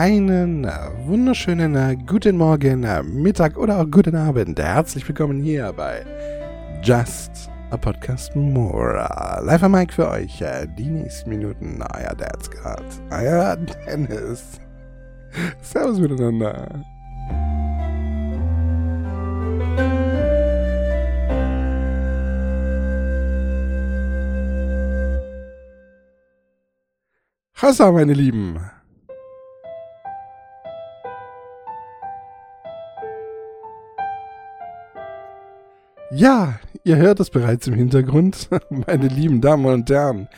einen 0.00 0.64
äh, 0.64 0.70
wunderschönen 1.04 1.76
äh, 1.76 1.94
guten 1.94 2.38
Morgen, 2.38 2.84
äh, 2.84 3.02
Mittag 3.02 3.58
oder 3.58 3.78
auch 3.78 3.90
guten 3.90 4.16
Abend. 4.16 4.58
Herzlich 4.58 5.06
willkommen 5.06 5.42
hier 5.42 5.74
bei 5.74 6.06
Just 6.82 7.50
a 7.68 7.76
Podcast 7.76 8.34
More. 8.34 9.06
Live 9.42 9.62
am 9.62 9.72
Mic 9.72 9.92
für 9.92 10.08
euch. 10.08 10.42
Die 10.78 10.86
nächsten 10.86 11.28
Minuten. 11.28 11.82
Euer 11.82 12.14
Dad's 12.14 12.50
Got. 12.50 12.82
Euer 13.10 13.58
Dennis. 13.86 14.58
Servus 15.60 15.98
miteinander. 15.98 16.66
Hassa, 27.52 27.92
meine 27.92 28.14
Lieben. 28.14 28.58
Ja, 36.12 36.58
ihr 36.82 36.96
hört 36.96 37.20
es 37.20 37.30
bereits 37.30 37.68
im 37.68 37.74
Hintergrund, 37.74 38.48
meine 38.70 39.06
lieben 39.06 39.40
Damen 39.40 39.64
und 39.66 39.88
Herren. 39.88 40.28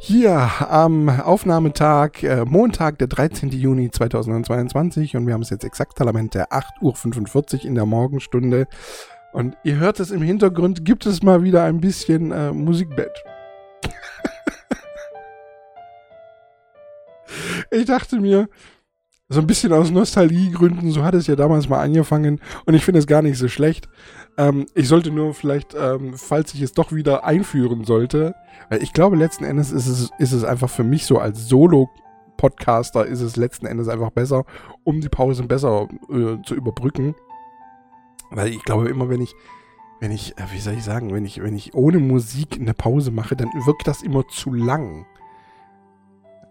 Hier 0.00 0.48
am 0.70 1.10
Aufnahmetag, 1.10 2.22
äh, 2.22 2.46
Montag, 2.46 2.98
der 2.98 3.08
13. 3.08 3.50
Juni 3.50 3.90
2022 3.90 5.14
und 5.14 5.26
wir 5.26 5.34
haben 5.34 5.42
es 5.42 5.50
jetzt 5.50 5.64
exakt 5.64 5.96
Parlament 5.96 6.32
der 6.32 6.52
8.45 6.52 7.58
Uhr 7.58 7.64
in 7.66 7.74
der 7.74 7.84
Morgenstunde. 7.84 8.66
Und 9.34 9.58
ihr 9.62 9.76
hört 9.76 10.00
es 10.00 10.10
im 10.10 10.22
Hintergrund, 10.22 10.86
gibt 10.86 11.04
es 11.04 11.22
mal 11.22 11.42
wieder 11.42 11.64
ein 11.64 11.82
bisschen 11.82 12.32
äh, 12.32 12.50
Musikbett. 12.52 13.22
ich 17.70 17.84
dachte 17.84 18.20
mir, 18.20 18.48
so 19.28 19.40
ein 19.40 19.46
bisschen 19.46 19.74
aus 19.74 19.90
Nostalgiegründen, 19.90 20.90
so 20.90 21.04
hat 21.04 21.12
es 21.12 21.26
ja 21.26 21.36
damals 21.36 21.68
mal 21.68 21.82
angefangen 21.82 22.40
und 22.64 22.72
ich 22.72 22.86
finde 22.86 23.00
es 23.00 23.06
gar 23.06 23.20
nicht 23.20 23.36
so 23.36 23.48
schlecht. 23.48 23.86
Ähm, 24.38 24.66
ich 24.74 24.86
sollte 24.86 25.10
nur 25.10 25.34
vielleicht, 25.34 25.74
ähm, 25.74 26.14
falls 26.14 26.54
ich 26.54 26.62
es 26.62 26.72
doch 26.72 26.92
wieder 26.92 27.24
einführen 27.24 27.84
sollte, 27.84 28.36
weil 28.70 28.82
ich 28.82 28.92
glaube, 28.92 29.16
letzten 29.16 29.44
Endes 29.44 29.72
ist 29.72 29.88
es, 29.88 30.10
ist 30.18 30.32
es 30.32 30.44
einfach 30.44 30.70
für 30.70 30.84
mich 30.84 31.06
so 31.06 31.18
als 31.18 31.48
Solo-Podcaster 31.48 33.04
ist 33.04 33.20
es 33.20 33.34
letzten 33.34 33.66
Endes 33.66 33.88
einfach 33.88 34.10
besser, 34.10 34.44
um 34.84 35.00
die 35.00 35.08
Pausen 35.08 35.48
besser 35.48 35.88
äh, 36.08 36.40
zu 36.44 36.54
überbrücken. 36.54 37.16
Weil 38.30 38.48
ich 38.50 38.62
glaube 38.62 38.88
immer, 38.88 39.08
wenn 39.08 39.20
ich, 39.20 39.34
wenn 39.98 40.12
ich, 40.12 40.38
äh, 40.38 40.44
wie 40.52 40.60
soll 40.60 40.74
ich 40.74 40.84
sagen, 40.84 41.12
wenn 41.12 41.24
ich, 41.24 41.42
wenn 41.42 41.56
ich 41.56 41.74
ohne 41.74 41.98
Musik 41.98 42.58
eine 42.60 42.74
Pause 42.74 43.10
mache, 43.10 43.34
dann 43.34 43.48
wirkt 43.66 43.88
das 43.88 44.02
immer 44.02 44.28
zu 44.28 44.54
lang. 44.54 45.04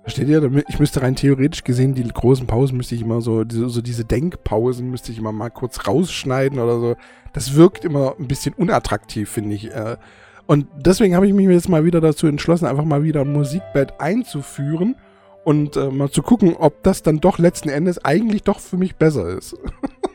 Versteht 0.08 0.30
ihr? 0.30 0.64
Ich 0.70 0.80
müsste 0.80 1.02
rein 1.02 1.18
theoretisch 1.18 1.66
gesehen, 1.66 1.94
die 1.94 2.08
großen 2.08 2.48
Pausen 2.48 2.78
müsste 2.78 2.96
ich 2.96 3.02
immer 3.02 3.20
so, 3.20 3.44
so 3.50 3.82
diese 3.82 4.06
Denkpausen 4.06 4.90
müsste 4.90 5.12
ich 5.12 5.18
immer 5.18 5.34
mal 5.34 5.50
kurz 5.50 5.86
rausschneiden 5.86 6.60
oder 6.60 6.80
so. 6.80 6.96
Das 7.34 7.56
wirkt 7.56 7.84
immer 7.84 8.16
ein 8.18 8.30
bisschen 8.30 8.54
unattraktiv, 8.54 9.30
finde 9.30 9.56
ich. 9.56 9.70
Äh. 9.70 9.98
Und 10.46 10.68
deswegen 10.78 11.14
habe 11.14 11.28
ich 11.28 11.34
mich 11.34 11.46
jetzt 11.50 11.68
mal 11.68 11.84
wieder 11.84 12.00
dazu 12.00 12.26
entschlossen, 12.26 12.68
einfach 12.68 12.86
mal 12.86 13.04
wieder 13.04 13.20
ein 13.20 13.34
Musikbett 13.34 14.00
einzuführen 14.00 14.96
und 15.44 15.76
äh, 15.76 15.90
mal 15.90 16.10
zu 16.10 16.22
gucken, 16.22 16.56
ob 16.56 16.84
das 16.84 17.04
dann 17.04 17.20
doch 17.20 17.38
letzten 17.38 17.68
Endes 17.68 18.06
eigentlich 18.06 18.44
doch 18.44 18.62
für 18.62 18.78
mich 18.78 18.96
besser 18.96 19.28
ist. 19.28 19.58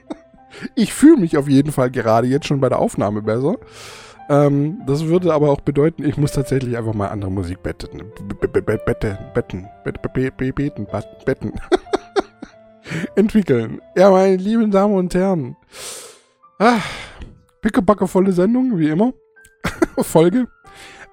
ich 0.75 0.95
fühle 0.95 1.19
mich 1.19 1.37
auf 1.37 1.51
jeden 1.51 1.71
Fall 1.71 1.91
gerade 1.91 2.29
jetzt 2.29 2.47
schon 2.47 2.63
bei 2.63 2.71
der 2.71 2.79
Aufnahme 2.79 3.21
besser. 3.21 3.57
Ähm, 4.29 4.83
das 4.87 5.07
würde 5.07 5.33
aber 5.33 5.51
auch 5.51 5.61
bedeuten, 5.61 6.05
ich 6.05 6.17
muss 6.17 6.33
tatsächlich 6.33 6.77
einfach 6.77 6.95
mal 6.95 7.09
andere 7.09 7.31
Musik 7.31 7.63
betten. 7.63 8.03
Betten, 8.41 8.65
betten, 8.65 10.55
betten, 10.55 10.87
betten, 11.25 11.53
entwickeln. 13.17 13.81
Ja, 13.97 14.11
meine 14.11 14.37
lieben 14.37 14.71
Damen 14.71 14.95
und 14.95 15.15
Herren. 15.15 15.57
Ah, 16.59 16.81
pickebacke 17.61 18.07
volle 18.07 18.33
Sendung, 18.33 18.79
wie 18.79 18.89
immer. 18.89 19.13
Folge. 19.99 20.49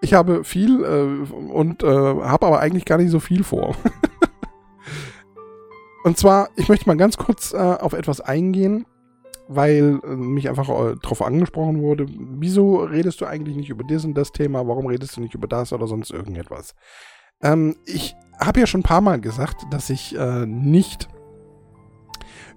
Ich 0.02 0.14
habe 0.14 0.44
viel 0.44 0.84
äh, 0.84 1.52
und 1.52 1.84
äh, 1.84 1.88
habe 1.88 2.46
aber 2.46 2.60
eigentlich 2.60 2.86
gar 2.86 2.98
nicht 2.98 3.12
so 3.12 3.20
viel 3.20 3.44
vor. 3.44 3.76
und 6.04 6.18
zwar, 6.18 6.50
ich 6.56 6.70
möchte 6.70 6.88
mal 6.88 6.96
ganz 6.96 7.18
kurz 7.18 7.54
äh, 7.54 7.58
auf 7.58 7.94
etwas 7.94 8.22
eingehen, 8.22 8.86
weil 9.52 10.00
äh, 10.04 10.16
mich 10.16 10.48
einfach 10.48 10.70
äh, 10.70 10.96
darauf 11.02 11.24
angesprochen 11.24 11.82
wurde, 11.82 12.06
wieso 12.08 12.84
redest 12.84 13.20
du 13.20 13.26
eigentlich 13.26 13.58
nicht 13.58 13.72
über 13.72 13.84
das 13.84 14.06
und 14.06 14.14
das 14.14 14.32
Thema, 14.32 14.68
warum 14.68 14.86
redest 14.86 15.18
du 15.18 15.22
nicht 15.22 15.34
über 15.34 15.48
das 15.48 15.74
oder 15.74 15.88
sonst 15.88 16.12
irgendetwas. 16.12 16.76
Ähm, 17.42 17.76
ich 17.86 18.16
habe 18.40 18.60
ja 18.60 18.68
schon 18.68 18.82
ein 18.82 18.84
paar 18.84 19.02
Mal 19.02 19.20
gesagt, 19.20 19.66
dass 19.72 19.90
ich 19.90 20.16
äh, 20.16 20.46
nicht 20.46 21.10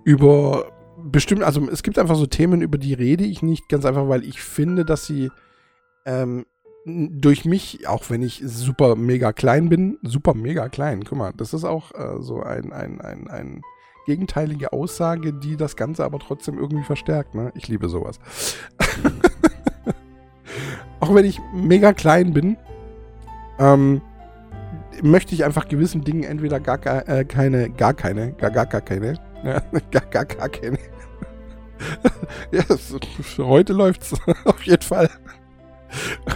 über 0.04 0.70
bestimmt, 1.02 1.42
also 1.42 1.66
es 1.70 1.82
gibt 1.82 1.98
einfach 1.98 2.16
so 2.16 2.26
Themen, 2.26 2.60
über 2.60 2.76
die 2.76 2.92
rede 2.92 3.25
ich 3.25 3.42
nicht, 3.42 3.70
ganz 3.70 3.86
einfach, 3.86 4.08
weil 4.08 4.22
ich 4.22 4.42
finde, 4.42 4.84
dass 4.84 5.06
sie 5.06 5.31
ähm, 6.04 6.44
durch 6.84 7.47
mich, 7.47 7.88
auch 7.88 8.10
wenn 8.10 8.22
ich 8.22 8.42
super 8.44 8.97
mega 8.97 9.32
klein 9.32 9.70
bin, 9.70 9.98
super 10.02 10.34
mega 10.34 10.69
klein, 10.69 11.04
guck 11.04 11.16
mal, 11.16 11.32
das 11.34 11.54
ist 11.54 11.64
auch 11.64 11.92
äh, 11.94 12.20
so 12.20 12.42
ein, 12.42 12.70
ein, 12.70 13.00
ein, 13.00 13.28
ein 13.28 13.62
gegenteilige 14.06 14.72
Aussage, 14.72 15.32
die 15.32 15.56
das 15.56 15.76
Ganze 15.76 16.04
aber 16.04 16.18
trotzdem 16.18 16.58
irgendwie 16.58 16.84
verstärkt. 16.84 17.34
Ne? 17.34 17.52
Ich 17.54 17.68
liebe 17.68 17.88
sowas. 17.88 18.18
Auch 21.00 21.14
wenn 21.14 21.24
ich 21.24 21.40
mega 21.54 21.92
klein 21.92 22.32
bin, 22.32 22.56
ähm, 23.58 24.00
möchte 25.02 25.34
ich 25.34 25.44
einfach 25.44 25.68
gewissen 25.68 26.04
Dingen 26.04 26.24
entweder 26.24 26.60
gar, 26.60 27.08
äh, 27.08 27.24
keine, 27.24 27.70
gar 27.70 27.94
keine, 27.94 28.32
gar, 28.32 28.50
gar, 28.50 28.66
gar 28.66 28.80
keine, 28.80 29.14
ja, 29.44 29.62
gar, 29.90 30.06
gar, 30.10 30.24
gar 30.24 30.48
keine. 30.48 30.78
ja, 32.52 32.62
so, 32.76 32.98
heute 33.38 33.72
läuft's 33.72 34.14
auf 34.44 34.62
jeden 34.62 34.82
Fall. 34.82 35.10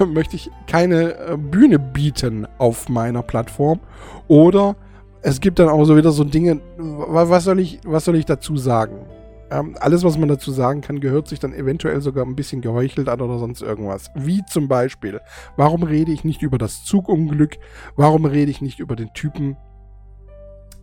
möchte 0.07 0.37
ich 0.37 0.51
keine 0.67 1.15
äh, 1.15 1.37
Bühne 1.37 1.79
bieten 1.79 2.47
auf 2.59 2.89
meiner 2.89 3.23
Plattform 3.23 3.81
oder 4.29 4.77
es 5.27 5.41
gibt 5.41 5.59
dann 5.59 5.69
auch 5.69 5.85
so 5.85 5.97
wieder 5.97 6.13
so 6.13 6.23
Dinge, 6.23 6.61
was 6.77 7.43
soll 7.43 7.59
ich, 7.59 7.81
was 7.85 8.05
soll 8.05 8.15
ich 8.15 8.27
dazu 8.27 8.57
sagen? 8.57 9.07
Ähm, 9.51 9.77
alles, 9.81 10.05
was 10.05 10.17
man 10.17 10.29
dazu 10.29 10.53
sagen 10.53 10.83
kann, 10.83 11.01
gehört 11.01 11.27
sich 11.27 11.41
dann 11.41 11.53
eventuell 11.53 12.01
sogar 12.01 12.25
ein 12.25 12.37
bisschen 12.37 12.61
geheuchelt 12.61 13.09
an 13.09 13.21
oder 13.21 13.41
sonst 13.41 13.61
irgendwas. 13.61 14.13
Wie 14.15 14.45
zum 14.47 14.69
Beispiel, 14.69 15.21
warum 15.57 15.83
rede 15.83 16.13
ich 16.13 16.23
nicht 16.23 16.43
über 16.43 16.59
das 16.59 16.85
Zugunglück? 16.85 17.57
Warum 17.97 18.25
rede 18.25 18.53
ich 18.53 18.61
nicht 18.61 18.79
über 18.79 18.95
den 18.95 19.13
Typen, 19.15 19.57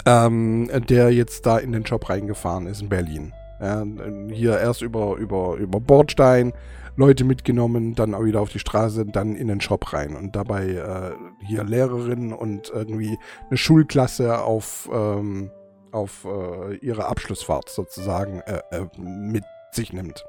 ähm, 0.05 0.69
der 0.89 1.13
jetzt 1.13 1.45
da 1.45 1.57
in 1.57 1.71
den 1.71 1.83
Job 1.83 2.09
reingefahren 2.09 2.67
ist 2.67 2.81
in 2.81 2.89
Berlin? 2.89 3.31
Ja, 3.61 3.85
hier 4.29 4.59
erst 4.59 4.81
über, 4.81 5.15
über, 5.15 5.55
über 5.55 5.79
Bordstein, 5.79 6.51
Leute 6.95 7.23
mitgenommen, 7.23 7.95
dann 7.95 8.13
auch 8.13 8.23
wieder 8.23 8.41
auf 8.41 8.49
die 8.49 8.59
Straße, 8.59 9.05
dann 9.05 9.35
in 9.35 9.47
den 9.47 9.61
Shop 9.61 9.93
rein 9.93 10.15
und 10.15 10.35
dabei 10.35 10.67
äh, 10.67 11.45
hier 11.45 11.63
Lehrerinnen 11.63 12.33
und 12.33 12.69
irgendwie 12.69 13.17
eine 13.49 13.57
Schulklasse 13.57 14.39
auf, 14.41 14.89
ähm, 14.93 15.51
auf 15.91 16.25
äh, 16.25 16.75
ihre 16.77 17.07
Abschlussfahrt 17.07 17.69
sozusagen 17.69 18.41
äh, 18.41 18.61
äh 18.71 18.85
mit 18.97 19.43
sich 19.71 19.91
nimmt. 19.91 20.23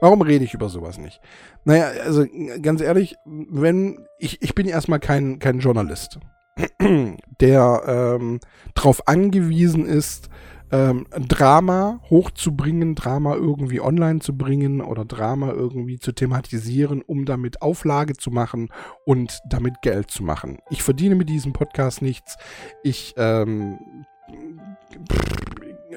Warum 0.00 0.22
rede 0.22 0.44
ich 0.44 0.54
über 0.54 0.68
sowas 0.68 0.98
nicht? 0.98 1.20
Naja, 1.64 1.86
also 2.04 2.24
ganz 2.62 2.80
ehrlich, 2.80 3.16
wenn 3.24 4.06
ich, 4.18 4.42
ich 4.42 4.54
bin 4.54 4.66
erstmal 4.66 5.00
kein, 5.00 5.38
kein 5.38 5.58
Journalist, 5.58 6.18
der 7.40 7.82
ähm, 7.86 8.40
darauf 8.74 9.08
angewiesen 9.08 9.86
ist, 9.86 10.28
ähm, 10.70 11.06
Drama 11.28 12.00
hochzubringen, 12.10 12.94
Drama 12.94 13.34
irgendwie 13.34 13.80
online 13.80 14.20
zu 14.20 14.36
bringen 14.36 14.80
oder 14.80 15.04
Drama 15.04 15.52
irgendwie 15.52 15.98
zu 15.98 16.12
thematisieren, 16.12 17.02
um 17.02 17.24
damit 17.24 17.62
Auflage 17.62 18.14
zu 18.14 18.30
machen 18.30 18.68
und 19.04 19.40
damit 19.48 19.82
Geld 19.82 20.10
zu 20.10 20.22
machen. 20.22 20.58
Ich 20.70 20.82
verdiene 20.82 21.14
mit 21.14 21.28
diesem 21.28 21.52
Podcast 21.52 22.02
nichts. 22.02 22.36
Ich 22.82 23.14
ähm, 23.16 23.78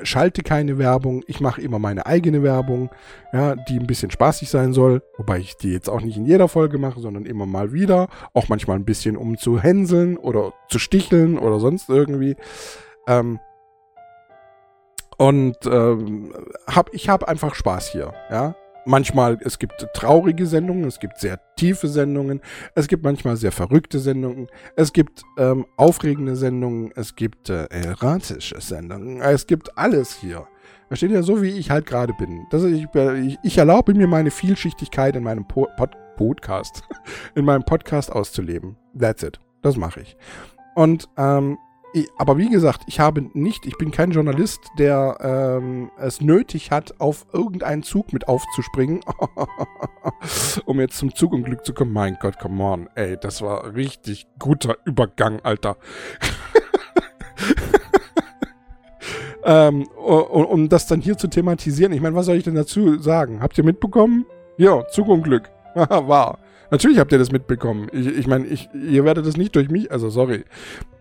schalte 0.04 0.44
keine 0.44 0.78
Werbung. 0.78 1.24
Ich 1.28 1.40
mache 1.40 1.62
immer 1.62 1.80
meine 1.80 2.06
eigene 2.06 2.44
Werbung, 2.44 2.90
ja, 3.34 3.56
die 3.56 3.80
ein 3.80 3.88
bisschen 3.88 4.12
spaßig 4.12 4.50
sein 4.50 4.74
soll. 4.74 5.02
Wobei 5.18 5.40
ich 5.40 5.58
die 5.58 5.72
jetzt 5.72 5.90
auch 5.90 6.02
nicht 6.02 6.18
in 6.18 6.25
jeder 6.25 6.48
Folge 6.48 6.78
mache, 6.78 7.00
sondern 7.00 7.25
immer 7.25 7.46
mal 7.46 7.74
wieder. 7.74 8.08
Auch 8.34 8.48
manchmal 8.50 8.78
ein 8.78 8.86
bisschen, 8.86 9.18
um 9.18 9.38
zu 9.38 9.60
hänseln 9.60 10.18
oder 10.18 10.54
zu 10.70 10.80
sticheln 10.80 11.38
oder 11.38 11.60
sonst 11.60 11.90
irgendwie. 11.90 12.36
Ähm, 13.08 13.40
und 15.18 15.58
ähm, 15.66 16.34
hab, 16.68 16.94
ich 16.94 17.10
habe 17.10 17.28
einfach 17.28 17.56
Spaß 17.56 17.90
hier, 17.90 18.14
ja. 18.30 18.56
Manchmal, 18.90 19.38
es 19.42 19.60
gibt 19.60 19.86
traurige 19.94 20.46
Sendungen, 20.46 20.86
es 20.86 21.02
gibt 21.02 21.19
sehr 21.19 21.42
tiefe 21.58 21.90
Sendungen, 21.90 22.40
es 22.74 22.88
gibt 22.88 23.04
manchmal 23.04 23.36
sehr 23.36 23.52
verrückte 23.52 24.00
Sendungen, 24.00 24.48
es 24.78 24.94
gibt 24.94 25.24
ähm, 25.38 25.66
aufregende 25.75 26.38
Sendungen, 26.38 26.94
es 26.96 27.14
gibt 27.18 27.50
äh, 27.50 27.66
erratische 27.66 28.62
Sendungen, 28.62 29.19
es 29.22 29.46
gibt 29.46 29.78
alles 29.78 30.14
hier. 30.14 30.48
Versteht 30.88 31.12
ihr, 31.12 31.24
so 31.24 31.42
wie 31.42 31.50
ich 31.50 31.70
halt 31.70 31.86
gerade 31.86 32.13
bin. 32.13 32.46
Das, 32.50 32.63
ich, 32.63 32.88
ich, 32.96 33.38
ich 33.44 33.58
erlaube 33.58 33.94
mir 33.94 34.08
meine 34.08 34.31
Vielschichtigkeit 34.31 35.18
in 35.18 35.24
meinem 35.24 35.46
po 35.46 35.68
Pod 35.75 35.92
Podcast, 36.16 36.84
in 37.36 37.44
meinem 37.44 37.63
Podcast 37.63 38.10
auszuleben. 38.12 38.78
That's 38.98 39.22
it. 39.22 39.40
Das 39.62 39.75
mache 39.75 40.00
ich. 40.00 40.16
Und 40.75 41.10
ähm, 41.18 41.58
aber 42.18 42.38
wie 42.38 42.50
gesagt, 42.50 42.84
ich 42.88 43.00
habe 43.00 43.22
nicht, 43.34 43.66
ich 43.66 43.78
bin 43.78 43.92
kein 43.92 44.12
Journalist, 44.12 44.60
der 44.78 45.18
ähm, 45.22 45.92
es 45.98 46.22
nötig 46.22 46.72
hat, 46.72 47.00
auf 47.00 47.26
irgendeinen 47.34 47.84
Zug 47.84 48.14
mit 48.14 48.28
aufzuspringen, 48.28 49.02
um 50.66 50.80
jetzt 50.80 50.98
zum 50.98 51.14
Zugunglück 51.14 51.66
zu 51.66 51.74
kommen. 51.74 51.94
Mein 51.94 52.18
Gott, 52.20 52.40
come 52.40 52.64
on, 52.64 52.90
ey, 52.96 53.18
das 53.20 53.42
war 53.42 53.76
richtig 53.76 54.28
guter 54.40 54.78
Übergang, 54.86 55.40
Alter. 55.42 55.78
ähm, 59.44 59.88
um, 59.96 60.46
um 60.46 60.70
das 60.70 60.88
dann 60.88 61.02
hier 61.02 61.18
zu 61.18 61.28
thematisieren, 61.28 61.94
ich 61.94 62.02
meine, 62.02 62.16
was 62.16 62.26
soll 62.26 62.38
ich 62.38 62.44
denn 62.44 62.56
dazu 62.56 63.00
sagen? 63.00 63.42
Habt 63.42 63.58
ihr 63.58 63.64
mitbekommen? 63.64 64.26
Ja, 64.58 64.88
Zugunglück. 64.88 65.52
war. 65.90 66.40
Natürlich 66.72 67.00
habt 67.00 67.12
ihr 67.12 67.18
das 67.18 67.31
mitbekommen. 67.31 67.88
Ich, 67.92 68.08
ich 68.08 68.28
meine, 68.28 68.46
ihr 68.46 69.04
werdet 69.04 69.25
das 69.25 69.38
nicht 69.38 69.56
durch 69.56 69.69
mich, 69.69 69.92
also 69.92 70.10
sorry. 70.10 70.44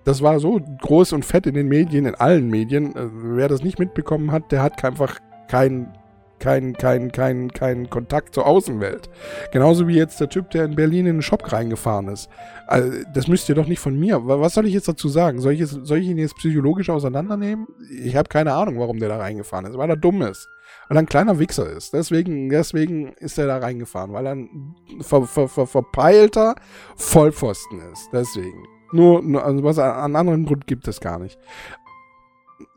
Das 0.05 0.23
war 0.23 0.39
so 0.39 0.61
groß 0.83 1.13
und 1.13 1.25
fett 1.25 1.47
in 1.47 1.55
den 1.55 1.69
Medien, 1.69 2.07
in 2.07 2.15
allen 2.15 2.49
Medien. 2.49 2.95
Äh, 2.95 3.09
wer 3.13 3.49
das 3.49 3.63
nicht 3.63 3.79
mitbekommen 3.79 4.31
hat, 4.33 4.53
der 4.53 4.63
hat 4.63 4.85
einfach 4.85 5.19
keinen 5.49 5.93
kein, 6.39 6.75
kein, 6.75 7.13
kein, 7.13 7.51
kein 7.51 7.89
Kontakt 7.89 8.35
zur 8.35 8.47
Außenwelt. 8.47 9.09
Genauso 9.53 9.89
wie 9.89 9.97
jetzt 9.97 10.21
der 10.21 10.29
Typ, 10.29 10.51
der 10.51 10.67
in 10.67 10.75
Berlin 10.77 11.07
in 11.07 11.17
den 11.17 11.23
Shop 11.23 11.51
reingefahren 11.51 12.09
ist. 12.09 12.29
Also, 12.67 12.93
das 13.15 13.27
müsst 13.27 13.49
ihr 13.49 13.55
doch 13.55 13.67
nicht 13.67 13.79
von 13.79 13.99
mir. 13.99 14.21
Was 14.27 14.53
soll 14.53 14.67
ich 14.67 14.75
jetzt 14.75 14.87
dazu 14.87 15.09
sagen? 15.09 15.41
Soll 15.41 15.55
ich, 15.55 15.61
jetzt, 15.61 15.87
soll 15.87 15.99
ich 15.99 16.09
ihn 16.09 16.19
jetzt 16.19 16.37
psychologisch 16.37 16.91
auseinandernehmen? 16.91 17.67
Ich 18.05 18.17
habe 18.17 18.29
keine 18.29 18.53
Ahnung, 18.53 18.79
warum 18.79 18.99
der 18.99 19.09
da 19.09 19.17
reingefahren 19.17 19.65
ist, 19.65 19.79
weil 19.79 19.89
er 19.89 19.97
dumm 19.97 20.21
ist 20.21 20.47
weil 20.88 20.97
er 20.97 21.00
ein 21.00 21.06
kleiner 21.06 21.38
Wichser 21.38 21.69
ist. 21.71 21.93
Deswegen, 21.93 22.49
deswegen 22.49 23.12
ist 23.15 23.38
er 23.38 23.47
da 23.47 23.59
reingefahren, 23.59 24.12
weil 24.12 24.27
er 24.27 24.35
ein 24.35 24.75
ver, 25.00 25.23
ver, 25.27 25.49
ver, 25.49 25.67
verpeilter 25.67 26.55
Vollpfosten 26.97 27.81
ist. 27.93 28.09
Deswegen. 28.12 28.67
Nur, 28.93 29.23
nur 29.23 29.44
also 29.44 29.65
was 29.65 29.79
an 29.79 30.15
anderen 30.17 30.47
Grund 30.47 30.67
gibt 30.67 30.87
es 30.88 31.00
gar 31.00 31.19
nicht. 31.19 31.38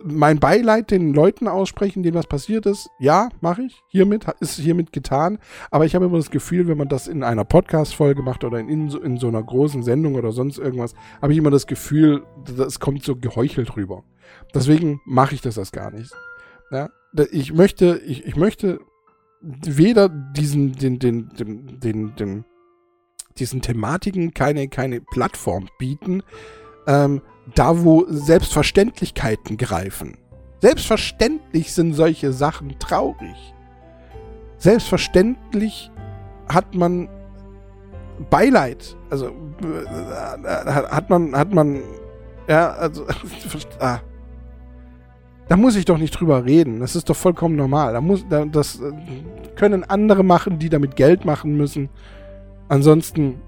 Mein 0.03 0.39
Beileid 0.39 0.91
den 0.91 1.13
Leuten 1.13 1.47
aussprechen, 1.47 2.03
denen 2.03 2.17
was 2.17 2.27
passiert 2.27 2.65
ist, 2.65 2.89
ja, 3.00 3.29
mache 3.39 3.63
ich. 3.63 3.81
Hiermit 3.88 4.25
ist 4.39 4.56
hiermit 4.56 4.91
getan. 4.91 5.39
Aber 5.71 5.85
ich 5.85 5.95
habe 5.95 6.06
immer 6.06 6.17
das 6.17 6.31
Gefühl, 6.31 6.67
wenn 6.67 6.77
man 6.77 6.89
das 6.89 7.07
in 7.07 7.23
einer 7.23 7.45
Podcast-Folge 7.45 8.21
macht 8.21 8.44
oder 8.44 8.59
in, 8.59 8.67
in, 8.67 8.89
so, 8.89 9.00
in 9.00 9.17
so 9.17 9.27
einer 9.27 9.44
großen 9.44 9.83
Sendung 9.83 10.15
oder 10.15 10.31
sonst 10.31 10.57
irgendwas, 10.57 10.95
habe 11.21 11.31
ich 11.31 11.39
immer 11.39 11.51
das 11.51 11.67
Gefühl, 11.67 12.23
das 12.57 12.79
kommt 12.79 13.03
so 13.03 13.15
geheuchelt 13.15 13.75
rüber. 13.77 14.03
Deswegen 14.53 15.00
mache 15.06 15.35
ich 15.35 15.41
das 15.41 15.56
das 15.56 15.71
gar 15.71 15.91
nicht. 15.91 16.11
Ja? 16.71 16.89
Ich 17.31 17.53
möchte, 17.53 18.01
ich, 18.06 18.25
ich 18.25 18.35
möchte 18.35 18.79
weder 19.41 20.09
diesen, 20.09 20.73
den, 20.73 21.00
den, 21.00 21.29
den, 21.29 21.79
den, 21.79 22.15
den, 22.15 22.45
diesen 23.38 23.61
Thematiken 23.61 24.33
keine, 24.33 24.67
keine 24.67 25.01
Plattform 25.01 25.69
bieten, 25.77 26.23
ähm, 26.88 27.21
da 27.56 27.83
wo 27.83 28.06
Selbstverständlichkeiten 28.09 29.57
greifen. 29.57 30.17
Selbstverständlich 30.61 31.73
sind 31.73 31.94
solche 31.94 32.33
Sachen 32.33 32.77
traurig. 32.79 33.53
Selbstverständlich 34.57 35.89
hat 36.50 36.75
man 36.75 37.07
Beileid. 38.29 38.97
Also 39.09 39.27
äh, 39.27 40.45
hat 40.45 41.09
man, 41.09 41.35
hat 41.35 41.53
man, 41.53 41.81
ja, 42.47 42.71
also, 42.71 43.06
ah, 43.79 44.00
da 45.49 45.57
muss 45.57 45.75
ich 45.75 45.85
doch 45.85 45.97
nicht 45.97 46.11
drüber 46.11 46.45
reden. 46.45 46.79
Das 46.79 46.95
ist 46.95 47.09
doch 47.09 47.15
vollkommen 47.15 47.55
normal. 47.55 47.93
Da 47.93 48.01
muss, 48.01 48.23
da, 48.29 48.45
das 48.45 48.79
äh, 48.79 48.91
können 49.55 49.83
andere 49.83 50.23
machen, 50.23 50.59
die 50.59 50.69
damit 50.69 50.95
Geld 50.95 51.25
machen 51.25 51.57
müssen. 51.57 51.89
Ansonsten 52.67 53.41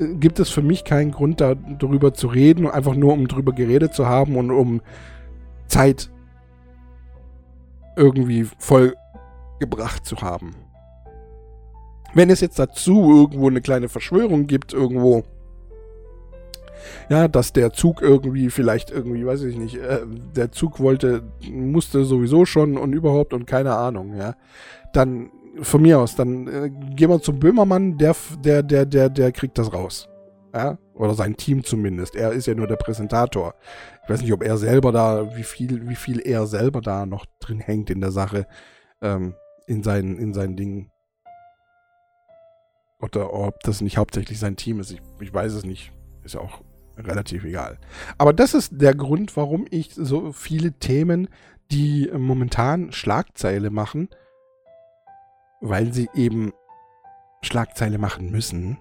äh, 0.00 0.14
gibt 0.14 0.40
es 0.40 0.50
für 0.50 0.60
mich 0.60 0.82
keinen 0.82 1.12
Grund, 1.12 1.40
da, 1.40 1.54
darüber 1.54 2.12
zu 2.12 2.26
reden, 2.26 2.68
einfach 2.68 2.96
nur 2.96 3.12
um 3.12 3.28
drüber 3.28 3.52
geredet 3.52 3.94
zu 3.94 4.06
haben 4.06 4.36
und 4.36 4.50
um 4.50 4.82
Zeit 5.68 6.10
irgendwie 7.96 8.48
vollgebracht 8.58 10.04
zu 10.04 10.16
haben. 10.16 10.56
Wenn 12.12 12.28
es 12.28 12.40
jetzt 12.40 12.58
dazu 12.58 13.20
irgendwo 13.20 13.46
eine 13.48 13.60
kleine 13.60 13.88
Verschwörung 13.88 14.48
gibt, 14.48 14.72
irgendwo, 14.72 15.22
ja, 17.08 17.28
dass 17.28 17.52
der 17.52 17.72
Zug 17.72 18.02
irgendwie 18.02 18.50
vielleicht 18.50 18.90
irgendwie, 18.90 19.26
weiß 19.26 19.42
ich 19.42 19.56
nicht, 19.56 19.76
äh, 19.76 20.00
der 20.34 20.52
Zug 20.52 20.80
wollte, 20.80 21.22
musste 21.50 22.04
sowieso 22.04 22.44
schon 22.44 22.76
und 22.76 22.92
überhaupt 22.92 23.32
und 23.32 23.46
keine 23.46 23.74
Ahnung, 23.74 24.16
ja. 24.16 24.34
Dann 24.92 25.30
von 25.62 25.82
mir 25.82 25.98
aus, 25.98 26.16
dann 26.16 26.46
äh, 26.48 26.70
gehen 26.94 27.10
wir 27.10 27.20
zum 27.20 27.38
Böhmermann, 27.38 27.98
der, 27.98 28.14
der, 28.44 28.62
der, 28.62 28.86
der, 28.86 29.08
der 29.08 29.32
kriegt 29.32 29.58
das 29.58 29.72
raus. 29.72 30.08
Ja? 30.54 30.78
Oder 30.94 31.14
sein 31.14 31.36
Team 31.36 31.64
zumindest. 31.64 32.16
Er 32.16 32.32
ist 32.32 32.46
ja 32.46 32.54
nur 32.54 32.66
der 32.66 32.76
Präsentator. 32.76 33.54
Ich 34.02 34.10
weiß 34.10 34.22
nicht, 34.22 34.32
ob 34.32 34.42
er 34.42 34.56
selber 34.56 34.92
da, 34.92 35.36
wie 35.36 35.42
viel, 35.42 35.88
wie 35.88 35.94
viel 35.94 36.20
er 36.20 36.46
selber 36.46 36.80
da 36.80 37.06
noch 37.06 37.26
drin 37.40 37.60
hängt 37.60 37.90
in 37.90 38.00
der 38.00 38.10
Sache, 38.10 38.46
ähm, 39.02 39.34
in 39.66 39.82
seinen, 39.82 40.18
in 40.18 40.32
seinen 40.32 40.56
Dingen. 40.56 40.90
Oder 43.00 43.32
ob 43.32 43.60
das 43.60 43.82
nicht 43.82 43.98
hauptsächlich 43.98 44.38
sein 44.38 44.56
Team 44.56 44.80
ist. 44.80 44.90
Ich, 44.90 45.02
ich 45.20 45.32
weiß 45.32 45.52
es 45.52 45.64
nicht. 45.64 45.92
Ist 46.24 46.34
ja 46.34 46.40
auch 46.40 46.62
relativ 46.96 47.44
egal. 47.44 47.78
Aber 48.18 48.32
das 48.32 48.54
ist 48.54 48.72
der 48.74 48.94
Grund, 48.94 49.36
warum 49.36 49.66
ich 49.70 49.94
so 49.94 50.32
viele 50.32 50.72
Themen, 50.72 51.28
die 51.70 52.10
momentan 52.16 52.92
Schlagzeile 52.92 53.70
machen, 53.70 54.08
weil 55.60 55.92
sie 55.92 56.08
eben 56.14 56.52
Schlagzeile 57.42 57.98
machen 57.98 58.30
müssen, 58.30 58.78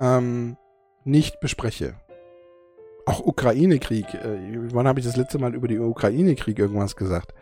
ähm, 0.00 0.56
nicht 1.04 1.40
bespreche. 1.40 1.94
Auch 3.06 3.20
Ukraine-Krieg. 3.20 4.12
Äh, 4.14 4.72
wann 4.74 4.86
habe 4.86 5.00
ich 5.00 5.06
das 5.06 5.16
letzte 5.16 5.38
Mal 5.38 5.54
über 5.54 5.68
den 5.68 5.80
Ukraine-Krieg 5.80 6.58
irgendwas 6.58 6.96
gesagt? 6.96 7.32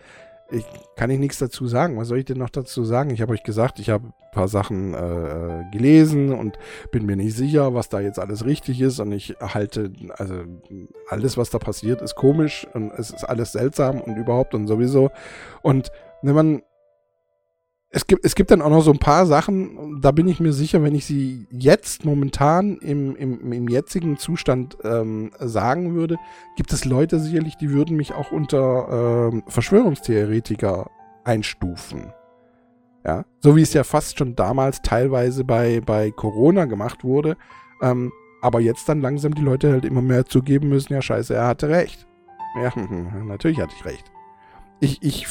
ich, 0.50 0.64
kann 0.94 1.10
ich 1.10 1.18
nichts 1.18 1.38
dazu 1.38 1.66
sagen. 1.66 1.96
Was 1.96 2.08
soll 2.08 2.18
ich 2.18 2.24
denn 2.24 2.38
noch 2.38 2.50
dazu 2.50 2.84
sagen? 2.84 3.10
Ich 3.10 3.20
habe 3.20 3.32
euch 3.32 3.42
gesagt, 3.42 3.78
ich 3.78 3.90
habe 3.90 4.12
paar 4.37 4.49
Sachen 4.49 4.93
äh, 4.93 5.65
gelesen 5.73 6.33
und 6.33 6.59
bin 6.93 7.06
mir 7.06 7.17
nicht 7.17 7.35
sicher, 7.35 7.73
was 7.75 7.88
da 7.88 8.00
jetzt 8.00 8.19
alles 8.19 8.44
richtig 8.44 8.81
ist. 8.83 9.00
Und 9.00 9.12
ich 9.12 9.35
halte, 9.41 9.91
also 10.17 10.35
alles, 11.09 11.38
was 11.38 11.49
da 11.50 11.59
passiert, 11.59 12.03
ist 12.03 12.15
komisch 12.15 12.67
und 12.75 12.93
es 12.93 13.11
ist 13.11 13.25
alles 13.25 13.53
seltsam 13.53 14.00
und 14.00 14.17
überhaupt 14.17 14.55
und 14.55 14.67
sowieso. 14.67 15.11
Und 15.62 15.91
wenn 16.23 16.35
man 16.35 16.62
es 17.88 18.06
gibt, 18.06 18.27
es 18.27 18.35
gibt 18.35 18.50
dann 18.50 18.61
auch 18.61 18.69
noch 18.69 18.83
so 18.83 18.91
ein 18.91 18.99
paar 18.99 19.25
Sachen, 19.25 20.03
da 20.03 20.11
bin 20.11 20.29
ich 20.29 20.38
mir 20.38 20.53
sicher, 20.53 20.83
wenn 20.83 20.94
ich 20.94 21.06
sie 21.06 21.47
jetzt 21.50 22.05
momentan 22.05 22.77
im, 22.79 23.17
im, 23.17 23.53
im 23.53 23.69
jetzigen 23.69 24.19
Zustand 24.19 24.76
ähm, 24.85 25.31
sagen 25.38 25.95
würde, 25.95 26.16
gibt 26.57 26.75
es 26.75 26.85
Leute 26.85 27.19
sicherlich, 27.21 27.57
die 27.57 27.71
würden 27.71 27.97
mich 27.97 28.12
auch 28.12 28.33
unter 28.33 29.31
ähm, 29.33 29.45
Verschwörungstheoretiker 29.47 30.90
einstufen. 31.25 32.12
Ja, 33.06 33.25
so 33.40 33.54
wie 33.54 33.62
es 33.62 33.72
ja 33.72 33.84
fast 33.84 34.18
schon 34.18 34.34
damals 34.34 34.82
teilweise 34.82 35.44
bei, 35.44 35.80
bei 35.80 36.10
Corona 36.10 36.64
gemacht 36.64 37.04
wurde. 37.04 37.36
Ähm, 37.80 38.12
aber 38.42 38.60
jetzt 38.60 38.88
dann 38.88 39.00
langsam 39.00 39.34
die 39.34 39.42
Leute 39.42 39.70
halt 39.70 39.84
immer 39.84 40.02
mehr 40.02 40.26
zugeben 40.26 40.68
müssen, 40.68 40.92
ja 40.92 41.02
scheiße, 41.02 41.34
er 41.34 41.46
hatte 41.46 41.68
recht. 41.68 42.06
Ja, 42.60 42.72
natürlich 43.25 43.60
hatte 43.60 43.75
ich 43.78 43.84
recht. 43.84 44.04
Ich, 44.80 45.02
ich 45.02 45.26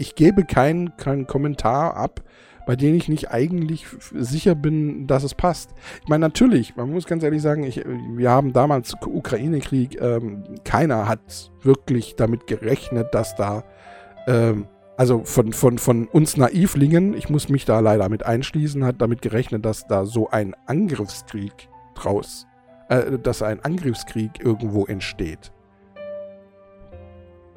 ich 0.00 0.14
gebe 0.14 0.44
keinen 0.44 0.96
kein 0.96 1.26
Kommentar 1.26 1.94
ab, 1.94 2.22
bei 2.66 2.74
dem 2.74 2.94
ich 2.94 3.10
nicht 3.10 3.30
eigentlich 3.30 3.84
sicher 4.14 4.54
bin, 4.54 5.06
dass 5.06 5.24
es 5.24 5.34
passt. 5.34 5.74
Ich 6.02 6.08
meine, 6.08 6.22
natürlich, 6.22 6.74
man 6.74 6.90
muss 6.90 7.04
ganz 7.04 7.22
ehrlich 7.22 7.42
sagen, 7.42 7.64
ich, 7.64 7.84
wir 7.84 8.30
haben 8.30 8.54
damals 8.54 8.94
Ukraine-Krieg, 9.04 10.00
ähm, 10.00 10.44
keiner 10.64 11.06
hat 11.06 11.52
wirklich 11.62 12.16
damit 12.16 12.46
gerechnet, 12.46 13.08
dass 13.12 13.36
da, 13.36 13.62
ähm, 14.26 14.66
also 15.00 15.22
von, 15.24 15.54
von, 15.54 15.78
von 15.78 16.08
uns 16.08 16.36
Naivlingen, 16.36 17.14
ich 17.14 17.30
muss 17.30 17.48
mich 17.48 17.64
da 17.64 17.80
leider 17.80 18.10
mit 18.10 18.26
einschließen, 18.26 18.84
hat 18.84 18.96
damit 19.00 19.22
gerechnet, 19.22 19.64
dass 19.64 19.86
da 19.86 20.04
so 20.04 20.28
ein 20.28 20.54
Angriffskrieg 20.66 21.70
draus, 21.94 22.46
äh, 22.90 23.18
dass 23.18 23.40
ein 23.40 23.64
Angriffskrieg 23.64 24.44
irgendwo 24.44 24.84
entsteht. 24.84 25.52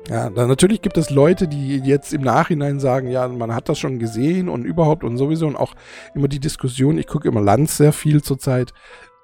Ja, 0.08 0.30
dann 0.30 0.48
natürlich 0.48 0.82
gibt 0.82 0.98
es 0.98 1.10
Leute, 1.10 1.50
die 1.50 1.80
jetzt 1.80 2.14
im 2.14 2.22
Nachhinein 2.22 2.80
sagen, 2.80 3.10
ja, 3.10 3.28
man 3.28 3.54
hat 3.54 3.68
das 3.68 3.78
schon 3.78 4.00
gesehen 4.00 4.48
und 4.48 4.64
überhaupt 4.64 5.04
und 5.04 5.18
sowieso 5.18 5.46
und 5.46 5.58
auch 5.58 5.74
immer 6.16 6.30
die 6.30 6.40
Diskussion, 6.40 6.98
ich 6.98 7.08
gucke 7.08 7.28
immer 7.28 7.42
Lanz 7.42 7.76
sehr 7.76 7.92
viel 7.92 8.24
zurzeit, 8.24 8.72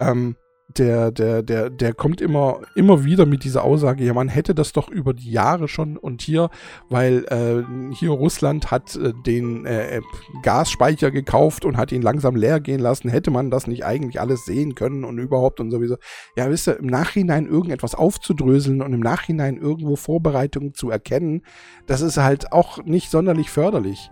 ähm, 0.01 0.35
der, 0.77 1.11
der, 1.11 1.41
der, 1.41 1.69
der 1.69 1.93
kommt 1.93 2.21
immer, 2.21 2.61
immer 2.75 3.03
wieder 3.03 3.25
mit 3.25 3.43
dieser 3.43 3.63
Aussage, 3.63 4.03
ja, 4.03 4.13
man 4.13 4.29
hätte 4.29 4.53
das 4.53 4.71
doch 4.71 4.89
über 4.89 5.13
die 5.13 5.31
Jahre 5.31 5.67
schon 5.67 5.97
und 5.97 6.21
hier, 6.21 6.49
weil 6.89 7.25
äh, 7.29 7.95
hier 7.95 8.11
Russland 8.11 8.69
hat 8.69 8.95
äh, 8.95 9.13
den 9.25 9.65
äh, 9.65 10.01
Gasspeicher 10.43 11.09
gekauft 11.09 11.65
und 11.65 11.77
hat 11.77 11.91
ihn 11.91 12.03
langsam 12.03 12.35
leer 12.35 12.59
gehen 12.59 12.79
lassen, 12.79 13.09
hätte 13.09 13.31
man 13.31 13.49
das 13.49 13.65
nicht 13.67 13.83
eigentlich 13.83 14.21
alles 14.21 14.45
sehen 14.45 14.75
können 14.75 15.03
und 15.03 15.17
überhaupt 15.17 15.59
und 15.59 15.71
sowieso. 15.71 15.97
Ja, 16.35 16.49
wisst 16.49 16.67
ihr, 16.67 16.77
im 16.77 16.87
Nachhinein 16.87 17.47
irgendetwas 17.47 17.95
aufzudröseln 17.95 18.81
und 18.81 18.93
im 18.93 18.99
Nachhinein 18.99 19.57
irgendwo 19.57 19.95
Vorbereitungen 19.95 20.73
zu 20.75 20.91
erkennen, 20.91 21.41
das 21.87 22.01
ist 22.01 22.17
halt 22.17 22.51
auch 22.51 22.83
nicht 22.85 23.09
sonderlich 23.09 23.49
förderlich. 23.49 24.11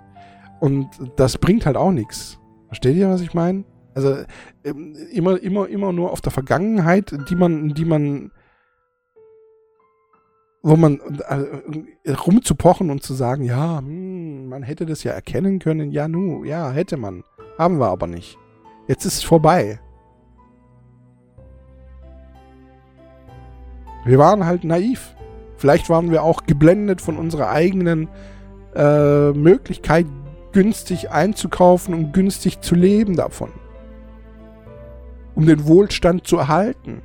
Und 0.59 0.89
das 1.17 1.37
bringt 1.37 1.67
halt 1.67 1.77
auch 1.77 1.91
nichts. 1.91 2.39
Versteht 2.67 2.95
ihr, 2.95 3.09
was 3.09 3.21
ich 3.21 3.35
meine? 3.35 3.63
Also 3.97 4.15
ähm, 4.63 4.95
immer, 5.11 5.41
immer, 5.41 5.67
immer 5.67 5.91
nur 5.91 6.11
auf 6.11 6.21
der 6.21 6.31
Vergangenheit, 6.31 7.17
die 7.29 7.35
man, 7.35 7.73
die 7.73 7.83
man 7.83 8.31
wo 10.61 10.75
man 10.75 10.99
äh, 11.27 12.11
rumzupochen 12.11 12.91
und 12.91 13.01
zu 13.01 13.15
sagen, 13.15 13.43
ja, 13.43 13.79
hm, 13.79 14.49
man 14.49 14.61
hätte 14.61 14.85
das 14.85 15.03
ja 15.03 15.13
erkennen 15.13 15.57
können, 15.57 15.89
ja, 15.91 16.07
nu, 16.07 16.43
ja, 16.43 16.69
hätte 16.69 16.95
man. 16.97 17.23
Haben 17.57 17.79
wir 17.79 17.87
aber 17.87 18.05
nicht. 18.05 18.37
Jetzt 18.87 19.03
ist 19.05 19.15
es 19.15 19.23
vorbei. 19.23 19.79
Wir 24.05 24.19
waren 24.19 24.45
halt 24.45 24.63
naiv. 24.63 25.15
Vielleicht 25.55 25.89
waren 25.89 26.11
wir 26.11 26.21
auch 26.21 26.43
geblendet 26.43 27.01
von 27.01 27.17
unserer 27.17 27.49
eigenen 27.49 28.09
äh, 28.75 29.31
Möglichkeit, 29.31 30.05
günstig 30.51 31.09
einzukaufen 31.09 31.95
und 31.95 32.13
günstig 32.13 32.61
zu 32.61 32.75
leben 32.75 33.15
davon. 33.15 33.49
Um 35.37 35.45
den 35.45 35.67
Wohlstand 35.67 36.25
zu 36.25 36.37
erhalten. 36.37 37.03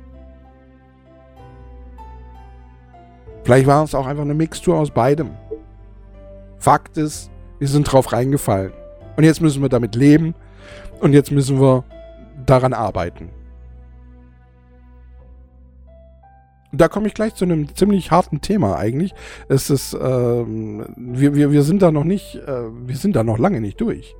Vielleicht 3.43 3.67
war 3.67 3.83
es 3.83 3.93
auch 3.93 4.07
einfach 4.07 4.23
eine 4.23 4.33
Mixtur 4.33 4.75
aus 4.75 4.89
beidem. 4.89 5.31
Fakt 6.57 6.97
ist, 6.97 7.29
wir 7.59 7.67
sind 7.67 7.83
drauf 7.83 8.11
reingefallen. 8.11 8.73
Und 9.17 9.23
jetzt 9.23 9.39
müssen 9.39 9.61
wir 9.61 9.69
damit 9.69 9.95
leben. 9.95 10.33
Und 10.99 11.13
jetzt 11.13 11.29
müssen 11.29 11.61
wir 11.61 11.83
daran 12.47 12.73
arbeiten. 12.73 13.29
da 16.73 16.87
komme 16.87 17.07
ich 17.07 17.13
gleich 17.13 17.35
zu 17.35 17.45
einem 17.45 17.73
ziemlich 17.75 18.11
harten 18.11 18.41
Thema 18.41 18.77
eigentlich. 18.77 19.13
Es 19.47 19.69
ist, 19.69 19.93
ähm, 19.93 20.85
wir, 20.97 21.35
wir, 21.35 21.51
wir 21.51 21.63
sind 21.63 21.81
da 21.81 21.91
noch 21.91 22.03
nicht, 22.03 22.35
äh, 22.35 22.87
wir 22.87 22.97
sind 22.97 23.15
da 23.15 23.23
noch 23.23 23.37
lange 23.37 23.61
nicht 23.61 23.79
durch. 23.79 24.15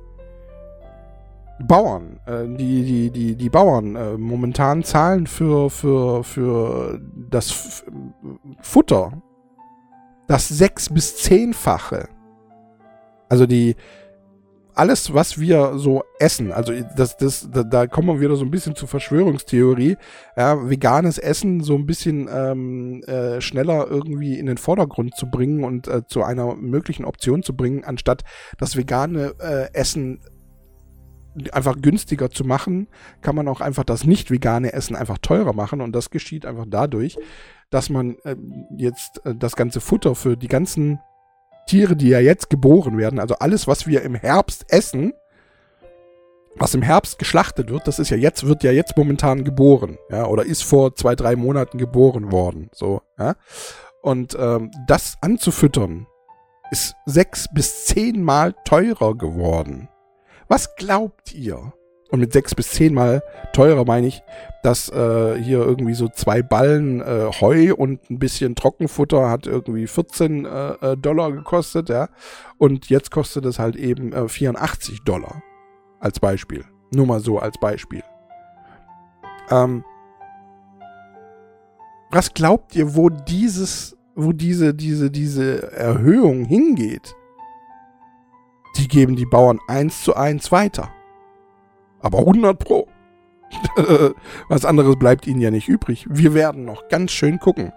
Bauern, 1.60 2.18
äh, 2.26 2.46
die, 2.46 2.84
die, 2.84 3.10
die, 3.10 3.36
die 3.36 3.50
Bauern 3.50 3.96
äh, 3.96 4.16
momentan 4.18 4.82
zahlen 4.82 5.26
für, 5.26 5.70
für, 5.70 6.24
für 6.24 7.00
das 7.30 7.50
F 7.50 7.84
Futter 8.60 9.22
das 10.26 10.48
sechs- 10.48 10.92
bis 10.92 11.16
zehnfache. 11.16 12.08
Also 13.28 13.46
die, 13.46 13.76
alles, 14.74 15.14
was 15.14 15.38
wir 15.38 15.78
so 15.78 16.02
essen, 16.18 16.50
also 16.50 16.72
das, 16.96 17.16
das, 17.16 17.48
da, 17.50 17.62
da 17.62 17.86
kommen 17.86 18.08
wir 18.08 18.20
wieder 18.20 18.36
so 18.36 18.44
ein 18.44 18.50
bisschen 18.50 18.74
zur 18.74 18.88
Verschwörungstheorie, 18.88 19.96
ja, 20.36 20.68
veganes 20.68 21.18
Essen 21.18 21.60
so 21.60 21.76
ein 21.76 21.86
bisschen 21.86 22.28
ähm, 22.32 23.02
äh, 23.04 23.40
schneller 23.40 23.86
irgendwie 23.88 24.38
in 24.38 24.46
den 24.46 24.58
Vordergrund 24.58 25.14
zu 25.14 25.30
bringen 25.30 25.62
und 25.62 25.86
äh, 25.86 26.06
zu 26.06 26.24
einer 26.24 26.56
möglichen 26.56 27.04
Option 27.04 27.42
zu 27.42 27.54
bringen, 27.54 27.84
anstatt 27.84 28.24
das 28.58 28.76
vegane 28.76 29.34
äh, 29.38 29.72
Essen 29.72 30.20
einfach 31.52 31.76
günstiger 31.80 32.30
zu 32.30 32.44
machen, 32.44 32.88
kann 33.20 33.34
man 33.34 33.48
auch 33.48 33.60
einfach 33.60 33.84
das 33.84 34.04
nicht 34.04 34.30
vegane 34.30 34.72
Essen 34.72 34.96
einfach 34.96 35.18
teurer 35.18 35.52
machen 35.52 35.80
und 35.80 35.92
das 35.92 36.10
geschieht 36.10 36.46
einfach 36.46 36.66
dadurch, 36.68 37.16
dass 37.70 37.90
man 37.90 38.16
äh, 38.24 38.36
jetzt 38.76 39.24
äh, 39.24 39.34
das 39.34 39.56
ganze 39.56 39.80
Futter 39.80 40.14
für 40.14 40.36
die 40.36 40.48
ganzen 40.48 41.00
Tiere, 41.66 41.96
die 41.96 42.08
ja 42.08 42.20
jetzt 42.20 42.50
geboren 42.50 42.98
werden, 42.98 43.18
also 43.18 43.36
alles, 43.36 43.66
was 43.66 43.86
wir 43.86 44.02
im 44.02 44.14
Herbst 44.14 44.66
essen, 44.68 45.12
was 46.56 46.74
im 46.74 46.82
Herbst 46.82 47.18
geschlachtet 47.18 47.70
wird, 47.70 47.88
das 47.88 47.98
ist 47.98 48.10
ja 48.10 48.16
jetzt, 48.16 48.46
wird 48.46 48.62
ja 48.62 48.70
jetzt 48.70 48.96
momentan 48.96 49.44
geboren, 49.44 49.98
ja, 50.10 50.26
oder 50.26 50.44
ist 50.44 50.62
vor 50.62 50.94
zwei, 50.94 51.16
drei 51.16 51.34
Monaten 51.34 51.78
geboren 51.78 52.30
worden, 52.30 52.68
so, 52.72 53.02
ja. 53.18 53.34
Und 54.02 54.36
ähm, 54.38 54.70
das 54.86 55.16
anzufüttern, 55.22 56.06
ist 56.70 56.96
sechs 57.06 57.46
bis 57.52 57.86
zehnmal 57.86 58.54
teurer 58.64 59.16
geworden. 59.16 59.88
Was 60.48 60.76
glaubt 60.76 61.34
ihr? 61.34 61.72
Und 62.10 62.20
mit 62.20 62.32
sechs 62.32 62.54
bis 62.54 62.70
zehnmal 62.70 63.22
teurer 63.52 63.84
meine 63.84 64.06
ich, 64.06 64.22
dass 64.62 64.88
äh, 64.88 65.36
hier 65.36 65.58
irgendwie 65.58 65.94
so 65.94 66.08
zwei 66.08 66.42
Ballen 66.42 67.00
äh, 67.00 67.30
Heu 67.40 67.74
und 67.74 68.08
ein 68.08 68.18
bisschen 68.18 68.54
Trockenfutter 68.54 69.28
hat 69.30 69.46
irgendwie 69.46 69.86
14 69.86 70.44
äh, 70.44 70.72
äh, 70.74 70.96
Dollar 70.96 71.32
gekostet, 71.32 71.88
ja. 71.88 72.08
Und 72.56 72.88
jetzt 72.88 73.10
kostet 73.10 73.46
es 73.46 73.58
halt 73.58 73.74
eben 73.74 74.28
84 74.28 74.94
äh, 74.94 75.04
Dollar. 75.04 75.42
Als 75.98 76.20
Beispiel. 76.20 76.64
Nur 76.94 77.06
mal 77.06 77.20
so 77.20 77.38
als 77.38 77.58
Beispiel. 77.58 78.02
Ähm, 79.50 79.84
was 82.10 82.32
glaubt 82.32 82.76
ihr, 82.76 82.94
wo 82.94 83.08
dieses, 83.08 83.96
wo 84.14 84.32
diese, 84.32 84.72
diese, 84.72 85.10
diese 85.10 85.72
Erhöhung 85.72 86.44
hingeht? 86.44 87.16
Die 88.76 88.88
geben 88.88 89.16
die 89.16 89.26
Bauern 89.26 89.58
eins 89.68 90.02
zu 90.02 90.14
eins 90.14 90.52
weiter. 90.52 90.90
Aber 92.00 92.18
100 92.18 92.58
pro. 92.58 92.88
Was 94.48 94.64
anderes 94.64 94.96
bleibt 94.98 95.26
ihnen 95.26 95.40
ja 95.40 95.50
nicht 95.50 95.68
übrig. 95.68 96.06
Wir 96.08 96.34
werden 96.34 96.64
noch 96.64 96.88
ganz 96.88 97.12
schön 97.12 97.38
gucken, 97.38 97.72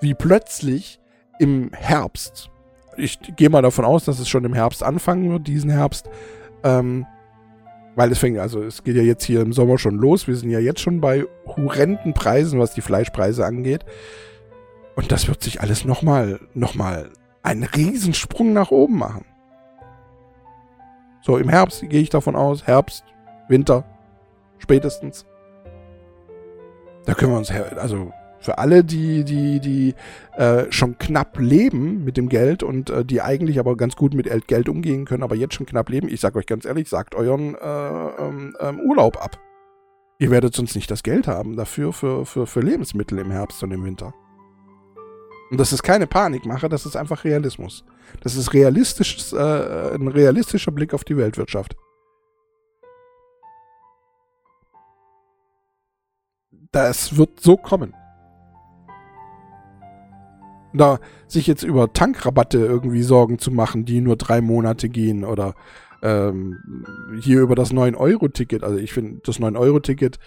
wie 0.00 0.14
plötzlich 0.14 1.00
im 1.38 1.70
Herbst, 1.72 2.50
ich 2.96 3.18
gehe 3.36 3.50
mal 3.50 3.62
davon 3.62 3.84
aus, 3.84 4.04
dass 4.04 4.18
es 4.18 4.28
schon 4.28 4.44
im 4.44 4.54
Herbst 4.54 4.82
anfangen 4.82 5.30
wird, 5.30 5.46
diesen 5.46 5.70
Herbst, 5.70 6.08
ähm, 6.62 7.06
weil 7.94 8.12
es 8.12 8.18
fängt, 8.18 8.38
also 8.38 8.62
es 8.62 8.84
geht 8.84 8.96
ja 8.96 9.02
jetzt 9.02 9.24
hier 9.24 9.40
im 9.40 9.52
Sommer 9.52 9.78
schon 9.78 9.96
los. 9.96 10.26
Wir 10.26 10.36
sind 10.36 10.50
ja 10.50 10.58
jetzt 10.58 10.80
schon 10.80 11.00
bei 11.00 11.24
horrenden 11.46 12.12
Preisen, 12.12 12.58
was 12.58 12.74
die 12.74 12.82
Fleischpreise 12.82 13.44
angeht. 13.44 13.84
Und 14.96 15.12
das 15.12 15.28
wird 15.28 15.42
sich 15.42 15.60
alles 15.60 15.84
nochmal, 15.84 16.40
nochmal 16.54 17.10
einen 17.42 17.64
Riesensprung 17.64 18.52
nach 18.52 18.70
oben 18.70 18.98
machen. 18.98 19.24
So 21.26 21.38
im 21.38 21.48
Herbst 21.48 21.80
gehe 21.90 22.00
ich 22.00 22.08
davon 22.08 22.36
aus. 22.36 22.68
Herbst, 22.68 23.04
Winter, 23.48 23.82
spätestens. 24.58 25.26
Da 27.04 27.14
können 27.14 27.32
wir 27.32 27.38
uns, 27.38 27.50
also 27.50 28.12
für 28.38 28.58
alle, 28.58 28.84
die, 28.84 29.24
die, 29.24 29.58
die 29.58 29.94
äh, 30.36 30.70
schon 30.70 30.98
knapp 30.98 31.36
leben 31.40 32.04
mit 32.04 32.16
dem 32.16 32.28
Geld 32.28 32.62
und 32.62 32.90
äh, 32.90 33.04
die 33.04 33.22
eigentlich 33.22 33.58
aber 33.58 33.76
ganz 33.76 33.96
gut 33.96 34.14
mit 34.14 34.28
Geld 34.46 34.68
umgehen 34.68 35.04
können, 35.04 35.24
aber 35.24 35.34
jetzt 35.34 35.54
schon 35.54 35.66
knapp 35.66 35.88
leben, 35.88 36.08
ich 36.08 36.20
sage 36.20 36.38
euch 36.38 36.46
ganz 36.46 36.64
ehrlich, 36.64 36.88
sagt 36.88 37.16
euren 37.16 37.56
äh, 37.56 37.58
ähm, 37.58 38.56
ähm, 38.60 38.78
Urlaub 38.78 39.16
ab. 39.20 39.36
Ihr 40.20 40.30
werdet 40.30 40.54
sonst 40.54 40.76
nicht 40.76 40.92
das 40.92 41.02
Geld 41.02 41.26
haben 41.26 41.56
dafür 41.56 41.92
für, 41.92 42.24
für, 42.24 42.46
für 42.46 42.60
Lebensmittel 42.60 43.18
im 43.18 43.32
Herbst 43.32 43.64
und 43.64 43.72
im 43.72 43.84
Winter. 43.84 44.14
Und 45.50 45.58
das 45.60 45.72
ist 45.72 45.82
keine 45.82 46.06
Panikmache, 46.06 46.68
das 46.68 46.86
ist 46.86 46.96
einfach 46.96 47.24
Realismus. 47.24 47.84
Das 48.22 48.34
ist 48.34 48.52
realistisch, 48.52 49.32
äh, 49.32 49.94
ein 49.94 50.08
realistischer 50.08 50.72
Blick 50.72 50.92
auf 50.92 51.04
die 51.04 51.16
Weltwirtschaft. 51.16 51.76
Das 56.72 57.16
wird 57.16 57.40
so 57.40 57.56
kommen. 57.56 57.94
Da 60.74 60.98
sich 61.26 61.46
jetzt 61.46 61.62
über 61.62 61.92
Tankrabatte 61.92 62.58
irgendwie 62.58 63.02
Sorgen 63.02 63.38
zu 63.38 63.50
machen, 63.50 63.84
die 63.84 64.00
nur 64.00 64.16
drei 64.16 64.40
Monate 64.40 64.88
gehen 64.88 65.24
oder 65.24 65.54
ähm, 66.02 66.84
hier 67.20 67.40
über 67.40 67.54
das 67.54 67.72
9-Euro-Ticket. 67.72 68.62
Also 68.62 68.78
ich 68.78 68.92
finde, 68.92 69.20
das 69.24 69.40
9-Euro-Ticket 69.40 70.18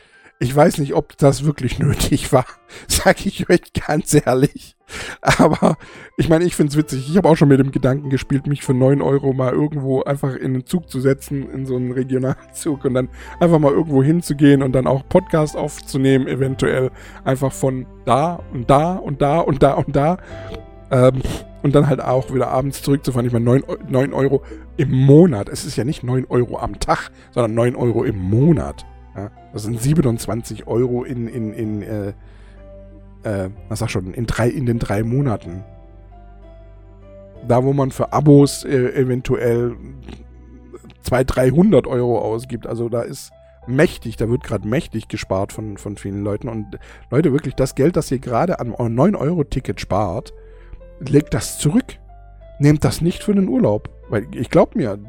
ich 0.41 0.55
weiß 0.55 0.77
nicht, 0.77 0.93
ob 0.93 1.17
das 1.17 1.43
wirklich 1.43 1.79
nötig 1.79 2.31
war, 2.31 2.45
sag 2.87 3.25
ich 3.25 3.49
euch 3.49 3.73
ganz 3.73 4.13
ehrlich. 4.13 4.77
Aber 5.21 5.77
ich 6.17 6.29
meine, 6.29 6.45
ich 6.45 6.55
find's 6.55 6.77
witzig. 6.77 7.09
Ich 7.09 7.17
habe 7.17 7.29
auch 7.29 7.35
schon 7.35 7.49
mit 7.49 7.59
dem 7.59 7.71
Gedanken 7.71 8.09
gespielt, 8.09 8.47
mich 8.47 8.63
für 8.63 8.73
9 8.73 9.01
Euro 9.01 9.33
mal 9.33 9.51
irgendwo 9.51 10.01
einfach 10.01 10.33
in 10.33 10.53
einen 10.53 10.65
Zug 10.65 10.89
zu 10.89 10.99
setzen, 10.99 11.49
in 11.51 11.65
so 11.65 11.75
einen 11.75 11.91
Regionalzug 11.91 12.85
und 12.85 12.93
dann 12.93 13.09
einfach 13.39 13.59
mal 13.59 13.73
irgendwo 13.73 14.01
hinzugehen 14.01 14.63
und 14.63 14.71
dann 14.71 14.87
auch 14.87 15.07
Podcast 15.07 15.57
aufzunehmen, 15.57 16.27
eventuell 16.27 16.89
einfach 17.25 17.51
von 17.51 17.85
da 18.05 18.41
und 18.53 18.69
da 18.69 18.95
und 18.95 19.21
da 19.21 19.39
und 19.41 19.61
da 19.61 19.73
und 19.73 19.95
da. 19.95 20.17
Ähm, 20.89 21.21
und 21.61 21.75
dann 21.75 21.87
halt 21.87 22.01
auch 22.01 22.33
wieder 22.33 22.47
abends 22.47 22.81
zurückzufahren. 22.81 23.27
Ich 23.27 23.33
meine, 23.33 23.45
9, 23.45 23.63
9 23.89 24.13
Euro 24.13 24.43
im 24.77 24.91
Monat. 24.91 25.49
Es 25.49 25.65
ist 25.65 25.75
ja 25.75 25.83
nicht 25.83 26.03
9 26.03 26.25
Euro 26.29 26.57
am 26.57 26.79
Tag, 26.79 27.11
sondern 27.31 27.53
9 27.53 27.75
Euro 27.75 28.05
im 28.05 28.17
Monat. 28.17 28.85
Das 29.53 29.63
sind 29.63 29.79
27 29.79 30.67
Euro 30.67 31.03
in, 31.03 31.27
in, 31.27 31.53
in 31.53 31.81
äh, 31.81 32.13
äh, 33.23 33.49
was 33.67 33.79
sag 33.79 33.89
schon, 33.89 34.13
in, 34.13 34.25
drei, 34.25 34.49
in 34.49 34.65
den 34.65 34.79
drei 34.79 35.03
Monaten. 35.03 35.63
Da, 37.47 37.63
wo 37.63 37.73
man 37.73 37.91
für 37.91 38.13
Abos 38.13 38.63
äh, 38.63 38.93
eventuell 38.93 39.75
200, 41.03 41.35
300 41.35 41.87
Euro 41.87 42.19
ausgibt. 42.19 42.67
Also 42.67 42.89
da 42.89 43.01
ist 43.01 43.31
mächtig, 43.67 44.17
da 44.17 44.29
wird 44.29 44.43
gerade 44.43 44.67
mächtig 44.67 45.07
gespart 45.07 45.53
von, 45.53 45.77
von 45.77 45.95
vielen 45.97 46.23
Leuten. 46.23 46.49
Und 46.49 46.79
Leute, 47.09 47.31
wirklich, 47.31 47.55
das 47.55 47.75
Geld, 47.75 47.95
das 47.95 48.11
ihr 48.11 48.19
gerade 48.19 48.59
an 48.59 48.73
9-Euro-Ticket 48.73 49.79
spart, 49.79 50.33
legt 50.99 51.33
das 51.33 51.57
zurück. 51.57 51.97
Nehmt 52.59 52.83
das 52.83 53.01
nicht 53.01 53.23
für 53.23 53.33
den 53.33 53.47
Urlaub. 53.47 53.89
Weil 54.09 54.27
ich 54.33 54.49
glaube 54.49 54.77
mir, 54.77 54.99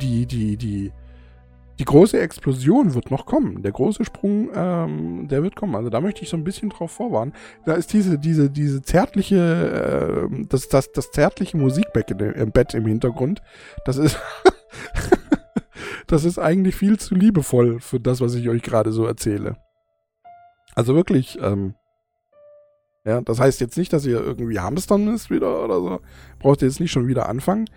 die, 0.00 0.26
die, 0.26 0.56
die, 0.56 0.92
die 1.80 1.86
große 1.86 2.20
Explosion 2.20 2.92
wird 2.92 3.10
noch 3.10 3.24
kommen. 3.24 3.62
Der 3.62 3.72
große 3.72 4.04
Sprung, 4.04 4.50
ähm, 4.54 5.28
der 5.28 5.42
wird 5.42 5.56
kommen. 5.56 5.74
Also 5.74 5.88
da 5.88 6.02
möchte 6.02 6.22
ich 6.22 6.28
so 6.28 6.36
ein 6.36 6.44
bisschen 6.44 6.68
drauf 6.68 6.90
vorwarnen. 6.90 7.32
Da 7.64 7.72
ist 7.72 7.94
diese, 7.94 8.18
diese, 8.18 8.50
diese 8.50 8.82
zärtliche, 8.82 10.28
äh, 10.30 10.44
das, 10.46 10.68
das, 10.68 10.92
das 10.92 11.10
zärtliche 11.10 11.56
Musikbett 11.56 12.10
im 12.10 12.52
Bett 12.52 12.74
im 12.74 12.84
Hintergrund. 12.84 13.40
Das 13.86 13.96
ist, 13.96 14.20
das 16.06 16.26
ist 16.26 16.38
eigentlich 16.38 16.76
viel 16.76 16.98
zu 16.98 17.14
liebevoll 17.14 17.80
für 17.80 17.98
das, 17.98 18.20
was 18.20 18.34
ich 18.34 18.50
euch 18.50 18.60
gerade 18.60 18.92
so 18.92 19.06
erzähle. 19.06 19.56
Also 20.74 20.94
wirklich, 20.94 21.38
ähm, 21.40 21.76
Ja, 23.06 23.22
das 23.22 23.40
heißt 23.40 23.58
jetzt 23.62 23.78
nicht, 23.78 23.94
dass 23.94 24.04
ihr 24.04 24.20
irgendwie 24.20 24.60
hamstern 24.60 25.06
müsst 25.06 25.30
wieder 25.30 25.64
oder 25.64 25.80
so. 25.80 26.00
Braucht 26.40 26.60
ihr 26.60 26.68
jetzt 26.68 26.80
nicht 26.80 26.92
schon 26.92 27.08
wieder 27.08 27.26
anfangen. 27.26 27.70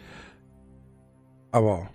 Aber 1.53 1.88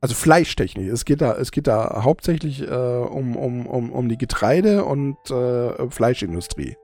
also 0.00 0.14
Fleischtechnik. 0.14 0.88
Es 0.88 1.04
geht 1.04 1.20
da, 1.20 1.34
es 1.34 1.50
geht 1.52 1.66
da 1.66 2.02
hauptsächlich 2.02 2.62
äh, 2.62 2.74
um, 2.74 3.36
um, 3.36 3.66
um, 3.66 3.92
um 3.92 4.08
die 4.08 4.18
Getreide- 4.18 4.84
und 4.84 5.16
äh, 5.30 5.90
Fleischindustrie. 5.90 6.76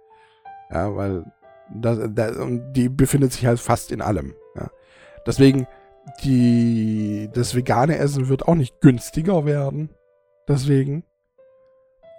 Ja, 0.70 0.94
weil 0.94 1.24
das, 1.74 1.98
das, 2.12 2.36
die 2.72 2.88
befindet 2.88 3.32
sich 3.32 3.46
halt 3.46 3.58
fast 3.58 3.90
in 3.90 4.02
allem. 4.02 4.34
Ja. 4.54 4.70
Deswegen, 5.26 5.66
die, 6.22 7.28
das 7.32 7.54
vegane 7.54 7.96
Essen 7.98 8.28
wird 8.28 8.46
auch 8.46 8.54
nicht 8.54 8.80
günstiger 8.80 9.44
werden. 9.44 9.90
Deswegen. 10.48 11.04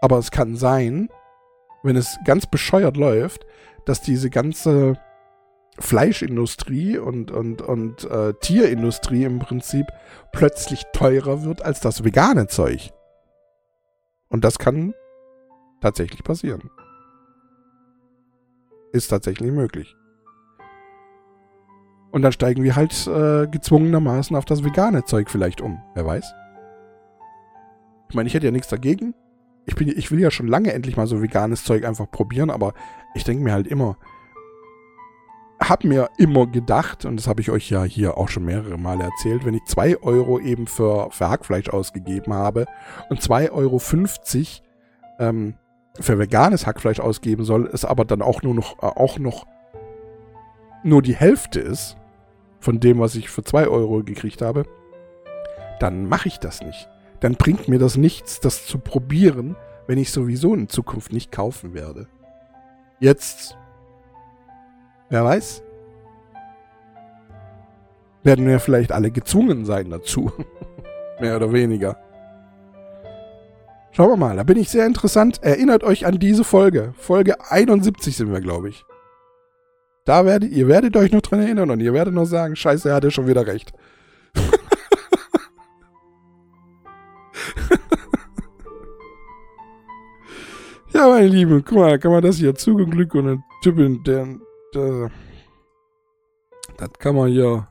Aber 0.02 0.18
es 0.18 0.32
kann 0.32 0.56
sein, 0.56 1.10
wenn 1.84 1.96
es 1.96 2.18
ganz 2.26 2.46
bescheuert 2.46 2.98
läuft, 2.98 3.46
dass 3.86 4.02
diese 4.02 4.30
ganze 4.30 4.98
Fleischindustrie 5.80 6.98
und, 6.98 7.32
und, 7.32 7.62
und 7.62 8.04
äh, 8.06 8.34
Tierindustrie 8.42 9.24
im 9.24 9.40
Prinzip 9.40 9.86
plötzlich 10.32 10.84
teurer 10.94 11.44
wird 11.44 11.62
als 11.62 11.80
das 11.80 12.04
vegane 12.04 12.48
Zeug. 12.48 12.92
Und 14.30 14.44
das 14.44 14.60
kann 14.60 14.94
tatsächlich 15.82 16.24
passieren. 16.24 16.70
Ist 18.92 19.10
tatsächlich 19.10 19.52
möglich. 19.52 19.96
Und 22.12 22.22
dann 22.22 22.32
steigen 22.32 22.64
wir 22.64 22.76
halt 22.76 23.08
äh, 23.08 23.48
gezwungenermaßen 23.48 24.36
auf 24.36 24.46
das 24.46 24.64
vegane 24.64 25.06
Zeug 25.06 25.30
vielleicht 25.30 25.62
um. 25.62 25.82
Wer 25.94 26.06
weiß. 26.06 26.34
Ich 28.10 28.16
meine, 28.16 28.28
ich 28.28 28.34
hätte 28.34 28.46
ja 28.46 28.52
nichts 28.52 28.70
dagegen. 28.70 29.14
Ich, 29.66 29.76
bin, 29.76 29.90
ich 29.90 30.10
will 30.12 30.20
ja 30.20 30.32
schon 30.32 30.48
lange 30.48 30.74
endlich 30.74 30.96
mal 30.96 31.08
so 31.08 31.22
veganes 31.22 31.66
Zeug 31.66 31.86
einfach 31.86 32.10
probieren, 32.10 32.50
aber 32.50 32.74
ich 33.14 33.26
denke 33.26 33.44
mir 33.44 33.52
halt 33.52 33.68
immer, 33.68 33.98
hab 35.60 35.84
mir 35.84 36.10
immer 36.18 36.48
gedacht, 36.48 37.06
und 37.06 37.18
das 37.18 37.28
habe 37.28 37.42
ich 37.42 37.50
euch 37.50 37.70
ja 37.70 37.84
hier 37.84 38.18
auch 38.18 38.30
schon 38.30 38.46
mehrere 38.46 38.78
Male 38.78 39.04
erzählt, 39.04 39.46
wenn 39.46 39.56
ich 39.56 39.66
2 39.66 40.04
Euro 40.04 40.40
eben 40.40 40.68
für, 40.68 41.10
für 41.12 41.30
Hackfleisch 41.30 41.70
ausgegeben 41.70 42.34
habe 42.34 42.66
und 43.10 43.22
2,50 43.22 43.52
Euro 43.52 43.82
ähm, 45.20 45.56
für 46.00 46.20
veganes 46.20 46.68
Hackfleisch 46.68 47.00
ausgeben 47.00 47.44
soll, 47.44 47.70
es 47.74 47.86
aber 47.86 48.06
dann 48.06 48.22
auch 48.22 48.44
nur 48.44 48.54
noch, 48.54 48.78
äh, 48.84 48.86
auch 48.86 49.18
noch 49.18 49.46
nur 50.84 51.02
die 51.02 51.16
Hälfte 51.16 51.60
ist 51.60 51.98
von 52.60 52.80
dem, 52.80 53.00
was 53.00 53.16
ich 53.16 53.30
für 53.30 53.44
2 53.44 53.68
Euro 53.68 54.04
gekriegt 54.04 54.42
habe, 54.42 54.66
dann 55.80 56.08
mache 56.08 56.28
ich 56.28 56.40
das 56.40 56.62
nicht. 56.62 56.88
Dann 57.20 57.34
bringt 57.34 57.68
mir 57.68 57.80
das 57.80 57.98
nichts, 57.98 58.40
das 58.40 58.66
zu 58.66 58.78
probieren, 58.78 59.56
wenn 59.88 59.98
ich 59.98 60.12
sowieso 60.12 60.54
in 60.54 60.70
Zukunft 60.70 61.12
nicht 61.12 61.32
kaufen 61.32 61.74
werde. 61.74 62.08
Jetzt, 63.00 63.58
wer 65.10 65.24
weiß, 65.24 65.64
werden 68.24 68.46
wir 68.46 68.60
vielleicht 68.60 68.92
alle 68.92 69.10
gezwungen 69.12 69.66
sein 69.66 69.90
dazu. 69.90 70.32
Mehr 71.20 71.36
oder 71.36 71.52
weniger. 71.54 71.98
Schauen 73.92 74.10
wir 74.12 74.18
mal, 74.18 74.36
da 74.36 74.44
bin 74.44 74.58
ich 74.58 74.70
sehr 74.70 74.86
interessant. 74.86 75.42
Erinnert 75.42 75.84
euch 75.84 76.06
an 76.06 76.20
diese 76.20 76.44
Folge. 76.44 76.94
Folge 76.98 77.50
71 77.50 78.16
sind 78.16 78.32
wir, 78.32 78.42
glaube 78.42 78.70
ich. 78.70 78.86
Da 80.06 80.24
werdet, 80.26 80.52
ihr 80.52 80.68
werdet 80.68 80.96
euch 80.96 81.12
noch 81.12 81.22
dran 81.22 81.42
erinnern 81.42 81.72
und 81.72 81.80
ihr 81.80 81.94
werdet 81.94 82.14
noch 82.14 82.26
sagen, 82.26 82.56
scheiße, 82.56 82.90
er 82.90 82.96
hatte 82.96 83.10
schon 83.12 83.28
wieder 83.28 83.48
recht. 83.48 83.74
ja, 90.94 91.08
meine 91.08 91.28
Lieben, 91.28 91.64
guck 91.66 91.78
mal, 91.78 91.98
kann 91.98 92.12
man 92.12 92.22
das 92.22 92.36
hier 92.38 92.54
Glück 92.54 93.16
und 93.16 93.28
ein 93.28 93.44
Typen, 93.64 94.04
der, 94.04 94.28
der, 94.74 95.12
das 96.78 96.94
kann 97.00 97.16
man 97.16 97.30
hier 97.30 97.68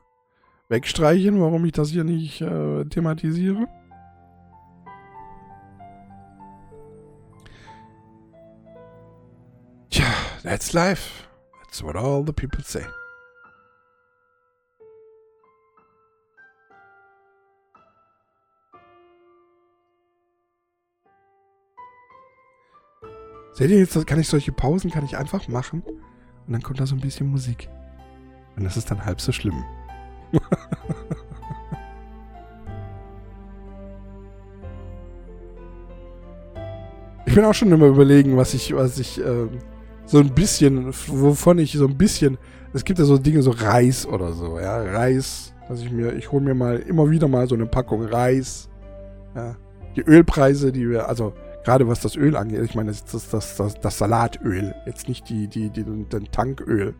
wegstreichen, 0.68 1.40
warum 1.40 1.64
ich 1.64 1.72
das 1.72 1.90
hier 1.90 2.04
nicht 2.04 2.40
äh, 2.40 2.84
thematisiere. 2.86 3.66
Tja, 9.90 10.06
that's 10.42 10.72
life. 10.72 11.24
That's 11.62 11.82
what 11.82 11.96
all 11.96 12.24
the 12.24 12.32
people 12.32 12.62
say. 12.64 12.84
Seht 23.52 23.70
ihr 23.70 23.78
jetzt, 23.78 24.06
kann 24.06 24.20
ich 24.20 24.28
solche 24.28 24.52
Pausen 24.52 24.90
kann 24.90 25.06
ich 25.06 25.16
einfach 25.16 25.48
machen 25.48 25.82
und 26.46 26.52
dann 26.52 26.62
kommt 26.62 26.80
da 26.80 26.86
so 26.86 26.94
ein 26.94 27.00
bisschen 27.00 27.28
Musik. 27.28 27.68
Und 28.56 28.64
das 28.64 28.76
ist 28.76 28.90
dann 28.90 29.04
halb 29.04 29.20
so 29.20 29.32
schlimm. 29.32 29.64
ich 37.26 37.34
bin 37.34 37.44
auch 37.44 37.54
schon 37.54 37.70
immer 37.70 37.86
überlegen, 37.86 38.36
was 38.36 38.54
ich, 38.54 38.74
was 38.74 38.98
ich, 38.98 39.20
äh, 39.20 39.48
so 40.06 40.18
ein 40.18 40.30
bisschen, 40.30 40.92
wovon 41.08 41.58
ich 41.58 41.72
so 41.72 41.86
ein 41.86 41.98
bisschen, 41.98 42.38
es 42.72 42.84
gibt 42.84 42.98
ja 42.98 43.04
so 43.04 43.18
Dinge, 43.18 43.42
so 43.42 43.50
Reis 43.50 44.06
oder 44.06 44.32
so, 44.32 44.58
ja, 44.58 44.80
Reis, 44.82 45.52
dass 45.68 45.80
ich 45.80 45.90
mir, 45.90 46.14
ich 46.14 46.30
hole 46.30 46.44
mir 46.44 46.54
mal 46.54 46.78
immer 46.78 47.10
wieder 47.10 47.28
mal 47.28 47.48
so 47.48 47.56
eine 47.56 47.66
Packung 47.66 48.04
Reis, 48.04 48.68
ja, 49.34 49.56
die 49.96 50.02
Ölpreise, 50.02 50.70
die 50.72 50.88
wir, 50.88 51.08
also 51.08 51.34
gerade 51.66 51.88
was 51.88 51.98
das 51.98 52.14
Öl 52.14 52.36
angeht, 52.36 52.62
ich 52.62 52.76
meine, 52.76 52.90
das 52.90 53.00
ist 53.12 53.34
das, 53.34 53.56
das, 53.56 53.80
das, 53.80 53.98
Salatöl, 53.98 54.72
jetzt 54.86 55.08
nicht 55.08 55.28
die, 55.28 55.48
die, 55.48 55.68
die, 55.68 55.82
den 55.82 56.30
Tanköl, 56.30 56.94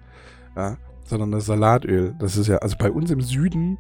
ja, 0.57 0.77
sondern 1.05 1.31
das 1.31 1.47
Salatöl. 1.47 2.17
Das 2.19 2.37
ist 2.37 2.49
ja, 2.49 2.57
also 2.57 2.77
bei 2.77 2.91
uns 2.91 3.13
im 3.13 3.21
Süden 3.21 3.79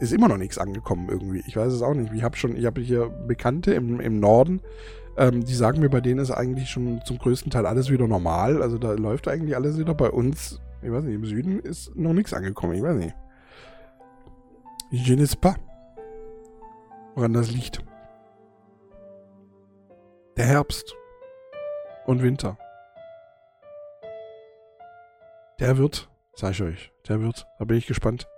ist 0.00 0.12
immer 0.12 0.26
noch 0.26 0.38
nichts 0.38 0.58
angekommen 0.58 1.08
irgendwie. 1.08 1.44
Ich 1.46 1.56
weiß 1.56 1.72
es 1.72 1.82
auch 1.82 1.94
nicht. 1.94 2.12
Ich 2.12 2.24
habe 2.24 2.36
schon, 2.36 2.56
ich 2.56 2.66
habe 2.66 2.80
hier 2.80 3.08
Bekannte 3.28 3.74
im, 3.74 4.00
im 4.00 4.18
Norden, 4.18 4.60
ähm, 5.16 5.44
die 5.44 5.54
sagen 5.54 5.78
mir, 5.78 5.88
bei 5.88 6.00
denen 6.00 6.18
ist 6.18 6.32
eigentlich 6.32 6.68
schon 6.68 7.00
zum 7.04 7.18
größten 7.18 7.52
Teil 7.52 7.64
alles 7.64 7.88
wieder 7.88 8.08
normal. 8.08 8.62
Also 8.62 8.78
da 8.78 8.92
läuft 8.92 9.28
eigentlich 9.28 9.54
alles 9.54 9.78
wieder. 9.78 9.94
Bei 9.94 10.10
uns, 10.10 10.60
ich 10.82 10.90
weiß 10.90 11.04
nicht, 11.04 11.14
im 11.14 11.26
Süden 11.26 11.60
ist 11.60 11.94
noch 11.94 12.12
nichts 12.12 12.34
angekommen. 12.34 12.74
Ich 12.74 12.82
weiß 12.82 12.96
nicht. 12.96 13.14
Je 14.90 15.14
ne 15.14 15.26
sais 15.26 15.36
pas, 15.36 15.54
woran 17.14 17.32
das 17.32 17.52
liegt. 17.52 17.84
Der 20.36 20.46
Herbst 20.46 20.94
und 22.06 22.22
Winter. 22.22 22.58
Der 25.58 25.78
wird 25.78 26.08
Sag 26.36 26.52
ich 26.52 26.62
euch. 26.62 26.92
Der 27.08 27.22
wird. 27.22 27.46
Da 27.58 27.64
bin 27.64 27.78
ich 27.78 27.86
gespannt. 27.86 28.28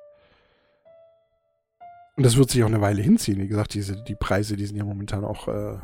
Und 2.17 2.25
das 2.25 2.37
wird 2.37 2.51
sich 2.51 2.63
auch 2.63 2.69
eine 2.69 2.81
Weile 2.81 3.03
hinziehen. 3.03 3.41
Wie 3.41 3.49
gesagt, 3.49 3.75
diese, 3.75 4.03
die 4.05 4.15
Preise, 4.15 4.57
die 4.57 4.67
sind 4.67 4.77
ja 4.77 4.85
momentan 4.85 5.25
auch 5.25 5.49
äh, 5.49 5.79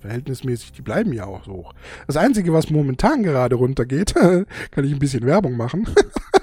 verhältnismäßig, 0.00 0.72
die 0.72 0.82
bleiben 0.82 1.12
ja 1.12 1.26
auch 1.26 1.44
so 1.44 1.52
hoch. 1.52 1.72
Das 2.08 2.16
Einzige, 2.16 2.52
was 2.52 2.70
momentan 2.70 3.22
gerade 3.22 3.54
runtergeht, 3.54 4.14
kann 4.70 4.84
ich 4.84 4.92
ein 4.92 4.98
bisschen 4.98 5.24
Werbung 5.24 5.56
machen. 5.56 5.88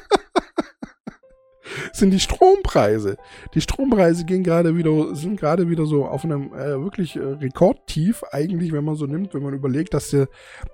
sind 1.97 2.12
die 2.12 2.19
Strompreise. 2.19 3.17
Die 3.53 3.62
Strompreise 3.62 4.25
gehen 4.25 4.43
gerade 4.43 4.75
wieder, 4.75 5.15
sind 5.15 5.39
gerade 5.39 5.69
wieder 5.69 5.86
so 5.86 6.05
auf 6.05 6.23
einem 6.23 6.53
äh, 6.53 6.81
wirklich 6.81 7.15
äh, 7.15 7.19
Rekordtief, 7.19 8.23
eigentlich, 8.31 8.71
wenn 8.71 8.84
man 8.84 8.95
so 8.95 9.05
nimmt, 9.05 9.34
wenn 9.34 9.43
man 9.43 9.53
überlegt, 9.53 9.93
dass 9.93 10.10
die, 10.10 10.25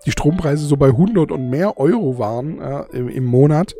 die 0.05 0.11
Strompreise 0.11 0.65
so 0.65 0.77
bei 0.77 0.87
100 0.87 1.31
und 1.31 1.49
mehr 1.49 1.77
Euro 1.77 2.17
waren 2.17 2.59
äh, 2.59 2.83
im, 2.91 3.09
im, 3.09 3.25
Monat. 3.25 3.75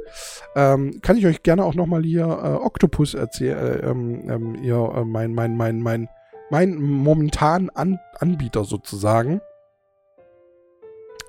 Ähm, 0.55 0.99
kann 1.01 1.17
ich 1.17 1.25
euch 1.25 1.43
gerne 1.43 1.65
auch 1.65 1.75
nochmal 1.75 2.03
hier 2.03 2.23
äh, 2.23 2.63
Octopus 2.63 3.13
erzählen, 3.13 3.57
äh, 3.57 3.89
ähm, 3.89 4.29
ähm, 4.29 4.55
hier, 4.61 4.93
äh, 4.95 5.03
mein, 5.03 5.33
mein, 5.33 5.55
mein, 5.57 5.81
mein, 5.81 6.09
mein 6.49 6.75
momentan 6.75 7.69
An 7.69 7.99
Anbieter 8.19 8.63
sozusagen. 8.63 9.41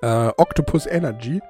Octopus 0.05 0.87
Energy 0.87 1.41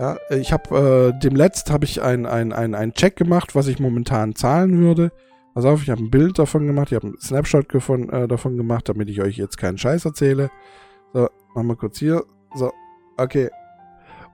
ja, 0.00 0.16
ich 0.30 0.50
habe 0.50 1.12
äh, 1.14 1.20
dem 1.20 1.36
letzt 1.36 1.70
habe 1.70 1.84
ich 1.84 2.00
einen 2.00 2.24
ein, 2.24 2.74
ein 2.74 2.94
Check 2.94 3.16
gemacht, 3.16 3.54
was 3.54 3.66
ich 3.66 3.78
momentan 3.78 4.34
zahlen 4.34 4.78
würde. 4.78 5.12
Pass 5.52 5.66
auf, 5.66 5.82
ich 5.82 5.90
habe 5.90 6.02
ein 6.02 6.10
Bild 6.10 6.38
davon 6.38 6.66
gemacht, 6.66 6.88
ich 6.90 6.96
habe 6.96 7.08
einen 7.08 7.20
Snapshot 7.20 7.66
von, 7.82 8.08
äh, 8.08 8.26
davon 8.26 8.56
gemacht, 8.56 8.88
damit 8.88 9.10
ich 9.10 9.20
euch 9.20 9.36
jetzt 9.36 9.58
keinen 9.58 9.76
Scheiß 9.76 10.06
erzähle. 10.06 10.50
So, 11.12 11.28
machen 11.54 11.66
wir 11.66 11.76
kurz 11.76 11.98
hier. 11.98 12.24
So, 12.54 12.72
okay. 13.18 13.50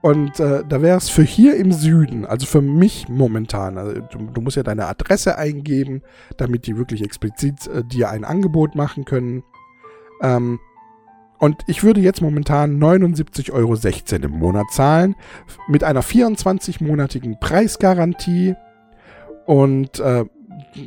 Und 0.01 0.39
äh, 0.39 0.63
da 0.69 0.81
wäre 0.81 0.97
es 0.97 1.09
für 1.09 1.23
hier 1.23 1.57
im 1.57 1.73
Süden, 1.73 2.25
also 2.25 2.45
für 2.45 2.61
mich 2.61 3.09
momentan, 3.09 3.77
also 3.77 3.99
du, 3.99 4.19
du 4.31 4.41
musst 4.41 4.55
ja 4.55 4.63
deine 4.63 4.85
Adresse 4.85 5.37
eingeben, 5.37 6.01
damit 6.37 6.67
die 6.67 6.77
wirklich 6.77 7.03
explizit 7.03 7.67
äh, 7.67 7.83
dir 7.83 8.09
ein 8.09 8.23
Angebot 8.23 8.75
machen 8.75 9.03
können. 9.03 9.43
Ähm, 10.21 10.59
und 11.39 11.61
ich 11.67 11.83
würde 11.83 12.01
jetzt 12.01 12.21
momentan 12.21 12.79
79,16 12.79 13.51
Euro 13.53 13.75
im 14.25 14.39
Monat 14.39 14.71
zahlen, 14.71 15.15
mit 15.67 15.83
einer 15.83 16.01
24-monatigen 16.01 17.39
Preisgarantie. 17.39 18.55
Und 19.45 19.99
äh, 19.99 20.25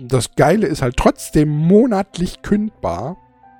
das 0.06 0.34
Geile 0.34 0.66
ist 0.66 0.82
halt 0.82 0.96
trotzdem 0.96 1.48
monatlich 1.48 2.42
kündbar. 2.42 3.16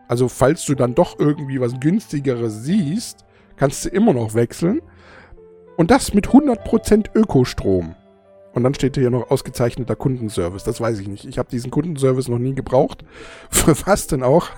Also 0.08 0.28
falls 0.28 0.64
du 0.64 0.74
dann 0.74 0.94
doch 0.94 1.18
irgendwie 1.18 1.60
was 1.60 1.78
günstigeres 1.78 2.64
siehst, 2.64 3.24
kannst 3.56 3.84
du 3.84 3.88
immer 3.90 4.12
noch 4.12 4.34
wechseln. 4.34 4.80
Und 5.76 5.92
das 5.92 6.12
mit 6.12 6.28
100% 6.28 7.14
Ökostrom. 7.14 7.94
Und 8.52 8.64
dann 8.64 8.74
steht 8.74 8.96
hier 8.96 9.10
noch 9.10 9.30
ausgezeichneter 9.30 9.94
Kundenservice. 9.94 10.64
Das 10.64 10.80
weiß 10.80 10.98
ich 10.98 11.06
nicht. 11.06 11.24
Ich 11.24 11.38
habe 11.38 11.48
diesen 11.48 11.70
Kundenservice 11.70 12.28
noch 12.28 12.40
nie 12.40 12.54
gebraucht. 12.54 13.04
Für 13.50 13.76
was 13.86 14.08
denn 14.08 14.24
auch? 14.24 14.48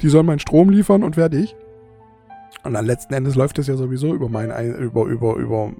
Die 0.00 0.08
sollen 0.08 0.24
meinen 0.24 0.38
Strom 0.38 0.70
liefern 0.70 1.02
und 1.02 1.16
fertig. 1.16 1.54
Und 2.62 2.74
dann 2.74 2.86
letzten 2.86 3.12
Endes 3.14 3.34
läuft 3.34 3.58
es 3.58 3.66
ja 3.66 3.76
sowieso 3.76 4.14
über 4.14 4.28
meinen 4.28 4.78
über 4.78 5.04
über 5.04 5.36
über 5.36 5.72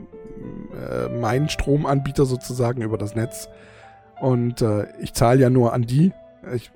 äh, 0.74 1.08
meinen 1.18 1.48
Stromanbieter 1.48 2.26
sozusagen 2.26 2.82
über 2.82 2.98
das 2.98 3.14
Netz. 3.14 3.48
Und 4.20 4.60
äh, 4.62 4.86
ich 5.00 5.14
zahle 5.14 5.40
ja 5.40 5.50
nur 5.50 5.72
an 5.72 5.82
die. 5.82 6.12
Ich, 6.54 6.70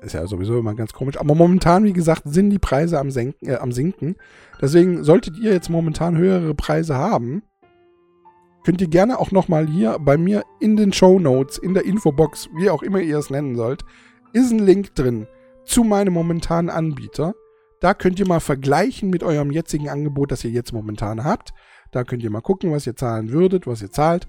ist 0.00 0.12
ja 0.12 0.26
sowieso 0.26 0.58
immer 0.58 0.74
ganz 0.74 0.92
komisch. 0.92 1.18
Aber 1.18 1.34
momentan, 1.34 1.84
wie 1.84 1.92
gesagt, 1.92 2.22
sind 2.26 2.50
die 2.50 2.58
Preise 2.58 2.98
am, 2.98 3.10
Senken, 3.10 3.48
äh, 3.48 3.56
am 3.56 3.72
Sinken. 3.72 4.16
Deswegen 4.60 5.04
solltet 5.04 5.38
ihr 5.38 5.52
jetzt 5.52 5.70
momentan 5.70 6.16
höhere 6.16 6.54
Preise 6.54 6.96
haben, 6.96 7.42
könnt 8.64 8.80
ihr 8.80 8.88
gerne 8.88 9.18
auch 9.18 9.30
nochmal 9.30 9.66
hier 9.66 9.98
bei 10.00 10.16
mir 10.16 10.42
in 10.60 10.76
den 10.76 10.92
Show 10.92 11.18
Notes, 11.18 11.58
in 11.58 11.74
der 11.74 11.84
Infobox, 11.84 12.48
wie 12.56 12.70
auch 12.70 12.82
immer 12.82 13.00
ihr 13.00 13.18
es 13.18 13.30
nennen 13.30 13.56
sollt, 13.56 13.84
ist 14.32 14.52
ein 14.52 14.58
Link 14.58 14.94
drin 14.94 15.26
zu 15.64 15.84
meinem 15.84 16.14
momentanen 16.14 16.70
Anbieter. 16.70 17.34
Da 17.86 17.94
könnt 17.94 18.18
ihr 18.18 18.26
mal 18.26 18.40
vergleichen 18.40 19.10
mit 19.10 19.22
eurem 19.22 19.52
jetzigen 19.52 19.88
Angebot, 19.88 20.32
das 20.32 20.42
ihr 20.42 20.50
jetzt 20.50 20.72
momentan 20.72 21.22
habt. 21.22 21.54
Da 21.92 22.02
könnt 22.02 22.20
ihr 22.24 22.30
mal 22.30 22.40
gucken, 22.40 22.72
was 22.72 22.84
ihr 22.84 22.96
zahlen 22.96 23.30
würdet, 23.30 23.68
was 23.68 23.80
ihr 23.80 23.92
zahlt. 23.92 24.26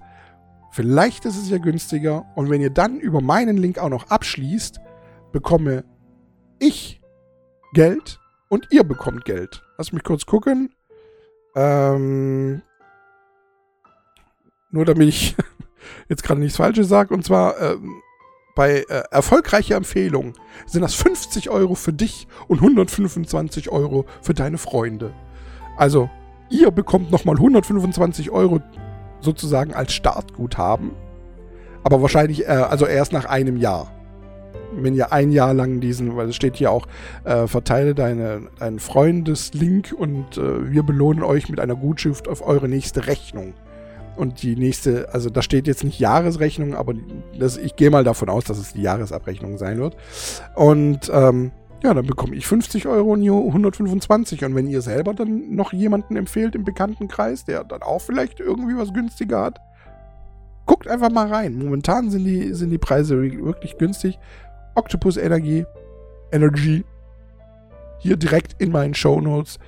Vielleicht 0.70 1.24
ist 1.24 1.36
es 1.36 1.50
ja 1.50 1.58
günstiger. 1.58 2.24
Und 2.36 2.50
wenn 2.50 2.60
ihr 2.60 2.70
dann 2.70 3.00
über 3.00 3.20
meinen 3.20 3.56
Link 3.56 3.80
auch 3.80 3.88
noch 3.88 4.10
abschließt, 4.10 4.78
bekomme 5.32 5.84
ich 6.60 7.00
Geld 7.72 8.20
und 8.48 8.68
ihr 8.70 8.84
bekommt 8.84 9.24
Geld. 9.24 9.64
Lass 9.76 9.90
mich 9.90 10.04
kurz 10.04 10.24
gucken. 10.24 10.72
Ähm, 11.56 12.62
nur 14.70 14.84
damit 14.84 15.08
ich 15.08 15.34
jetzt 16.08 16.22
gerade 16.22 16.38
nichts 16.38 16.58
Falsches 16.58 16.86
sage. 16.86 17.12
Und 17.12 17.24
zwar 17.24 17.60
ähm, 17.60 18.02
bei 18.58 18.84
äh, 18.88 19.04
erfolgreicher 19.12 19.76
Empfehlung 19.76 20.32
sind 20.66 20.82
das 20.82 20.92
50 20.94 21.48
Euro 21.48 21.76
für 21.76 21.92
dich 21.92 22.26
und 22.48 22.58
125 22.60 23.70
Euro 23.70 24.04
für 24.20 24.34
deine 24.34 24.58
Freunde. 24.58 25.12
Also, 25.76 26.10
ihr 26.50 26.72
bekommt 26.72 27.12
nochmal 27.12 27.36
125 27.36 28.32
Euro 28.32 28.60
sozusagen 29.20 29.74
als 29.74 29.92
Startguthaben. 29.92 30.90
Aber 31.84 32.02
wahrscheinlich, 32.02 32.46
äh, 32.46 32.48
also 32.48 32.84
erst 32.84 33.12
nach 33.12 33.26
einem 33.26 33.58
Jahr. 33.58 33.92
Wenn 34.72 34.96
ihr 34.96 35.12
ein 35.12 35.30
Jahr 35.30 35.54
lang 35.54 35.78
diesen, 35.78 36.16
weil 36.16 36.30
es 36.30 36.34
steht 36.34 36.56
hier 36.56 36.72
auch, 36.72 36.88
äh, 37.22 37.46
verteile 37.46 37.94
deine, 37.94 38.48
deinen 38.58 38.80
Freundeslink 38.80 39.94
und 39.96 40.36
äh, 40.36 40.68
wir 40.68 40.82
belohnen 40.82 41.22
euch 41.22 41.48
mit 41.48 41.60
einer 41.60 41.76
Gutschrift 41.76 42.26
auf 42.26 42.44
eure 42.44 42.66
nächste 42.66 43.06
Rechnung. 43.06 43.54
Und 44.18 44.42
die 44.42 44.56
nächste, 44.56 45.14
also 45.14 45.30
da 45.30 45.42
steht 45.42 45.68
jetzt 45.68 45.84
nicht 45.84 46.00
Jahresrechnung, 46.00 46.74
aber 46.74 46.94
das, 47.38 47.56
ich 47.56 47.76
gehe 47.76 47.90
mal 47.90 48.02
davon 48.02 48.28
aus, 48.28 48.44
dass 48.44 48.58
es 48.58 48.72
die 48.72 48.82
Jahresabrechnung 48.82 49.58
sein 49.58 49.78
wird. 49.78 49.96
Und 50.56 51.08
ähm, 51.14 51.52
ja, 51.84 51.94
dann 51.94 52.06
bekomme 52.06 52.34
ich 52.34 52.46
50 52.46 52.88
Euro 52.88 53.12
und 53.12 53.22
125. 53.22 54.44
Und 54.44 54.56
wenn 54.56 54.66
ihr 54.66 54.82
selber 54.82 55.14
dann 55.14 55.54
noch 55.54 55.72
jemanden 55.72 56.16
empfehlt 56.16 56.56
im 56.56 56.64
Bekanntenkreis, 56.64 57.44
der 57.44 57.62
dann 57.62 57.82
auch 57.82 58.00
vielleicht 58.00 58.40
irgendwie 58.40 58.76
was 58.76 58.92
günstiger 58.92 59.40
hat, 59.42 59.60
guckt 60.66 60.88
einfach 60.88 61.10
mal 61.10 61.28
rein. 61.28 61.56
Momentan 61.56 62.10
sind 62.10 62.24
die, 62.24 62.52
sind 62.54 62.70
die 62.70 62.78
Preise 62.78 63.22
wirklich 63.22 63.78
günstig. 63.78 64.18
Octopus 64.74 65.16
Energie, 65.16 65.64
Energy, 66.32 66.84
hier 68.00 68.16
direkt 68.16 68.60
in 68.60 68.72
meinen 68.72 68.94
Show 68.94 69.20
Notes 69.20 69.58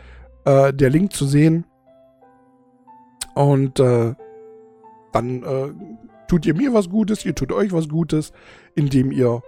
äh, 0.44 0.72
der 0.72 0.90
Link 0.90 1.12
zu 1.12 1.26
sehen. 1.26 1.64
Und 3.34 3.78
äh, 3.78 4.14
dann 5.12 5.42
äh, 5.42 5.68
tut 6.28 6.46
ihr 6.46 6.54
mir 6.54 6.72
was 6.72 6.88
Gutes, 6.88 7.24
ihr 7.24 7.34
tut 7.34 7.52
euch 7.52 7.72
was 7.72 7.88
Gutes, 7.88 8.32
indem 8.74 9.10
ihr 9.12 9.42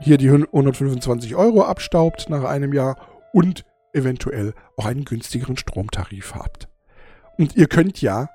hier 0.00 0.16
die 0.16 0.30
125 0.30 1.34
Euro 1.36 1.62
abstaubt 1.62 2.30
nach 2.30 2.44
einem 2.44 2.72
Jahr 2.72 2.96
und 3.32 3.64
eventuell 3.92 4.54
auch 4.76 4.86
einen 4.86 5.04
günstigeren 5.04 5.56
Stromtarif 5.56 6.34
habt. 6.34 6.68
Und 7.36 7.56
ihr 7.56 7.66
könnt 7.66 8.00
ja, 8.00 8.28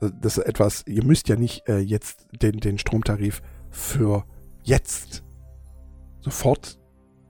das 0.00 0.38
ist 0.38 0.44
etwas, 0.44 0.84
ihr 0.86 1.04
müsst 1.04 1.28
ja 1.28 1.36
nicht 1.36 1.68
äh, 1.68 1.78
jetzt 1.78 2.26
den, 2.32 2.58
den 2.58 2.78
Stromtarif 2.78 3.42
für 3.70 4.24
jetzt 4.62 5.24
sofort 6.20 6.78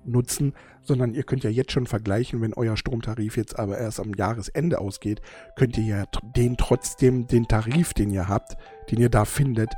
nutzen, 0.05 0.55
sondern 0.85 1.15
ihr 1.15 1.23
könnt 1.23 1.45
ja 1.45 1.51
jetzt 1.51 1.73
schon 1.73 1.87
vergleichen, 1.87 2.41
wenn 2.41 2.55
euer 2.55 2.77
Stromtarif 2.77 3.37
jetzt 3.37 3.59
aber 3.59 3.79
erst 3.79 4.01
am 4.01 4.15
Jahresende 4.15 4.79
ausgeht, 4.79 5.21
könnt 5.57 5.79
ihr 5.79 5.85
ja 5.85 6.05
den 6.37 6.57
trotzdem, 6.57 7.27
den 7.27 7.49
Tarif, 7.49 7.95
den 7.95 8.11
ihr 8.11 8.29
habt, 8.29 8.57
den 8.91 9.01
ihr 9.01 9.11
da 9.11 9.25
findet, 9.25 9.73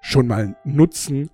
schon 0.00 0.26
mal 0.26 0.56
nutzen 0.64 1.30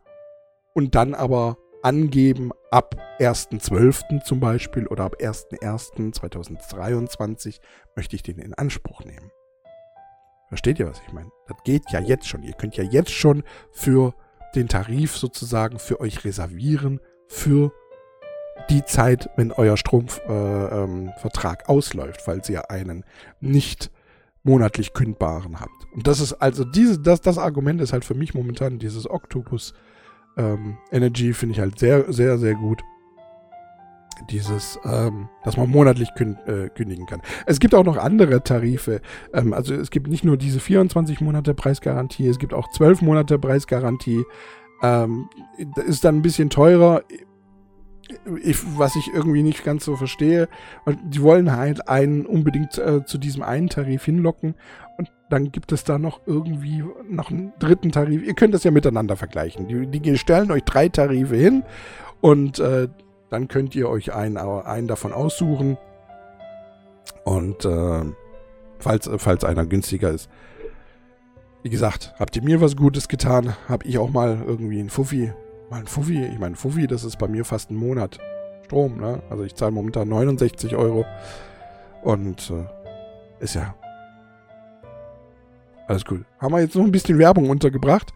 und 0.75 0.95
dann 0.95 1.15
aber 1.15 1.57
angeben, 1.83 2.51
ab 2.71 2.95
1.12. 3.19 4.23
zum 4.25 4.41
Beispiel 4.41 4.87
oder 4.87 5.05
ab 5.05 5.17
1.1.2023 5.21 7.61
möchte 7.97 8.17
ich 8.17 8.23
den 8.23 8.39
in 8.39 8.55
Anspruch 8.55 9.05
nehmen. 9.05 9.31
Versteht 10.49 10.79
ihr, 10.79 10.89
was 10.89 11.03
ich 11.07 11.13
meine? 11.13 11.31
Das 11.49 11.59
geht 11.65 11.91
ja 11.91 12.01
jetzt 12.01 12.27
schon. 12.29 12.43
Ihr 12.43 12.53
könnt 12.53 12.77
ja 12.77 12.85
jetzt 12.85 13.13
schon 13.13 13.43
für 13.71 14.15
den 14.55 14.69
Tarif 14.69 15.17
sozusagen 15.17 15.79
für 15.79 15.99
euch 16.01 16.25
reservieren, 16.25 17.01
für 17.27 17.73
die 18.71 18.85
Zeit, 18.85 19.31
wenn 19.37 19.53
euer 19.53 19.77
Stromvertrag 19.77 21.61
äh, 21.61 21.63
ähm, 21.63 21.69
ausläuft, 21.69 22.23
falls 22.23 22.49
ihr 22.49 22.71
einen 22.71 23.05
nicht 23.41 23.91
monatlich 24.43 24.93
kündbaren 24.93 25.61
habt. 25.61 25.87
Und 25.95 26.07
das 26.07 26.21
ist 26.21 26.35
also 26.35 26.65
diese, 26.65 26.99
das, 26.99 27.21
das 27.21 27.39
Argument 27.39 27.81
ist 27.81 27.93
halt 27.93 28.05
für 28.05 28.15
mich 28.15 28.35
momentan 28.35 28.79
dieses 28.79 29.09
Octopus 29.09 29.75
ähm, 30.37 30.79
Energy 30.91 31.33
finde 31.33 31.55
ich 31.55 31.61
halt 31.61 31.79
sehr, 31.79 32.13
sehr, 32.13 32.39
sehr 32.39 32.55
gut. 32.55 32.83
Dieses, 34.31 34.79
ähm, 34.85 35.29
dass 35.43 35.57
man 35.57 35.69
monatlich 35.69 36.15
kün 36.15 36.37
äh, 36.47 36.69
kündigen 36.69 37.07
kann. 37.07 37.23
Es 37.47 37.59
gibt 37.59 37.75
auch 37.75 37.83
noch 37.83 37.97
andere 37.97 38.43
Tarife. 38.43 39.01
Ähm, 39.33 39.53
also 39.53 39.75
es 39.75 39.91
gibt 39.91 40.07
nicht 40.07 40.23
nur 40.23 40.37
diese 40.37 40.61
24 40.61 41.21
Monate 41.21 41.55
Preisgarantie, 41.55 42.29
es 42.29 42.39
gibt 42.39 42.55
auch 42.55 42.71
12 42.71 43.03
Monate 43.03 43.39
Preisgarantie. 43.39 44.25
Ähm, 44.83 45.29
ist 45.87 46.05
dann 46.05 46.17
ein 46.17 46.23
bisschen 46.23 46.51
teurer 46.51 47.03
ich, 48.43 48.59
was 48.79 48.97
ich 48.97 49.13
irgendwie 49.13 49.43
nicht 49.43 49.65
ganz 49.65 49.85
so 49.85 49.97
verstehe. 49.97 50.49
Und 50.85 50.99
die 51.05 51.23
wollen 51.23 51.53
halt 51.53 51.89
einen 51.89 52.27
unbedingt 52.27 52.79
äh, 52.79 53.05
zu 53.05 53.19
diesem 53.19 53.43
einen 53.43 53.69
Tarif 53.69 54.05
hinlocken. 54.05 54.55
Und 54.99 55.11
dann 55.31 55.53
gibt 55.53 55.73
es 55.73 55.85
da 55.85 55.99
noch 55.99 56.21
irgendwie 56.27 56.85
noch 57.09 57.31
einen 57.31 57.53
dritten 57.59 57.93
Tarif. 57.93 58.23
Ihr 58.23 58.35
könnt 58.35 58.55
das 58.55 58.65
ja 58.65 58.71
miteinander 58.71 59.17
vergleichen. 59.17 59.69
Die, 59.69 60.01
die 60.01 60.19
stellen 60.19 60.51
euch 60.51 60.65
drei 60.65 60.89
Tarife 60.89 61.37
hin 61.37 61.65
und 62.21 62.59
äh, 62.59 62.89
dann 63.31 63.49
könnt 63.49 63.75
ihr 63.75 63.89
euch 63.89 64.13
einen, 64.13 64.37
einen 64.37 64.89
davon 64.89 65.13
aussuchen. 65.13 65.79
Und 67.25 67.65
äh, 67.65 68.03
falls, 68.79 69.09
falls 69.17 69.45
einer 69.45 69.65
günstiger 69.65 70.11
ist. 70.11 70.29
Wie 71.63 71.71
gesagt, 71.71 72.15
habt 72.19 72.35
ihr 72.37 72.43
mir 72.43 72.61
was 72.61 72.77
Gutes 72.77 73.09
getan, 73.09 73.55
hab 73.69 73.85
ich 73.85 73.97
auch 73.99 74.11
mal 74.11 74.43
irgendwie 74.45 74.81
einen 74.81 74.91
Fuffi 74.91 75.33
Mal 75.73 75.87
Fuffi, 75.87 76.23
ich 76.23 76.39
meine, 76.39 76.55
Fuffi, 76.55 76.87
das 76.87 77.03
ist 77.03 77.19
bei 77.19 77.27
mir 77.27 77.47
fast 77.47 77.71
ein 77.71 77.77
Monat 77.77 78.19
Strom, 78.67 78.99
ne? 78.99 79.23
Also 79.31 79.43
ich 79.43 79.55
zahle 79.55 79.71
momentan 79.71 80.07
69 80.07 80.77
Euro. 80.77 81.07
Und 82.03 82.51
äh, 82.51 83.43
ist 83.43 83.55
ja 83.55 83.75
alles 85.89 86.05
gut. 86.05 86.27
Haben 86.39 86.53
wir 86.53 86.61
jetzt 86.61 86.77
noch 86.77 86.85
ein 86.85 86.93
bisschen 86.93 87.19
Werbung 87.19 87.49
untergebracht. 87.49 88.13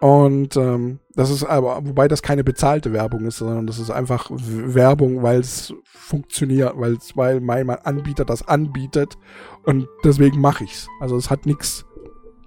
Und 0.00 0.56
ähm, 0.56 0.98
das 1.14 1.30
ist 1.30 1.44
aber, 1.44 1.76
wobei 1.86 2.08
das 2.08 2.22
keine 2.22 2.42
bezahlte 2.42 2.92
Werbung 2.92 3.24
ist, 3.24 3.36
sondern 3.36 3.68
das 3.68 3.78
ist 3.78 3.90
einfach 3.90 4.28
Werbung, 4.32 5.22
weil 5.22 5.38
es 5.38 5.72
funktioniert, 5.84 6.72
weil 6.74 6.94
es, 6.94 7.16
weil 7.16 7.40
mein 7.40 7.70
Anbieter 7.70 8.24
das 8.24 8.48
anbietet 8.48 9.16
und 9.64 9.86
deswegen 10.02 10.40
mache 10.40 10.64
ich's. 10.64 10.88
Also 10.98 11.16
es 11.16 11.30
hat 11.30 11.46
nichts 11.46 11.84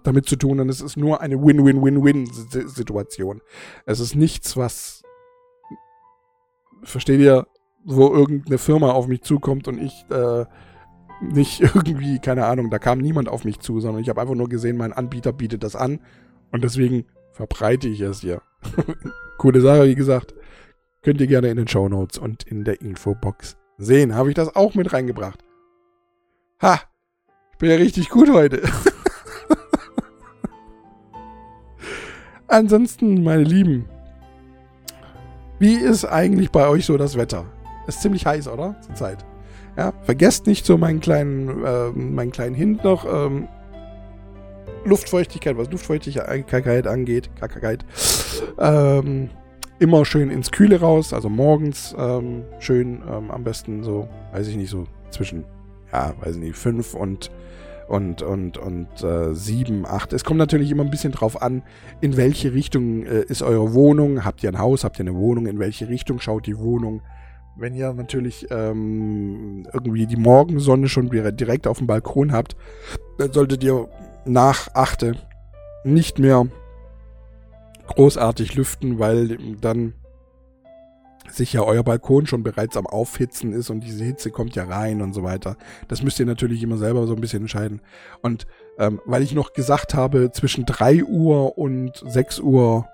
damit 0.04 0.26
zu 0.26 0.36
tun 0.36 0.60
und 0.60 0.70
es 0.70 0.82
ist 0.82 0.98
nur 0.98 1.22
eine 1.22 1.42
Win-Win-Win-Win-Situation. 1.42 3.42
Es 3.86 4.00
ist 4.00 4.16
nichts, 4.16 4.58
was, 4.58 5.04
versteht 6.84 7.20
ihr, 7.20 7.48
wo 7.86 8.14
irgendeine 8.14 8.58
Firma 8.58 8.92
auf 8.92 9.08
mich 9.08 9.24
zukommt 9.24 9.68
und 9.68 9.80
ich 9.80 10.06
äh, 10.10 10.46
nicht 11.22 11.62
irgendwie, 11.76 12.20
keine 12.20 12.46
Ahnung, 12.46 12.70
da 12.70 12.80
kam 12.80 13.00
niemand 13.00 13.30
auf 13.30 13.46
mich 13.46 13.60
zu, 13.60 13.80
sondern 13.80 14.02
ich 14.02 14.10
habe 14.10 14.22
einfach 14.22 14.36
nur 14.36 14.50
gesehen, 14.50 14.78
mein 14.78 14.94
Anbieter 14.94 15.34
bietet 15.34 15.64
das 15.64 15.76
an 15.76 16.00
und 16.52 16.64
deswegen 16.64 17.06
verbreite 17.32 17.88
ich 17.88 18.02
es 18.02 18.22
hier. 18.22 18.42
Coole 19.38 19.62
Sache, 19.62 19.88
wie 19.88 19.96
gesagt. 19.96 20.34
Könnt 21.02 21.20
ihr 21.20 21.28
gerne 21.28 21.50
in 21.50 21.58
den 21.58 21.68
Show 21.68 21.90
Notes 21.90 22.18
und 22.18 22.44
in 22.44 22.64
der 22.64 22.80
Infobox 22.80 23.58
sehen. 23.78 24.16
Habe 24.16 24.30
ich 24.30 24.36
das 24.36 24.56
auch 24.56 24.74
mit 24.74 24.94
reingebracht. 24.94 25.44
Ha! 26.62 26.80
Ich 27.52 27.58
bin 27.58 27.70
ja 27.70 27.76
richtig 27.76 28.10
gut 28.10 28.32
heute. 28.32 28.62
Ansonsten, 32.54 33.24
meine 33.24 33.42
Lieben, 33.42 33.90
wie 35.58 35.74
ist 35.74 36.06
eigentlich 36.06 36.52
bei 36.52 36.68
euch 36.68 36.86
so 36.86 36.98
das 36.98 37.18
Wetter? 37.18 37.46
Ist 37.88 38.04
ziemlich 38.04 38.28
heiß, 38.28 38.48
oder? 38.48 38.76
Zurzeit. 38.82 39.26
Ja, 39.76 39.92
vergesst 40.04 40.46
nicht 40.46 40.64
so 40.64 40.78
meinen 40.78 41.00
kleinen, 41.00 41.66
äh, 41.66 41.90
meinen 41.90 42.32
kleinen 42.32 42.54
Hint 42.54 42.84
noch. 42.84 43.06
Ähm, 43.12 43.48
Luftfeuchtigkeit, 44.86 45.58
was 45.58 45.72
Luftfeuchtigkeit 45.72 46.86
angeht, 46.86 47.32
Kackigkeit, 47.40 47.84
ähm, 48.60 49.32
immer 49.80 50.06
schön 50.06 50.30
ins 50.30 50.52
Kühle 50.52 50.80
raus, 50.80 51.12
also 51.12 51.30
morgens 51.30 51.96
ähm, 51.98 52.44
schön 52.60 53.02
ähm, 53.12 53.32
am 53.32 53.44
besten 53.44 53.82
so, 53.82 54.08
weiß 54.32 54.48
ich 54.48 54.58
nicht, 54.58 54.70
so 54.70 54.84
zwischen, 55.10 55.44
ja, 55.92 56.14
weiß 56.22 56.36
ich 56.36 56.42
nicht, 56.44 56.56
fünf 56.56 56.94
und 56.94 57.32
und 57.88 58.22
und 58.22 58.58
und 58.58 59.04
äh, 59.04 59.34
sieben, 59.34 59.86
acht. 59.86 60.14
Es 60.14 60.24
kommt 60.24 60.38
natürlich 60.38 60.72
immer 60.72 60.84
ein 60.84 60.92
bisschen 60.92 61.12
drauf 61.12 61.42
an, 61.42 61.64
in 62.02 62.18
welche 62.18 62.54
Richtung 62.54 63.06
äh, 63.06 63.24
ist 63.24 63.42
eure 63.42 63.74
Wohnung. 63.74 64.26
Habt 64.26 64.44
ihr 64.44 64.50
ein 64.50 64.60
Haus, 64.60 64.84
habt 64.84 65.00
ihr 65.00 65.06
eine 65.06 65.16
Wohnung? 65.16 65.48
In 65.48 65.60
welche 65.60 65.90
Richtung 65.90 66.20
schaut 66.20 66.46
die 66.48 66.58
Wohnung? 66.58 67.02
Wenn 67.56 67.76
ihr 67.76 67.94
natürlich 67.94 68.48
ähm, 68.50 69.68
irgendwie 69.72 70.08
die 70.08 70.16
Morgensonne 70.16 70.88
schon 70.90 71.10
direkt 71.10 71.68
auf 71.68 71.78
dem 71.78 71.88
Balkon 71.88 72.32
habt, 72.32 72.56
dann 73.20 73.32
solltet 73.32 73.64
ihr 73.64 73.88
nach 74.26 74.70
achte 74.74 75.16
nicht 75.84 76.18
mehr 76.18 76.48
großartig 77.88 78.56
lüften, 78.56 78.98
weil 78.98 79.38
dann 79.62 79.94
sich 81.36 81.54
ja 81.54 81.64
euer 81.64 81.84
Balkon 81.84 82.28
schon 82.28 82.44
bereits 82.44 82.78
am 82.78 82.88
Aufhitzen 82.88 83.54
ist 83.54 83.70
und 83.70 83.82
diese 83.82 84.04
Hitze 84.04 84.32
kommt 84.32 84.56
ja 84.56 84.66
rein 84.66 85.02
und 85.02 85.14
so 85.14 85.24
weiter. 85.24 85.58
Das 85.88 86.02
müsst 86.04 86.20
ihr 86.20 86.26
natürlich 86.26 86.64
immer 86.64 86.78
selber 86.78 87.08
so 87.08 87.14
ein 87.14 87.22
bisschen 87.22 87.44
entscheiden. 87.44 87.82
Und 88.22 88.48
ähm, 88.78 89.02
weil 89.06 89.24
ich 89.24 89.34
noch 89.34 89.54
gesagt 89.54 89.94
habe, 89.94 90.32
zwischen 90.32 90.66
3 90.66 91.04
Uhr 91.04 91.58
und 91.58 92.04
6 92.06 92.40
Uhr 92.40 92.88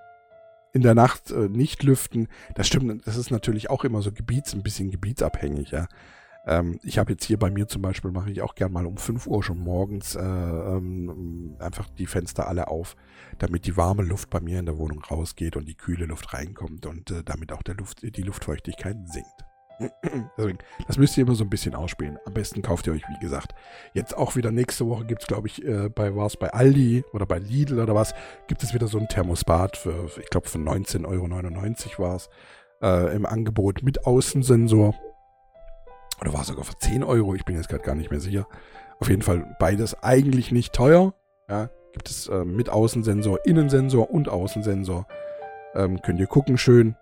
in 0.72 0.82
der 0.82 0.94
Nacht 0.94 1.30
äh, 1.30 1.48
nicht 1.48 1.82
lüften, 1.82 2.28
das 2.54 2.66
stimmt, 2.66 3.06
das 3.06 3.16
ist 3.16 3.30
natürlich 3.30 3.70
auch 3.70 3.84
immer 3.84 4.02
so 4.02 4.12
gebiets, 4.12 4.54
ein 4.54 4.62
bisschen 4.62 4.90
gebietsabhängig, 4.90 5.70
ja. 5.70 5.88
Ähm, 6.46 6.78
ich 6.82 6.98
habe 6.98 7.12
jetzt 7.12 7.24
hier 7.24 7.38
bei 7.38 7.50
mir 7.50 7.68
zum 7.68 7.82
Beispiel, 7.82 8.10
mache 8.10 8.30
ich 8.30 8.42
auch 8.42 8.54
gern 8.54 8.72
mal 8.72 8.86
um 8.86 8.96
5 8.96 9.26
Uhr 9.26 9.42
schon 9.42 9.58
morgens 9.58 10.14
äh, 10.14 10.20
ähm, 10.20 11.56
einfach 11.58 11.88
die 11.90 12.06
Fenster 12.06 12.48
alle 12.48 12.68
auf, 12.68 12.96
damit 13.38 13.66
die 13.66 13.76
warme 13.76 14.02
Luft 14.02 14.30
bei 14.30 14.40
mir 14.40 14.58
in 14.58 14.66
der 14.66 14.78
Wohnung 14.78 15.02
rausgeht 15.02 15.56
und 15.56 15.66
die 15.66 15.76
kühle 15.76 16.06
Luft 16.06 16.32
reinkommt 16.32 16.86
und 16.86 17.10
äh, 17.10 17.22
damit 17.24 17.52
auch 17.52 17.62
der 17.62 17.74
Luft, 17.74 18.02
die 18.02 18.22
Luftfeuchtigkeit 18.22 18.96
sinkt. 19.06 19.44
Deswegen, 20.36 20.58
das 20.86 20.98
müsst 20.98 21.16
ihr 21.16 21.22
immer 21.22 21.34
so 21.34 21.44
ein 21.44 21.50
bisschen 21.50 21.74
ausspielen. 21.74 22.18
Am 22.26 22.34
besten 22.34 22.62
kauft 22.62 22.86
ihr 22.86 22.92
euch, 22.92 23.02
wie 23.08 23.20
gesagt, 23.20 23.54
jetzt 23.94 24.16
auch 24.16 24.36
wieder 24.36 24.50
nächste 24.50 24.86
Woche 24.86 25.06
gibt 25.06 25.22
es, 25.22 25.28
glaube 25.28 25.48
ich, 25.48 25.64
äh, 25.64 25.88
bei 25.88 26.14
was 26.14 26.36
bei 26.36 26.52
Aldi 26.52 27.04
oder 27.12 27.26
bei 27.26 27.38
Lidl 27.38 27.80
oder 27.80 27.94
was, 27.94 28.14
gibt 28.46 28.62
es 28.62 28.74
wieder 28.74 28.88
so 28.88 28.98
ein 28.98 29.08
Thermostat 29.08 29.76
für, 29.76 30.10
ich 30.18 30.28
glaube, 30.28 30.48
für 30.48 30.58
19,99 30.58 31.06
Euro 31.06 32.02
war 32.04 32.16
es 32.16 32.28
äh, 32.82 33.14
im 33.14 33.24
Angebot 33.26 33.82
mit 33.82 34.06
Außensensor. 34.06 34.94
Oder 36.20 36.32
war 36.32 36.42
es 36.42 36.48
sogar 36.48 36.64
für 36.64 36.76
10 36.78 37.02
Euro? 37.02 37.34
Ich 37.34 37.44
bin 37.44 37.56
jetzt 37.56 37.68
gerade 37.68 37.82
gar 37.82 37.94
nicht 37.94 38.10
mehr 38.10 38.20
sicher. 38.20 38.46
Auf 38.98 39.08
jeden 39.08 39.22
Fall 39.22 39.56
beides 39.58 40.02
eigentlich 40.02 40.52
nicht 40.52 40.72
teuer. 40.72 41.14
Ja, 41.48 41.70
gibt 41.92 42.08
es 42.10 42.28
äh, 42.28 42.44
mit 42.44 42.68
Außensensor, 42.68 43.38
Innensensor 43.44 44.10
und 44.10 44.28
Außensensor. 44.28 45.06
Ähm, 45.74 46.02
könnt 46.02 46.20
ihr 46.20 46.26
gucken 46.26 46.58
schön. 46.58 46.96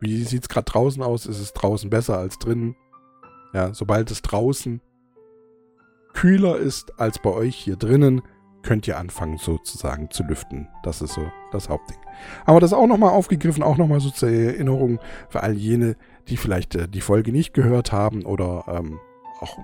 Wie 0.00 0.22
sieht 0.24 0.42
es 0.42 0.48
gerade 0.48 0.66
draußen 0.66 1.02
aus? 1.02 1.26
Ist 1.26 1.40
es 1.40 1.52
draußen 1.52 1.90
besser 1.90 2.18
als 2.18 2.38
drinnen? 2.38 2.76
Ja, 3.54 3.72
sobald 3.72 4.10
es 4.10 4.22
draußen 4.22 4.82
kühler 6.12 6.56
ist 6.56 6.98
als 6.98 7.18
bei 7.20 7.30
euch 7.30 7.56
hier 7.56 7.76
drinnen, 7.76 8.22
könnt 8.68 8.86
ihr 8.86 8.98
anfangen 8.98 9.38
sozusagen 9.38 10.10
zu 10.10 10.22
lüften. 10.24 10.68
Das 10.82 11.00
ist 11.00 11.14
so 11.14 11.32
das 11.52 11.70
Hauptding. 11.70 11.96
Haben 12.46 12.56
wir 12.56 12.60
das 12.60 12.74
auch 12.74 12.86
nochmal 12.86 13.12
aufgegriffen, 13.12 13.62
auch 13.62 13.78
nochmal 13.78 13.98
so 14.00 14.10
zur 14.10 14.28
Erinnerung 14.28 15.00
für 15.30 15.42
all 15.42 15.54
jene, 15.54 15.96
die 16.28 16.36
vielleicht 16.36 16.74
äh, 16.74 16.86
die 16.86 17.00
Folge 17.00 17.32
nicht 17.32 17.54
gehört 17.54 17.92
haben 17.92 18.26
oder 18.26 18.66
ähm, 18.68 19.00
auch, 19.40 19.56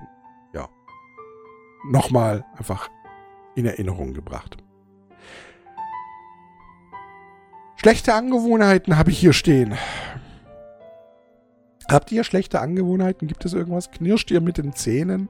ja, 0.55 0.69
nochmal 1.87 2.45
einfach 2.57 2.89
in 3.53 3.67
Erinnerung 3.67 4.15
gebracht. 4.15 4.57
Schlechte 7.75 8.15
Angewohnheiten 8.15 8.97
habe 8.97 9.11
ich 9.11 9.19
hier 9.19 9.33
stehen. 9.33 9.75
Habt 11.87 12.11
ihr 12.11 12.23
schlechte 12.23 12.59
Angewohnheiten? 12.59 13.27
Gibt 13.27 13.45
es 13.45 13.53
irgendwas? 13.53 13.91
Knirscht 13.91 14.31
ihr 14.31 14.41
mit 14.41 14.57
den 14.57 14.73
Zähnen? 14.73 15.29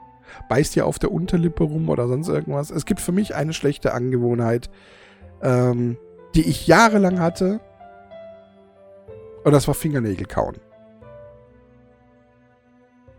Beißt 0.49 0.75
ihr 0.75 0.85
auf 0.85 0.99
der 0.99 1.11
Unterlippe 1.11 1.63
rum 1.63 1.89
oder 1.89 2.07
sonst 2.07 2.27
irgendwas? 2.27 2.69
Es 2.71 2.85
gibt 2.85 3.01
für 3.01 3.11
mich 3.11 3.35
eine 3.35 3.53
schlechte 3.53 3.93
Angewohnheit, 3.93 4.69
ähm, 5.41 5.97
die 6.35 6.47
ich 6.47 6.67
jahrelang 6.67 7.19
hatte. 7.19 7.59
Und 9.43 9.51
das 9.51 9.67
war 9.67 9.75
Fingernägel 9.75 10.25
kauen. 10.25 10.55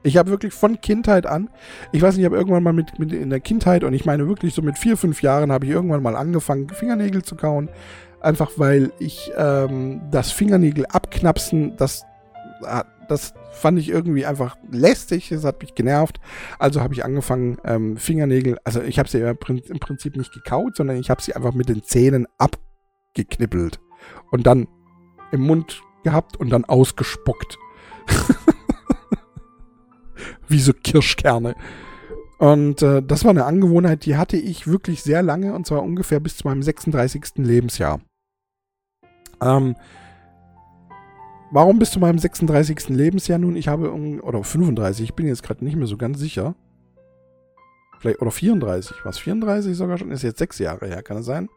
Ich 0.06 0.16
habe 0.16 0.30
wirklich 0.30 0.54
von 0.54 0.80
Kindheit 0.80 1.26
an, 1.26 1.50
ich 1.90 2.00
weiß 2.00 2.14
nicht, 2.14 2.20
ich 2.20 2.26
habe 2.26 2.36
irgendwann 2.36 2.62
mal 2.62 2.72
mit, 2.72 2.96
mit, 3.00 3.12
in 3.12 3.28
der 3.28 3.40
Kindheit 3.40 3.82
und 3.82 3.92
ich 3.92 4.04
meine 4.04 4.28
wirklich 4.28 4.54
so 4.54 4.62
mit 4.62 4.78
vier, 4.78 4.96
fünf 4.96 5.20
Jahren 5.20 5.50
habe 5.50 5.66
ich 5.66 5.72
irgendwann 5.72 6.00
mal 6.00 6.14
angefangen, 6.14 6.68
Fingernägel 6.68 7.24
zu 7.24 7.34
kauen. 7.34 7.68
Einfach 8.20 8.52
weil 8.56 8.92
ich 9.00 9.32
ähm, 9.36 10.02
das 10.12 10.30
Fingernägel 10.30 10.86
abknapsen, 10.86 11.76
das, 11.76 12.04
ah, 12.62 12.84
das 13.08 13.34
fand 13.52 13.78
ich 13.78 13.88
irgendwie 13.88 14.26
einfach 14.26 14.56
lästig, 14.70 15.28
das 15.30 15.44
hat 15.44 15.60
mich 15.60 15.74
genervt. 15.74 16.20
Also 16.58 16.80
habe 16.80 16.94
ich 16.94 17.04
angefangen, 17.04 17.58
ähm, 17.64 17.96
Fingernägel, 17.96 18.58
also 18.64 18.82
ich 18.82 18.98
habe 18.98 19.08
sie 19.08 19.20
im 19.20 19.78
Prinzip 19.80 20.16
nicht 20.16 20.32
gekaut, 20.32 20.76
sondern 20.76 20.96
ich 20.96 21.10
habe 21.10 21.22
sie 21.22 21.34
einfach 21.34 21.54
mit 21.54 21.68
den 21.68 21.82
Zähnen 21.82 22.26
abgeknippelt 22.38 23.80
und 24.30 24.46
dann 24.46 24.68
im 25.32 25.40
Mund 25.40 25.82
gehabt 26.04 26.36
und 26.36 26.50
dann 26.50 26.64
ausgespuckt. 26.64 27.58
wie 30.48 30.60
so 30.60 30.72
Kirschkerne. 30.72 31.54
Und 32.38 32.82
äh, 32.82 33.02
das 33.02 33.24
war 33.24 33.30
eine 33.30 33.46
Angewohnheit, 33.46 34.04
die 34.04 34.16
hatte 34.16 34.36
ich 34.36 34.66
wirklich 34.66 35.02
sehr 35.02 35.22
lange, 35.22 35.54
und 35.54 35.66
zwar 35.66 35.82
ungefähr 35.82 36.20
bis 36.20 36.36
zu 36.36 36.46
meinem 36.46 36.62
36. 36.62 37.36
Lebensjahr. 37.36 38.00
Ähm, 39.40 39.74
warum 41.56 41.78
bis 41.78 41.90
zu 41.90 42.00
meinem 42.00 42.18
36. 42.18 42.90
Lebensjahr 42.90 43.38
nun? 43.38 43.56
Ich 43.56 43.66
habe, 43.66 43.90
oder 44.22 44.44
35, 44.44 45.04
ich 45.04 45.14
bin 45.14 45.26
jetzt 45.26 45.42
gerade 45.42 45.64
nicht 45.64 45.74
mehr 45.74 45.86
so 45.86 45.96
ganz 45.96 46.18
sicher. 46.18 46.54
Vielleicht, 47.98 48.20
oder 48.20 48.30
34, 48.30 48.94
was 49.04 49.18
34 49.18 49.74
sogar 49.74 49.96
schon? 49.96 50.10
Ist 50.10 50.22
jetzt 50.22 50.38
sechs 50.38 50.58
Jahre 50.58 50.86
her, 50.86 51.02
kann 51.02 51.16
es 51.16 51.24
sein? 51.24 51.48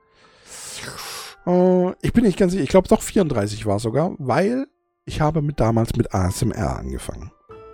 Äh, 1.46 1.92
ich 2.02 2.14
bin 2.14 2.24
nicht 2.24 2.40
ganz 2.40 2.54
sicher, 2.54 2.64
ich 2.64 2.70
glaube 2.70 2.88
doch 2.88 3.02
34 3.02 3.66
war 3.66 3.80
sogar, 3.80 4.16
weil 4.20 4.68
ich 5.04 5.20
habe 5.20 5.42
mit 5.42 5.60
damals 5.60 5.94
mit 5.98 6.14
ASMR 6.14 6.78
angefangen. 6.78 7.34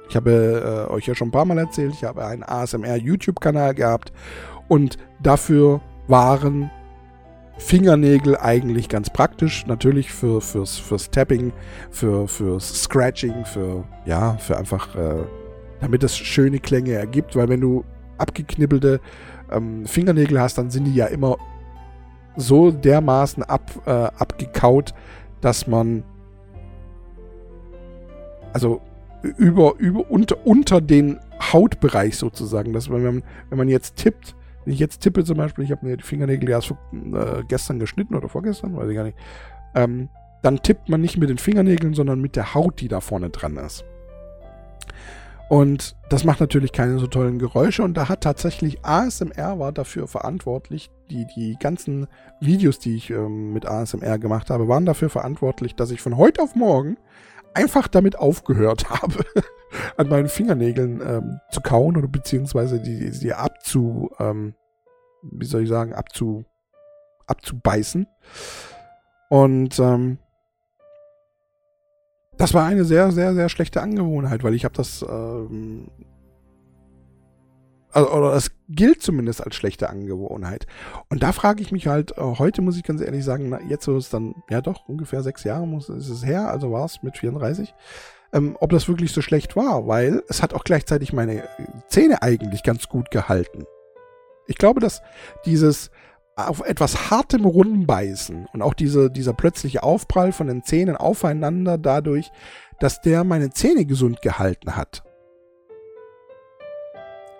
Ich 0.09 0.15
habe 0.15 0.87
äh, 0.89 0.91
euch 0.91 1.05
ja 1.05 1.13
schon 1.13 1.27
ein 1.27 1.31
paar 1.31 1.45
Mal 1.45 1.59
erzählt, 1.59 1.93
ich 1.93 2.05
habe 2.05 2.25
einen 2.25 2.41
ASMR-YouTube-Kanal 2.41 3.75
gehabt 3.75 4.11
und 4.67 4.97
dafür 5.21 5.79
waren 6.07 6.71
Fingernägel 7.57 8.37
eigentlich 8.37 8.89
ganz 8.89 9.09
praktisch. 9.09 9.65
Natürlich 9.65 10.11
für, 10.11 10.41
fürs, 10.41 10.77
fürs 10.77 11.09
Tapping, 11.09 11.53
für, 11.89 12.27
fürs 12.27 12.83
Scratching, 12.83 13.45
für, 13.45 13.85
ja, 14.05 14.37
für 14.37 14.57
einfach, 14.57 14.95
äh, 14.95 15.23
damit 15.79 16.03
es 16.03 16.17
schöne 16.17 16.59
Klänge 16.59 16.93
ergibt, 16.93 17.35
weil 17.35 17.49
wenn 17.49 17.61
du 17.61 17.85
abgeknibbelte 18.17 18.99
ähm, 19.51 19.85
Fingernägel 19.85 20.39
hast, 20.39 20.57
dann 20.57 20.69
sind 20.69 20.85
die 20.85 20.95
ja 20.95 21.05
immer 21.07 21.37
so 22.35 22.71
dermaßen 22.71 23.43
ab, 23.43 23.71
äh, 23.85 23.91
abgekaut, 23.91 24.93
dass 25.41 25.67
man 25.67 26.03
also 28.53 28.81
über, 29.37 29.75
über, 29.77 30.09
unter, 30.09 30.45
unter 30.45 30.81
den 30.81 31.19
Hautbereich 31.41 32.17
sozusagen. 32.17 32.73
Dass 32.73 32.89
man, 32.89 33.23
wenn 33.49 33.57
man 33.57 33.67
jetzt 33.67 33.95
tippt, 33.97 34.35
wenn 34.65 34.73
ich 34.73 34.79
jetzt 34.79 35.01
tippe 35.01 35.23
zum 35.23 35.37
Beispiel, 35.37 35.63
ich 35.63 35.71
habe 35.71 35.85
mir 35.85 35.97
die 35.97 36.03
Fingernägel 36.03 36.49
erst 36.49 36.71
äh, 36.71 37.43
gestern 37.47 37.79
geschnitten 37.79 38.15
oder 38.15 38.29
vorgestern, 38.29 38.75
weiß 38.75 38.89
ich 38.89 38.95
gar 38.95 39.03
nicht, 39.03 39.17
ähm, 39.75 40.09
dann 40.41 40.61
tippt 40.61 40.89
man 40.89 41.01
nicht 41.01 41.17
mit 41.17 41.29
den 41.29 41.37
Fingernägeln, 41.37 41.93
sondern 41.93 42.19
mit 42.19 42.35
der 42.35 42.53
Haut, 42.53 42.81
die 42.81 42.87
da 42.87 42.99
vorne 42.99 43.29
dran 43.29 43.57
ist. 43.57 43.85
Und 45.47 45.95
das 46.09 46.23
macht 46.23 46.39
natürlich 46.39 46.71
keine 46.71 46.97
so 46.97 47.05
tollen 47.05 47.37
Geräusche 47.37 47.83
und 47.83 47.95
da 47.95 48.09
hat 48.09 48.21
tatsächlich 48.21 48.83
ASMR 48.83 49.59
war 49.59 49.71
dafür 49.71 50.07
verantwortlich, 50.07 50.89
die, 51.11 51.27
die 51.35 51.55
ganzen 51.59 52.07
Videos, 52.39 52.79
die 52.79 52.95
ich 52.95 53.11
ähm, 53.11 53.53
mit 53.53 53.67
ASMR 53.67 54.17
gemacht 54.17 54.49
habe, 54.49 54.67
waren 54.67 54.87
dafür 54.87 55.09
verantwortlich, 55.09 55.75
dass 55.75 55.91
ich 55.91 56.01
von 56.01 56.17
heute 56.17 56.41
auf 56.41 56.55
morgen 56.55 56.97
einfach 57.53 57.87
damit 57.87 58.17
aufgehört 58.17 58.89
habe, 58.89 59.23
an 59.97 60.09
meinen 60.09 60.27
Fingernägeln 60.27 61.01
ähm, 61.01 61.39
zu 61.51 61.61
kauen 61.61 61.97
oder 61.97 62.07
beziehungsweise 62.07 62.79
die, 62.79 63.11
die 63.11 63.33
abzu, 63.33 64.11
ähm, 64.19 64.55
wie 65.23 65.45
soll 65.45 65.63
ich 65.63 65.69
sagen, 65.69 65.93
abzu, 65.93 66.45
abzubeißen. 67.27 68.07
Und 69.29 69.79
ähm, 69.79 70.19
das 72.37 72.53
war 72.53 72.65
eine 72.65 72.83
sehr, 72.83 73.11
sehr, 73.11 73.33
sehr 73.33 73.49
schlechte 73.49 73.81
Angewohnheit, 73.81 74.43
weil 74.43 74.53
ich 74.53 74.65
habe 74.65 74.75
das 74.75 75.05
ähm, 75.07 75.89
also, 77.95 78.11
oder 78.11 78.33
es 78.33 78.51
gilt 78.67 79.01
zumindest 79.01 79.41
als 79.41 79.55
schlechte 79.55 79.89
Angewohnheit. 79.89 80.67
Und 81.09 81.23
da 81.23 81.31
frage 81.31 81.61
ich 81.61 81.71
mich 81.71 81.87
halt, 81.87 82.17
äh, 82.17 82.21
heute 82.21 82.61
muss 82.61 82.75
ich 82.75 82.83
ganz 82.83 82.99
ehrlich 82.99 83.23
sagen, 83.23 83.57
jetzt 83.69 83.87
ist 83.87 84.13
dann, 84.13 84.35
ja 84.49 84.59
doch, 84.59 84.89
ungefähr 84.89 85.23
sechs 85.23 85.45
Jahre 85.45 85.65
muss, 85.65 85.87
ist 85.87 86.09
es 86.09 86.25
her, 86.25 86.49
also 86.49 86.73
war 86.73 86.83
es 86.83 87.01
mit 87.03 87.17
34, 87.17 87.73
ähm, 88.35 88.57
ob 88.59 88.69
das 88.71 88.87
wirklich 88.87 89.13
so 89.13 89.21
schlecht 89.21 89.55
war, 89.55 89.87
weil 89.87 90.21
es 90.27 90.43
hat 90.43 90.53
auch 90.53 90.63
gleichzeitig 90.63 91.13
meine 91.13 91.47
Zähne 91.87 92.21
eigentlich 92.21 92.61
ganz 92.61 92.87
gut 92.87 93.09
gehalten. 93.09 93.65
Ich 94.47 94.57
glaube, 94.57 94.81
dass 94.81 95.01
dieses 95.45 95.89
auf 96.35 96.59
etwas 96.59 97.09
hartem 97.09 97.45
Rumbeißen 97.45 98.47
und 98.51 98.61
auch 98.61 98.73
diese, 98.73 99.09
dieser 99.09 99.33
plötzliche 99.33 99.83
Aufprall 99.83 100.33
von 100.33 100.47
den 100.47 100.63
Zähnen 100.63 100.97
aufeinander 100.97 101.77
dadurch, 101.77 102.29
dass 102.79 102.99
der 102.99 103.23
meine 103.23 103.51
Zähne 103.51 103.85
gesund 103.85 104.21
gehalten 104.21 104.75
hat. 104.75 105.03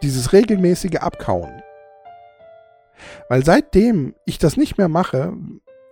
Dieses 0.02 0.32
regelmäßige 0.32 0.96
Abkauen. 0.96 1.62
Weil 3.28 3.44
seitdem 3.44 4.16
ich 4.26 4.38
das 4.38 4.56
nicht 4.56 4.78
mehr 4.78 4.88
mache, 4.88 5.34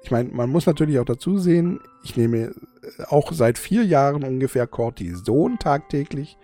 ich 0.04 0.12
meine, 0.12 0.30
man 0.30 0.50
muss 0.50 0.66
natürlich 0.66 1.00
auch 1.00 1.06
dazu 1.06 1.38
sehen, 1.38 1.80
ich 2.04 2.18
nehme 2.18 2.38
äh, 2.38 2.54
auch 3.08 3.32
seit 3.32 3.58
vier 3.58 3.84
Jahren 3.86 4.24
ungefähr 4.24 4.68
Cortison 4.68 5.58
tagtäglich 5.60 6.38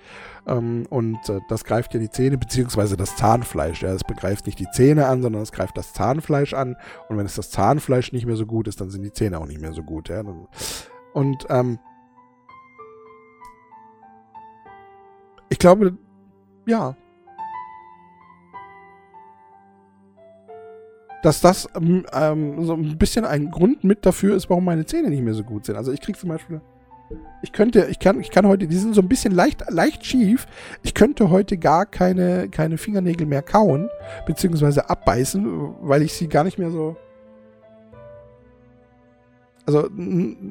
ähm, 0.48 0.86
und 0.90 1.18
äh, 1.28 1.42
das 1.50 1.66
greift 1.66 1.94
ja 1.94 2.00
die 2.00 2.10
Zähne 2.10 2.38
beziehungsweise 2.38 2.96
das 2.96 3.18
Zahnfleisch. 3.18 3.82
Ja, 3.84 3.94
es 3.94 4.06
begreift 4.06 4.46
nicht 4.46 4.60
die 4.60 4.72
Zähne 4.72 5.08
an, 5.08 5.22
sondern 5.22 5.42
es 5.42 5.52
greift 5.52 5.78
das 5.78 5.92
Zahnfleisch 5.92 6.54
an 6.54 6.78
und 7.10 7.18
wenn 7.18 7.26
es 7.26 7.36
das 7.36 7.50
Zahnfleisch 7.50 8.14
nicht 8.14 8.26
mehr 8.26 8.38
so 8.38 8.46
gut 8.46 8.70
ist, 8.70 8.80
dann 8.80 8.90
sind 8.90 9.04
die 9.04 9.12
Zähne 9.12 9.40
auch 9.40 9.46
nicht 9.46 9.60
mehr 9.60 9.74
so 9.74 9.84
gut. 9.84 10.08
Ja? 10.08 10.24
Und 11.14 11.46
ähm, 11.50 11.80
ich 15.50 15.60
glaube, 15.60 15.98
ja, 16.66 16.96
dass 21.24 21.42
das 21.42 21.68
ähm, 21.76 22.06
ähm, 22.14 22.64
so 22.66 22.74
ein 22.74 22.98
bisschen 22.98 23.26
ein 23.26 23.52
Grund 23.52 23.84
mit 23.84 24.06
dafür 24.06 24.36
ist, 24.36 24.50
warum 24.50 24.66
meine 24.66 24.86
Zähne 24.86 25.10
nicht 25.10 25.24
mehr 25.24 25.34
so 25.34 25.44
gut 25.44 25.66
sind. 25.66 25.76
Also 25.76 25.92
ich 25.92 26.02
krieg 26.02 26.18
zum 26.18 26.30
Beispiel, 26.30 26.62
ich 27.42 27.52
könnte, 27.52 27.88
ich 27.90 28.00
kann, 28.00 28.20
ich 28.20 28.32
kann 28.32 28.48
heute, 28.48 28.68
die 28.68 28.76
sind 28.76 28.94
so 28.94 29.02
ein 29.02 29.10
bisschen 29.10 29.34
leicht, 29.34 29.64
leicht 29.70 30.06
schief. 30.06 30.46
Ich 30.84 30.94
könnte 30.94 31.30
heute 31.30 31.58
gar 31.58 31.86
keine, 31.86 32.50
keine 32.50 32.78
Fingernägel 32.78 33.26
mehr 33.26 33.42
kauen, 33.42 33.90
beziehungsweise 34.26 34.90
abbeißen, 34.90 35.76
weil 35.82 36.02
ich 36.04 36.14
sie 36.14 36.28
gar 36.28 36.44
nicht 36.44 36.60
mehr 36.60 36.70
so, 36.70 36.96
also 39.66 39.90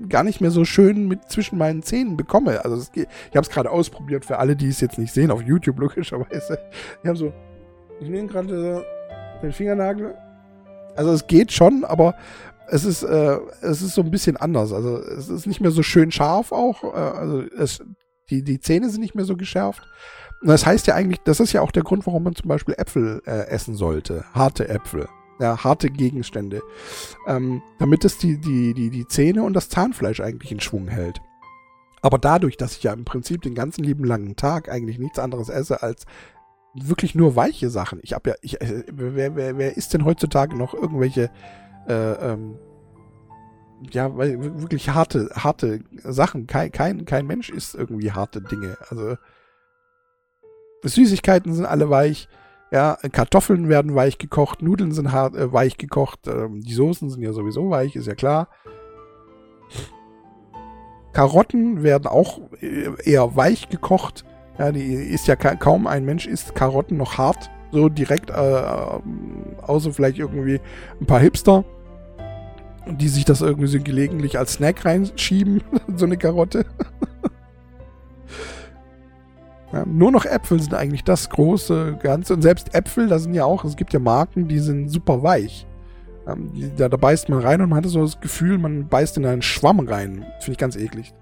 gar 0.09 0.23
nicht 0.23 0.41
mehr 0.41 0.51
so 0.51 0.65
schön 0.65 1.09
mit 1.09 1.31
zwischen 1.31 1.59
meinen 1.59 1.83
Zähnen 1.83 2.17
bekomme. 2.17 2.65
Also 2.65 2.91
ich 2.95 3.07
habe 3.35 3.41
es 3.41 3.51
gerade 3.51 3.71
ausprobiert 3.71 4.25
für 4.25 4.39
alle, 4.39 4.57
die 4.57 4.69
es 4.69 4.81
jetzt 4.81 4.99
nicht 4.99 5.13
sehen 5.13 5.31
auf 5.31 5.43
YouTube 5.43 5.79
logischerweise. 5.79 6.59
Ich 7.03 7.09
habe 7.09 7.19
so, 7.19 7.33
ich 8.01 8.09
nehme 8.09 8.29
gerade 8.29 8.85
den 9.43 9.53
Fingernagel 9.53 10.15
also 10.99 11.13
es 11.13 11.29
geht 11.29 11.53
schon, 11.53 11.85
aber 11.85 12.17
es 12.67 12.85
ist, 12.85 13.05
äh, 13.05 13.39
es 13.63 13.83
ist 13.83 13.95
so 13.95 14.03
ein 14.03 14.11
bisschen 14.11 14.37
anders. 14.37 14.73
Also 14.73 14.99
es 14.99 15.29
ist 15.29 15.47
nicht 15.47 15.61
mehr 15.61 15.71
so 15.71 15.85
schön 15.85 16.11
scharf 16.11 16.51
auch. 16.51 16.83
Äh, 16.83 16.97
also 16.97 17.43
es, 17.57 17.83
die, 18.31 18.43
die 18.43 18.59
Zähne 18.59 18.91
sind 18.91 19.01
nicht 19.01 19.15
mehr 19.15 19.25
so 19.25 19.37
geschärft. 19.37 19.83
Und 20.43 20.49
das 20.49 20.67
heißt 20.67 20.89
ja 20.89 20.95
eigentlich, 20.95 21.21
das 21.25 21.39
ist 21.39 21.53
ja 21.53 21.63
auch 21.63 21.71
der 21.71 21.85
Grund, 21.85 22.05
warum 22.07 22.25
man 22.25 22.35
zum 22.35 22.49
Beispiel 22.49 22.75
Äpfel 22.77 23.23
äh, 23.27 23.47
essen 23.47 23.77
sollte. 23.77 24.25
Harte 24.35 24.69
Äpfel. 24.69 25.09
Ja, 25.39 25.63
harte 25.63 25.89
Gegenstände. 25.89 26.63
Ähm, 27.29 27.63
damit 27.79 28.05
es 28.05 28.19
die, 28.19 28.41
die, 28.41 28.75
die, 28.75 28.91
die 28.91 29.07
Zähne 29.07 29.45
und 29.45 29.55
das 29.55 29.69
Zahnfleisch 29.69 30.21
eigentlich 30.21 30.51
in 30.51 30.59
Schwung 30.59 30.89
hält. 30.89 31.21
Aber 32.03 32.19
dadurch, 32.19 32.57
dass 32.57 32.77
ich 32.77 32.83
ja 32.83 32.93
im 32.93 33.05
Prinzip 33.05 33.43
den 33.43 33.55
ganzen 33.55 33.85
lieben 33.85 34.05
langen 34.05 34.35
Tag 34.35 34.69
eigentlich 34.69 34.99
nichts 34.99 35.21
anderes 35.21 35.49
esse 35.49 35.81
als 35.81 36.07
wirklich 36.75 37.15
nur 37.15 37.37
weiche 37.37 37.71
Sachen. 37.71 38.01
Ich 38.03 38.13
habe 38.13 38.31
ja, 38.31 38.37
ich, 38.43 38.61
äh, 38.61 38.85
wer, 38.93 39.37
wer, 39.37 39.59
wer 39.59 39.77
isst 39.77 39.95
denn 39.95 40.05
heutzutage 40.05 40.57
noch 40.57 40.75
irgendwelche, 40.75 41.31
äh, 41.89 42.33
ähm, 42.33 42.59
ja, 43.91 44.17
wirklich 44.17 44.91
harte, 44.91 45.31
harte 45.35 45.81
Sachen. 46.03 46.47
Kein, 46.47 46.73
kein, 46.73 47.05
kein 47.05 47.27
Mensch 47.27 47.51
isst 47.51 47.75
irgendwie 47.75 48.13
harte 48.13 48.43
Dinge. 48.43 48.77
Also 48.89 49.17
Süßigkeiten 50.83 51.55
sind 51.55 51.67
alle 51.67 51.91
weich. 51.91 52.29
Ja, 52.71 52.99
Kartoffeln 53.13 53.69
werden 53.71 53.95
weich 53.95 54.19
gekocht, 54.19 54.61
Nudeln 54.61 54.93
sind 54.93 55.11
hart, 55.11 55.35
äh, 55.35 55.53
weich 55.53 55.79
gekocht, 55.79 56.27
ähm, 56.27 56.61
die 56.61 56.75
Soßen 56.75 57.09
sind 57.09 57.23
ja 57.23 57.33
sowieso 57.33 57.71
weich, 57.71 57.97
ist 57.97 58.07
ja 58.07 58.15
klar. 58.15 58.49
Karotten 61.15 61.83
werden 61.83 62.07
auch 62.07 62.41
äh, 62.61 62.91
eher 63.05 63.35
weich 63.37 63.71
gekocht. 63.71 64.25
Ja, 64.59 64.73
die 64.73 64.93
ist 64.93 65.29
ja 65.29 65.37
kaum 65.37 65.87
ein 65.87 66.05
Mensch 66.05 66.27
isst 66.27 66.55
Karotten 66.55 66.97
noch 66.97 67.17
hart, 67.17 67.49
so 67.71 67.89
direkt, 67.89 68.31
äh, 68.31 68.63
außer 69.63 69.93
vielleicht 69.93 70.19
irgendwie 70.19 70.61
ein 71.01 71.07
paar 71.07 71.21
Hipster, 71.21 71.65
die 72.87 73.09
sich 73.09 73.25
das 73.25 73.41
irgendwie 73.41 73.69
so 73.69 73.79
gelegentlich 73.79 74.37
als 74.39 74.55
Snack 74.55 74.85
reinschieben, 74.85 75.63
so 75.97 76.07
eine 76.07 76.17
Karotte. 76.17 76.67
ja, 79.73 79.85
nur 79.87 80.11
noch 80.11 80.25
Äpfel 80.25 80.61
sind 80.61 80.75
eigentlich 80.75 81.05
das 81.05 81.31
große 81.31 81.99
Ganze. 82.03 82.35
Und 82.35 82.43
selbst 82.43 82.75
Äpfel, 82.75 83.07
da 83.07 83.21
sind 83.21 83.35
ja 83.35 83.45
auch, 83.45 83.65
es 83.65 83.77
gibt 83.77 83.93
ja 83.93 84.01
Marken, 84.01 84.49
die 84.49 84.59
sind 84.59 84.89
super 84.89 85.23
weich. 85.23 85.69
Ähm, 86.27 86.51
da, 86.77 86.89
da 86.89 86.97
beißt 86.97 87.29
man 87.29 87.41
rein 87.41 87.61
und 87.61 87.71
man 87.71 87.79
hat 87.79 87.87
so 87.87 88.03
das 88.03 88.21
Gefühl, 88.21 88.59
man 88.59 88.89
beißt 88.89 89.19
in 89.19 89.27
einen 89.27 89.43
Schwamm 89.43 89.81
rein. 89.81 90.27
Finde 90.41 90.53
ich 90.53 90.59
ganz 90.59 90.75
eklig. 90.75 91.15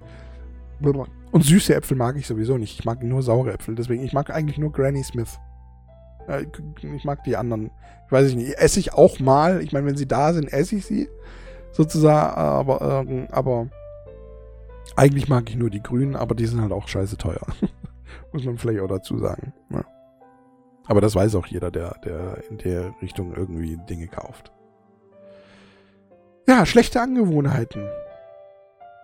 Und 1.32 1.42
süße 1.42 1.74
Äpfel 1.74 1.96
mag 1.96 2.16
ich 2.16 2.26
sowieso 2.26 2.56
nicht. 2.56 2.78
Ich 2.78 2.84
mag 2.84 3.02
nur 3.02 3.22
saure 3.22 3.52
Äpfel. 3.52 3.74
Deswegen, 3.74 4.04
ich 4.04 4.12
mag 4.12 4.30
eigentlich 4.30 4.58
nur 4.58 4.72
Granny 4.72 5.02
Smith. 5.02 5.38
Ich 6.82 7.04
mag 7.04 7.24
die 7.24 7.36
anderen. 7.36 7.70
Ich 8.06 8.12
weiß 8.12 8.34
nicht. 8.34 8.54
Esse 8.58 8.80
ich 8.80 8.94
auch 8.94 9.20
mal. 9.20 9.62
Ich 9.62 9.72
meine, 9.72 9.86
wenn 9.86 9.96
sie 9.96 10.08
da 10.08 10.32
sind, 10.32 10.52
esse 10.52 10.76
ich 10.76 10.86
sie. 10.86 11.08
Sozusagen. 11.72 12.36
Aber, 12.36 13.04
ähm, 13.08 13.28
aber 13.30 13.68
eigentlich 14.94 15.28
mag 15.28 15.48
ich 15.50 15.56
nur 15.56 15.70
die 15.70 15.82
grünen, 15.82 16.16
aber 16.16 16.34
die 16.34 16.46
sind 16.46 16.60
halt 16.60 16.72
auch 16.72 16.88
scheiße 16.88 17.16
teuer. 17.16 17.46
Muss 18.32 18.44
man 18.44 18.56
vielleicht 18.56 18.80
auch 18.80 18.88
dazu 18.88 19.18
sagen. 19.18 19.52
Ja. 19.70 19.84
Aber 20.86 21.00
das 21.00 21.14
weiß 21.14 21.34
auch 21.34 21.46
jeder, 21.46 21.70
der, 21.70 21.96
der 22.04 22.42
in 22.48 22.58
der 22.58 22.94
Richtung 23.02 23.34
irgendwie 23.34 23.76
Dinge 23.88 24.06
kauft. 24.06 24.52
Ja, 26.48 26.64
schlechte 26.64 27.00
Angewohnheiten. 27.00 27.88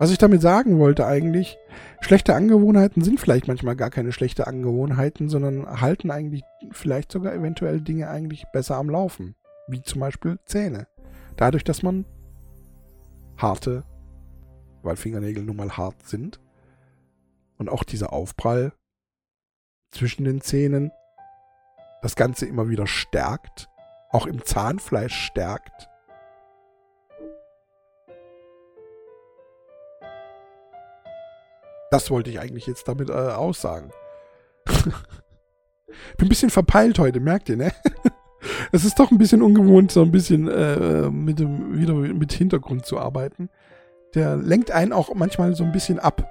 Was 0.03 0.11
ich 0.11 0.17
damit 0.17 0.41
sagen 0.41 0.79
wollte 0.79 1.05
eigentlich, 1.05 1.57
schlechte 2.01 2.35
Angewohnheiten 2.35 3.05
sind 3.05 3.21
vielleicht 3.21 3.47
manchmal 3.47 3.77
gar 3.77 3.89
keine 3.89 4.11
schlechte 4.11 4.47
Angewohnheiten, 4.47 5.29
sondern 5.29 5.79
halten 5.79 6.11
eigentlich 6.11 6.43
vielleicht 6.71 7.09
sogar 7.09 7.33
eventuell 7.33 7.79
Dinge 7.79 8.09
eigentlich 8.09 8.43
besser 8.51 8.75
am 8.75 8.89
Laufen. 8.89 9.33
Wie 9.69 9.81
zum 9.81 10.01
Beispiel 10.01 10.39
Zähne. 10.43 10.87
Dadurch, 11.37 11.63
dass 11.63 11.83
man 11.83 12.03
harte, 13.37 13.85
weil 14.81 14.97
Fingernägel 14.97 15.41
nun 15.41 15.55
mal 15.55 15.77
hart 15.77 16.05
sind, 16.05 16.41
und 17.57 17.69
auch 17.69 17.85
dieser 17.85 18.11
Aufprall 18.11 18.73
zwischen 19.91 20.25
den 20.25 20.41
Zähnen 20.41 20.91
das 22.01 22.17
Ganze 22.17 22.45
immer 22.45 22.67
wieder 22.67 22.87
stärkt, 22.87 23.69
auch 24.09 24.27
im 24.27 24.43
Zahnfleisch 24.43 25.15
stärkt 25.15 25.87
Das 31.93 32.09
wollte 32.09 32.31
ich 32.31 32.39
eigentlich 32.39 32.65
jetzt 32.65 32.87
damit 32.87 33.11
äh, 33.11 33.13
aussagen. 33.13 33.91
Bin 34.65 36.25
ein 36.25 36.27
bisschen 36.27 36.49
verpeilt 36.49 36.97
heute, 36.97 37.19
merkt 37.19 37.49
ihr, 37.49 37.55
ne? 37.55 37.71
es 38.71 38.83
ist 38.83 38.97
doch 38.97 39.11
ein 39.11 39.19
bisschen 39.19 39.43
ungewohnt, 39.43 39.91
so 39.91 40.01
ein 40.01 40.11
bisschen 40.11 40.47
äh, 40.47 41.11
mit 41.11 41.37
dem, 41.37 41.77
wieder 41.77 41.93
mit 41.93 42.33
Hintergrund 42.33 42.87
zu 42.87 42.97
arbeiten. 42.97 43.51
Der 44.15 44.35
lenkt 44.37 44.71
einen 44.71 44.91
auch 44.91 45.13
manchmal 45.13 45.53
so 45.53 45.63
ein 45.63 45.71
bisschen 45.71 45.99
ab. 45.99 46.27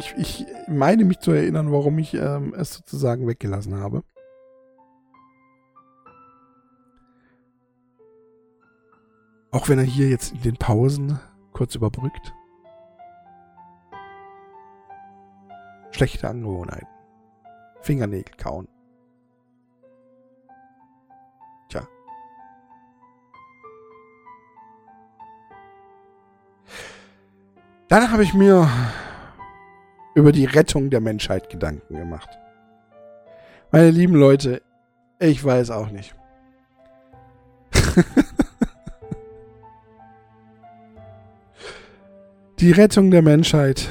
Ich, 0.00 0.14
ich 0.18 0.46
meine 0.68 1.06
mich 1.06 1.20
zu 1.20 1.32
erinnern, 1.32 1.72
warum 1.72 1.98
ich 1.98 2.12
ähm, 2.12 2.52
es 2.54 2.74
sozusagen 2.74 3.26
weggelassen 3.26 3.76
habe. 3.76 4.02
Auch 9.50 9.70
wenn 9.70 9.78
er 9.78 9.86
hier 9.86 10.10
jetzt 10.10 10.34
in 10.34 10.42
den 10.42 10.56
Pausen 10.58 11.18
kurz 11.54 11.74
überbrückt. 11.74 12.34
Schlechte 15.96 16.28
Angewohnheiten. 16.28 16.86
Fingernägel 17.80 18.34
kauen. 18.36 18.68
Tja. 21.70 21.88
Dann 27.88 28.12
habe 28.12 28.24
ich 28.24 28.34
mir 28.34 28.68
über 30.14 30.32
die 30.32 30.44
Rettung 30.44 30.90
der 30.90 31.00
Menschheit 31.00 31.48
Gedanken 31.48 31.96
gemacht. 31.96 32.28
Meine 33.72 33.88
lieben 33.88 34.16
Leute, 34.16 34.60
ich 35.18 35.42
weiß 35.42 35.70
auch 35.70 35.88
nicht. 35.88 36.14
die 42.58 42.72
Rettung 42.72 43.10
der 43.10 43.22
Menschheit 43.22 43.88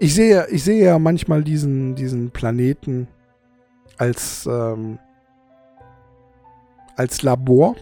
ich 0.00 0.14
sehe, 0.14 0.46
ich 0.50 0.62
sehe 0.62 0.84
ja 0.84 0.98
manchmal 0.98 1.42
diesen, 1.42 1.94
diesen 1.94 2.30
Planeten 2.30 3.08
als, 3.96 4.46
ähm, 4.46 4.98
als 6.96 7.22
Labor. 7.22 7.74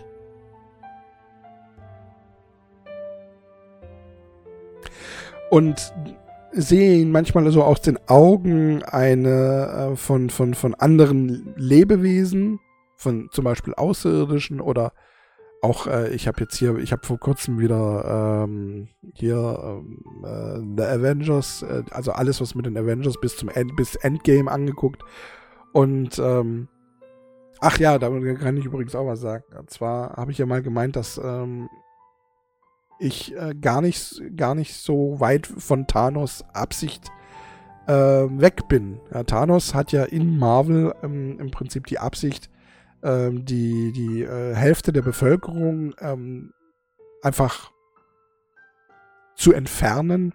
Und 5.50 5.92
sehe 6.52 7.00
ihn 7.00 7.12
manchmal 7.12 7.50
so 7.50 7.62
aus 7.62 7.80
den 7.82 7.98
Augen 8.08 8.82
eine 8.82 9.92
äh, 9.92 9.96
von, 9.96 10.30
von, 10.30 10.54
von 10.54 10.74
anderen 10.74 11.54
Lebewesen, 11.56 12.58
von 12.96 13.28
zum 13.30 13.44
Beispiel 13.44 13.74
Außerirdischen 13.74 14.60
oder 14.60 14.92
auch, 15.62 15.86
äh, 15.86 16.14
ich 16.14 16.28
habe 16.28 16.40
jetzt 16.40 16.56
hier, 16.56 16.76
ich 16.76 16.92
habe 16.92 17.06
vor 17.06 17.18
kurzem 17.18 17.58
wieder 17.58 18.44
ähm, 18.44 18.88
hier 19.14 19.36
ähm, 19.64 20.04
äh, 20.24 20.76
The 20.76 20.88
Avengers, 20.88 21.62
äh, 21.62 21.82
also 21.90 22.12
alles, 22.12 22.40
was 22.40 22.54
mit 22.54 22.66
den 22.66 22.76
Avengers 22.76 23.20
bis 23.20 23.36
zum 23.36 23.48
End, 23.48 23.74
bis 23.76 23.96
Endgame 23.96 24.50
angeguckt. 24.50 25.02
Und 25.72 26.18
ähm, 26.18 26.68
ach 27.60 27.78
ja, 27.78 27.98
da 27.98 28.08
kann 28.34 28.56
ich 28.56 28.64
übrigens 28.64 28.94
auch 28.94 29.06
was 29.06 29.20
sagen. 29.20 29.44
Und 29.58 29.70
zwar 29.70 30.16
habe 30.16 30.30
ich 30.30 30.38
ja 30.38 30.46
mal 30.46 30.62
gemeint, 30.62 30.96
dass 30.96 31.20
ähm, 31.22 31.68
ich 32.98 33.36
äh, 33.36 33.54
gar 33.54 33.80
nicht, 33.80 34.22
gar 34.36 34.54
nicht 34.54 34.74
so 34.74 35.20
weit 35.20 35.46
von 35.46 35.86
Thanos 35.86 36.44
Absicht 36.52 37.10
äh, 37.86 37.92
weg 37.92 38.68
bin. 38.68 39.00
Ja, 39.12 39.24
Thanos 39.24 39.74
hat 39.74 39.92
ja 39.92 40.04
in 40.04 40.38
Marvel 40.38 40.94
ähm, 41.02 41.38
im 41.38 41.50
Prinzip 41.50 41.86
die 41.86 41.98
Absicht, 41.98 42.50
ähm, 43.06 43.44
die, 43.44 43.92
die 43.92 44.22
äh, 44.22 44.54
Hälfte 44.54 44.92
der 44.92 45.02
Bevölkerung 45.02 45.94
ähm, 46.00 46.52
einfach 47.22 47.70
zu 49.36 49.52
entfernen 49.52 50.34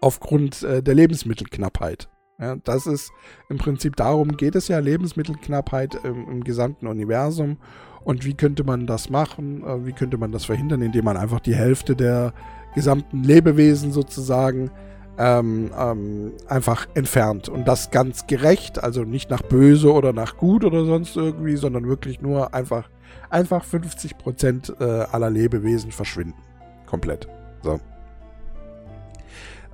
aufgrund 0.00 0.62
äh, 0.64 0.82
der 0.82 0.94
Lebensmittelknappheit. 0.94 2.08
Ja, 2.38 2.56
das 2.56 2.86
ist 2.86 3.12
im 3.48 3.56
Prinzip 3.56 3.96
darum 3.96 4.36
geht 4.36 4.56
es 4.56 4.68
ja, 4.68 4.78
Lebensmittelknappheit 4.78 5.94
im, 6.04 6.28
im 6.28 6.44
gesamten 6.44 6.86
Universum. 6.86 7.58
Und 8.04 8.24
wie 8.24 8.34
könnte 8.34 8.62
man 8.62 8.86
das 8.86 9.08
machen? 9.08 9.64
Äh, 9.64 9.86
wie 9.86 9.92
könnte 9.92 10.18
man 10.18 10.32
das 10.32 10.44
verhindern, 10.44 10.82
indem 10.82 11.04
man 11.04 11.16
einfach 11.16 11.40
die 11.40 11.54
Hälfte 11.54 11.94
der 11.94 12.34
gesamten 12.74 13.22
Lebewesen 13.22 13.92
sozusagen 13.92 14.70
ähm, 15.18 15.70
ähm, 15.78 16.32
einfach 16.48 16.86
entfernt. 16.94 17.48
Und 17.48 17.66
das 17.66 17.90
ganz 17.90 18.26
gerecht, 18.26 18.82
also 18.82 19.04
nicht 19.04 19.30
nach 19.30 19.42
böse 19.42 19.92
oder 19.92 20.12
nach 20.12 20.36
gut 20.36 20.64
oder 20.64 20.84
sonst 20.84 21.16
irgendwie, 21.16 21.56
sondern 21.56 21.86
wirklich 21.88 22.20
nur 22.20 22.54
einfach, 22.54 22.88
einfach 23.30 23.64
50 23.64 24.18
Prozent 24.18 24.74
äh, 24.80 24.84
aller 24.84 25.30
Lebewesen 25.30 25.92
verschwinden. 25.92 26.40
Komplett. 26.86 27.28
So. 27.62 27.80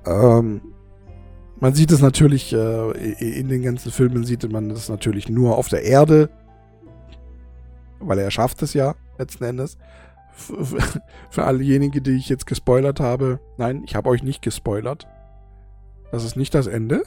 Ähm, 0.05 0.61
man 1.59 1.73
sieht 1.73 1.91
es 1.91 2.01
natürlich, 2.01 2.53
äh, 2.53 2.91
in 3.19 3.47
den 3.47 3.61
ganzen 3.61 3.91
Filmen 3.91 4.25
sieht 4.25 4.49
man 4.51 4.69
das 4.69 4.89
natürlich 4.89 5.29
nur 5.29 5.57
auf 5.57 5.69
der 5.69 5.83
Erde, 5.83 6.29
weil 7.99 8.19
er 8.19 8.31
schafft 8.31 8.61
es 8.63 8.73
ja, 8.73 8.95
letzten 9.17 9.45
Endes. 9.45 9.77
Für 11.29 11.45
allejenigen, 11.45 12.03
die 12.03 12.17
ich 12.17 12.27
jetzt 12.27 12.47
gespoilert 12.47 12.99
habe, 12.99 13.39
nein, 13.57 13.83
ich 13.85 13.95
habe 13.95 14.09
euch 14.09 14.23
nicht 14.23 14.41
gespoilert. 14.41 15.07
Das 16.13 16.23
ist 16.23 16.35
nicht 16.35 16.53
das 16.53 16.67
Ende. 16.67 17.03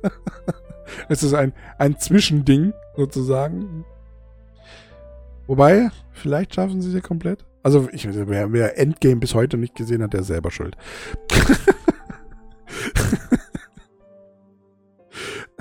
es 1.10 1.22
ist 1.22 1.34
ein, 1.34 1.52
ein 1.76 1.98
Zwischending, 1.98 2.72
sozusagen. 2.96 3.84
Wobei, 5.46 5.90
vielleicht 6.12 6.54
schaffen 6.54 6.80
sie 6.80 6.90
sie 6.90 7.02
komplett. 7.02 7.44
Also, 7.62 7.90
ich, 7.92 8.08
wer, 8.10 8.54
wer 8.54 8.78
Endgame 8.78 9.16
bis 9.16 9.34
heute 9.34 9.58
nicht 9.58 9.74
gesehen 9.74 10.02
hat, 10.02 10.14
der 10.14 10.20
ist 10.20 10.28
selber 10.28 10.50
schuld. 10.50 10.78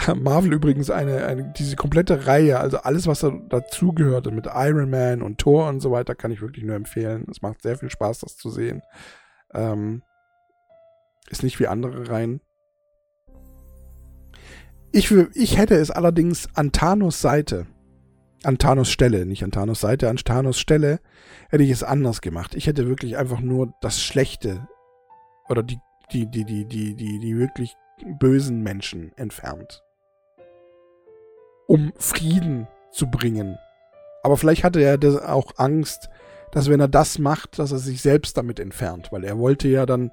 Marvel 0.15 0.53
übrigens 0.53 0.89
eine, 0.89 1.25
eine, 1.25 1.51
diese 1.57 1.75
komplette 1.75 2.25
Reihe, 2.25 2.61
also 2.61 2.77
alles, 2.77 3.05
was 3.05 3.19
da 3.19 3.31
dazugehört 3.49 4.31
mit 4.31 4.47
Iron 4.47 4.89
Man 4.89 5.21
und 5.21 5.39
Thor 5.39 5.67
und 5.67 5.81
so 5.81 5.91
weiter, 5.91 6.15
kann 6.15 6.31
ich 6.31 6.39
wirklich 6.39 6.63
nur 6.63 6.77
empfehlen. 6.77 7.25
Es 7.29 7.41
macht 7.41 7.63
sehr 7.63 7.77
viel 7.77 7.89
Spaß, 7.89 8.19
das 8.19 8.37
zu 8.37 8.49
sehen. 8.49 8.81
Ähm, 9.53 10.03
ist 11.29 11.43
nicht 11.43 11.59
wie 11.59 11.67
andere 11.67 12.07
Reihen. 12.09 12.39
Ich, 14.95 15.11
ich 15.11 15.57
hätte 15.57 15.75
es 15.75 15.91
allerdings 15.91 16.47
an 16.53 16.71
Thanos 16.71 17.19
Seite, 17.19 17.65
an 18.45 18.57
Thanos 18.57 18.89
Stelle, 18.89 19.25
nicht 19.25 19.43
an 19.43 19.51
Thanos 19.51 19.81
Seite, 19.81 20.09
an 20.09 20.15
Thanos 20.15 20.57
Stelle, 20.57 21.01
hätte 21.49 21.63
ich 21.63 21.71
es 21.71 21.83
anders 21.83 22.21
gemacht. 22.21 22.55
Ich 22.55 22.65
hätte 22.65 22.87
wirklich 22.87 23.17
einfach 23.17 23.41
nur 23.41 23.73
das 23.81 24.01
Schlechte 24.01 24.69
oder 25.49 25.63
die, 25.63 25.79
die, 26.13 26.27
die, 26.27 26.45
die, 26.45 26.63
die, 26.63 26.95
die, 26.95 27.19
die 27.19 27.37
wirklich 27.37 27.75
bösen 28.21 28.63
Menschen 28.63 29.11
entfernt. 29.17 29.83
Um 31.67 31.91
Frieden 31.97 32.69
zu 32.93 33.07
bringen. 33.07 33.57
Aber 34.23 34.37
vielleicht 34.37 34.63
hatte 34.63 34.79
er 34.79 34.97
auch 35.27 35.51
Angst, 35.57 36.07
dass 36.53 36.69
wenn 36.69 36.79
er 36.79 36.87
das 36.87 37.19
macht, 37.19 37.59
dass 37.59 37.73
er 37.73 37.79
sich 37.79 38.01
selbst 38.01 38.37
damit 38.37 38.61
entfernt, 38.61 39.11
weil 39.11 39.25
er 39.25 39.37
wollte 39.37 39.67
ja 39.67 39.85
dann 39.85 40.11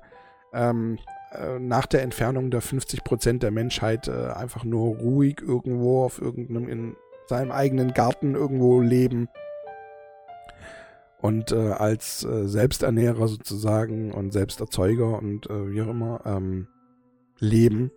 ähm, 0.53 0.99
äh, 0.99 1.22
nach 1.59 1.87
der 1.87 2.03
Entfernung 2.03 2.51
der 2.51 2.61
50 2.61 3.05
Prozent 3.05 3.43
der 3.43 3.51
Menschheit 3.51 4.09
äh, 4.09 4.28
einfach 4.35 4.64
nur 4.64 4.97
ruhig 4.97 5.41
irgendwo 5.41 6.05
auf 6.05 6.20
irgendeinem, 6.20 6.68
in 6.68 6.97
seinem 7.26 7.51
eigenen 7.51 7.95
Garten 7.95 8.35
irgendwo 8.35 8.80
leben. 8.80 9.28
Und 11.20 11.53
äh, 11.53 11.70
als 11.70 12.24
äh, 12.24 12.49
Selbsternährer 12.49 13.28
sozusagen 13.28 14.12
und 14.12 14.33
Selbsterzeuger 14.33 15.18
und 15.18 15.49
äh, 15.49 15.70
wie 15.70 15.83
auch 15.83 15.89
immer 15.89 16.20
ähm, 16.26 16.66
leben. 17.39 17.93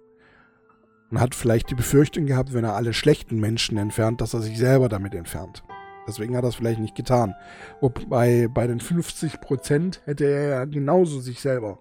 Und 1.10 1.20
hat 1.20 1.34
vielleicht 1.34 1.70
die 1.72 1.76
Befürchtung 1.76 2.28
gehabt, 2.28 2.54
wenn 2.54 2.64
er 2.64 2.76
alle 2.76 2.94
schlechten 2.94 3.40
Menschen 3.40 3.78
entfernt, 3.78 4.22
dass 4.22 4.34
er 4.34 4.42
sich 4.42 4.58
selber 4.58 4.90
damit 4.90 5.16
entfernt. 5.16 5.64
Deswegen 6.08 6.38
hat 6.38 6.44
er 6.44 6.50
es 6.50 6.56
vielleicht 6.56 6.80
nicht 6.80 6.96
getan. 6.96 7.34
Wobei 7.82 8.48
bei 8.48 8.68
den 8.68 8.80
50 8.80 9.42
Prozent 9.42 10.02
hätte 10.06 10.26
er 10.26 10.50
ja 10.50 10.66
genauso 10.66 11.20
sich 11.20 11.42
selber 11.42 11.80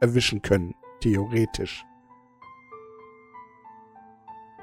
erwischen 0.00 0.42
können, 0.42 0.74
theoretisch. 1.00 1.84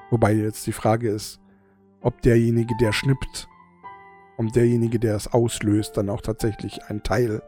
Wobei 0.09 0.33
jetzt 0.33 0.67
die 0.67 0.71
Frage 0.73 1.09
ist, 1.09 1.39
ob 2.01 2.21
derjenige, 2.21 2.75
der 2.79 2.91
schnippt 2.91 3.47
und 4.37 4.55
derjenige, 4.55 4.99
der 4.99 5.15
es 5.15 5.31
auslöst, 5.31 5.97
dann 5.97 6.09
auch 6.09 6.21
tatsächlich 6.21 6.83
ein 6.85 7.01
Teil 7.01 7.41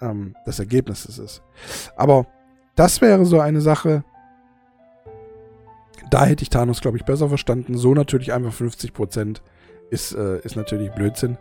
ähm, 0.00 0.34
des 0.46 0.58
Ergebnisses 0.58 1.18
ist. 1.18 1.42
Aber 1.96 2.26
das 2.74 3.00
wäre 3.00 3.24
so 3.24 3.40
eine 3.40 3.60
Sache, 3.60 4.04
da 6.10 6.26
hätte 6.26 6.42
ich 6.42 6.50
Thanos, 6.50 6.80
glaube 6.80 6.98
ich, 6.98 7.04
besser 7.04 7.28
verstanden. 7.28 7.76
So 7.78 7.94
natürlich 7.94 8.32
einfach 8.32 8.52
50% 8.52 9.40
ist, 9.90 10.14
äh, 10.14 10.40
ist 10.40 10.56
natürlich 10.56 10.90
Blödsinn. 10.90 11.38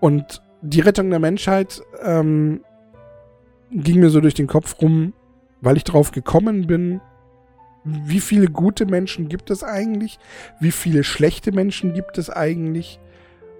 Und 0.00 0.42
die 0.62 0.80
Rettung 0.80 1.10
der 1.10 1.18
Menschheit 1.18 1.82
ähm, 2.02 2.64
ging 3.70 4.00
mir 4.00 4.10
so 4.10 4.20
durch 4.20 4.34
den 4.34 4.46
Kopf 4.46 4.80
rum, 4.80 5.12
weil 5.60 5.76
ich 5.76 5.84
drauf 5.84 6.12
gekommen 6.12 6.66
bin, 6.66 7.00
wie 7.84 8.20
viele 8.20 8.46
gute 8.46 8.86
Menschen 8.86 9.28
gibt 9.28 9.50
es 9.50 9.62
eigentlich? 9.62 10.18
Wie 10.58 10.72
viele 10.72 11.04
schlechte 11.04 11.52
Menschen 11.52 11.92
gibt 11.92 12.16
es 12.16 12.30
eigentlich? 12.30 12.98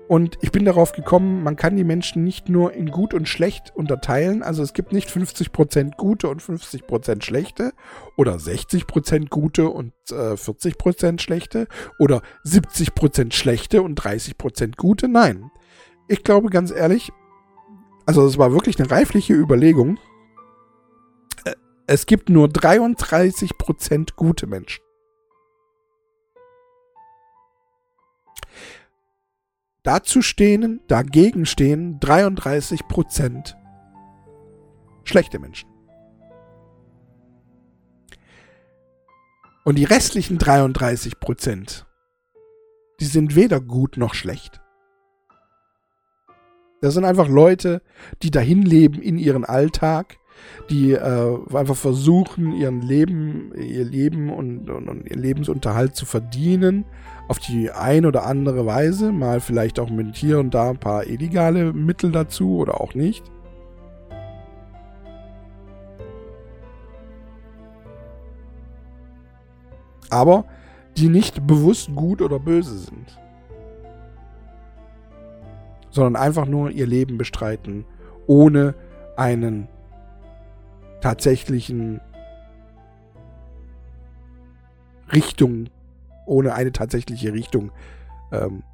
Und 0.07 0.37
ich 0.43 0.53
bin 0.53 0.67
darauf 0.67 0.93
gekommen, 0.93 1.43
man 1.43 1.57
kann 1.57 1.77
die 1.77 1.85
Menschen 1.85 2.25
nicht 2.25 2.49
nur 2.51 2.75
in 2.75 2.91
gut 2.91 3.15
und 3.15 3.27
schlecht 3.27 3.73
unterteilen. 3.75 4.43
Also 4.43 4.63
es 4.63 4.75
gibt 4.75 4.93
nicht 4.93 5.09
50% 5.09 5.97
gute 5.97 6.29
und 6.29 6.43
50% 6.43 7.23
schlechte 7.23 7.73
oder 8.17 8.37
60% 8.37 9.29
gute 9.31 9.71
und 9.71 9.93
äh, 10.11 10.35
40% 10.35 11.21
schlechte 11.21 11.69
oder 11.99 12.21
70% 12.45 13.33
schlechte 13.33 13.83
und 13.83 13.99
30% 13.99 14.77
gute. 14.77 15.09
Nein. 15.09 15.51
Ich 16.07 16.23
glaube 16.23 16.51
ganz 16.51 16.71
ehrlich, 16.71 17.11
also 18.07 18.27
es 18.27 18.39
war 18.39 18.53
wirklich 18.53 18.79
eine 18.79 18.91
reifliche 18.91 19.35
Überlegung. 19.35 19.99
Äh, 21.45 21.55
es 21.87 22.07
gibt 22.07 22.29
nur 22.29 22.49
33% 22.49 24.15
gute 24.17 24.47
Menschen. 24.47 24.83
Dazu 29.83 30.23
stehen, 30.23 30.81
dagegen 30.89 31.45
stehen 31.45 32.01
33% 32.01 33.55
schlechte 35.05 35.39
Menschen. 35.39 35.69
Und 39.65 39.77
die 39.77 39.85
restlichen 39.85 40.39
33%, 40.39 41.85
die 43.01 43.05
sind 43.05 43.35
weder 43.35 43.61
gut 43.61 43.97
noch 43.97 44.15
schlecht. 44.15 44.64
Das 46.85 46.93
sind 46.93 47.07
einfach 47.07 47.29
Leute, 47.29 47.81
die 48.23 48.31
dahin 48.31 48.61
leben 48.61 49.01
in 49.01 49.17
ihren 49.17 49.47
Alltag, 49.47 50.19
die 50.69 50.93
äh, 50.93 51.39
einfach 51.55 51.77
versuchen, 51.77 52.53
ihren 52.53 52.83
Leben, 52.83 53.53
ihr 53.57 53.87
Leben 53.87 54.29
und, 54.29 54.69
und, 54.69 54.91
und 54.91 55.09
ihren 55.09 55.23
Lebensunterhalt 55.23 55.97
zu 55.97 56.05
verdienen, 56.05 56.85
auf 57.27 57.39
die 57.39 57.71
ein 57.71 58.05
oder 58.05 58.27
andere 58.27 58.67
Weise, 58.67 59.13
mal 59.13 59.41
vielleicht 59.41 59.81
auch 59.81 59.89
mit 59.89 60.15
hier 60.15 60.39
und 60.39 60.53
da 60.53 60.69
ein 60.69 60.77
paar 60.77 61.07
illegale 61.07 61.73
Mittel 61.73 62.13
dazu 62.13 62.59
oder 62.59 62.83
auch 62.83 62.95
nicht. 62.95 63.25
Aber 70.11 70.45
die 70.99 71.09
nicht 71.09 71.47
bewusst 71.47 71.95
gut 71.95 72.21
oder 72.21 72.39
böse 72.39 72.77
sind 72.77 73.24
sondern 75.95 76.17
einfach 76.21 76.47
nur 76.47 76.71
ihr 76.71 76.89
Leben 76.89 77.19
bestreiten, 77.19 77.85
ohne 78.27 78.75
einen 79.17 79.69
tatsächlichen 81.01 82.01
Richtung, 85.13 85.69
ohne 86.27 86.55
eine 86.55 86.73
tatsächliche 86.73 87.33
Richtung 87.33 87.71
ähm, 88.33 88.65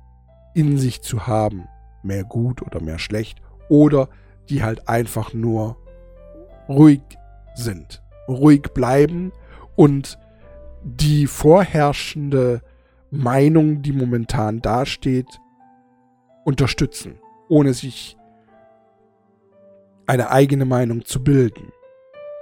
in 0.54 0.78
sich 0.78 1.02
zu 1.02 1.26
haben, 1.26 1.68
mehr 2.02 2.24
gut 2.24 2.62
oder 2.62 2.80
mehr 2.80 2.98
schlecht, 2.98 3.42
oder 3.68 4.08
die 4.48 4.62
halt 4.62 4.88
einfach 4.88 5.34
nur 5.34 5.76
ruhig 6.70 7.02
sind, 7.54 8.02
ruhig 8.28 8.62
bleiben 8.72 9.30
und 9.76 10.18
die 10.82 11.26
vorherrschende 11.26 12.62
Meinung, 13.10 13.82
die 13.82 13.92
momentan 13.92 14.62
dasteht, 14.62 15.38
unterstützen, 16.44 17.18
ohne 17.48 17.74
sich 17.74 18.16
eine 20.06 20.30
eigene 20.30 20.64
Meinung 20.64 21.04
zu 21.04 21.22
bilden. 21.22 21.72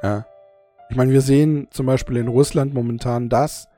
Ja. 0.03 0.27
Ich 0.91 0.97
meine, 0.97 1.13
wir 1.13 1.21
sehen 1.21 1.69
zum 1.71 1.87
Beispiel 1.87 2.17
in 2.17 2.29
Russland 2.29 2.73
momentan 2.73 3.29
das, 3.29 3.69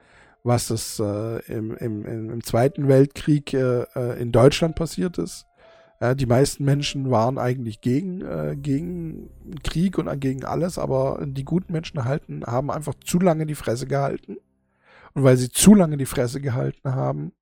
was 0.44 0.70
es 0.70 1.00
äh, 1.00 1.38
im, 1.52 1.76
im, 1.76 2.04
im, 2.04 2.44
Zweiten 2.44 2.88
Weltkrieg 2.88 3.52
äh, 3.52 3.82
äh, 3.94 4.20
in 4.20 4.32
Deutschland 4.32 4.76
passiert 4.76 5.18
ist. 5.18 5.46
Ja, 6.00 6.14
die 6.14 6.26
meisten 6.26 6.64
Menschen 6.64 7.10
waren 7.10 7.36
eigentlich 7.36 7.80
gegen, 7.80 8.22
äh, 8.22 8.56
gegen 8.56 9.28
Krieg 9.62 9.98
und 9.98 10.20
gegen 10.20 10.44
alles, 10.44 10.78
aber 10.78 11.22
die 11.26 11.44
guten 11.44 11.72
Menschen 11.72 12.04
halten, 12.04 12.42
haben 12.46 12.70
einfach 12.70 12.94
zu 13.04 13.18
lange 13.18 13.44
die 13.44 13.54
Fresse 13.54 13.86
gehalten. 13.86 14.38
Und 15.14 15.24
weil 15.24 15.36
sie 15.36 15.50
zu 15.50 15.74
lange 15.74 15.96
die 15.96 16.06
Fresse 16.06 16.40
gehalten 16.40 16.94
haben, 16.94 17.32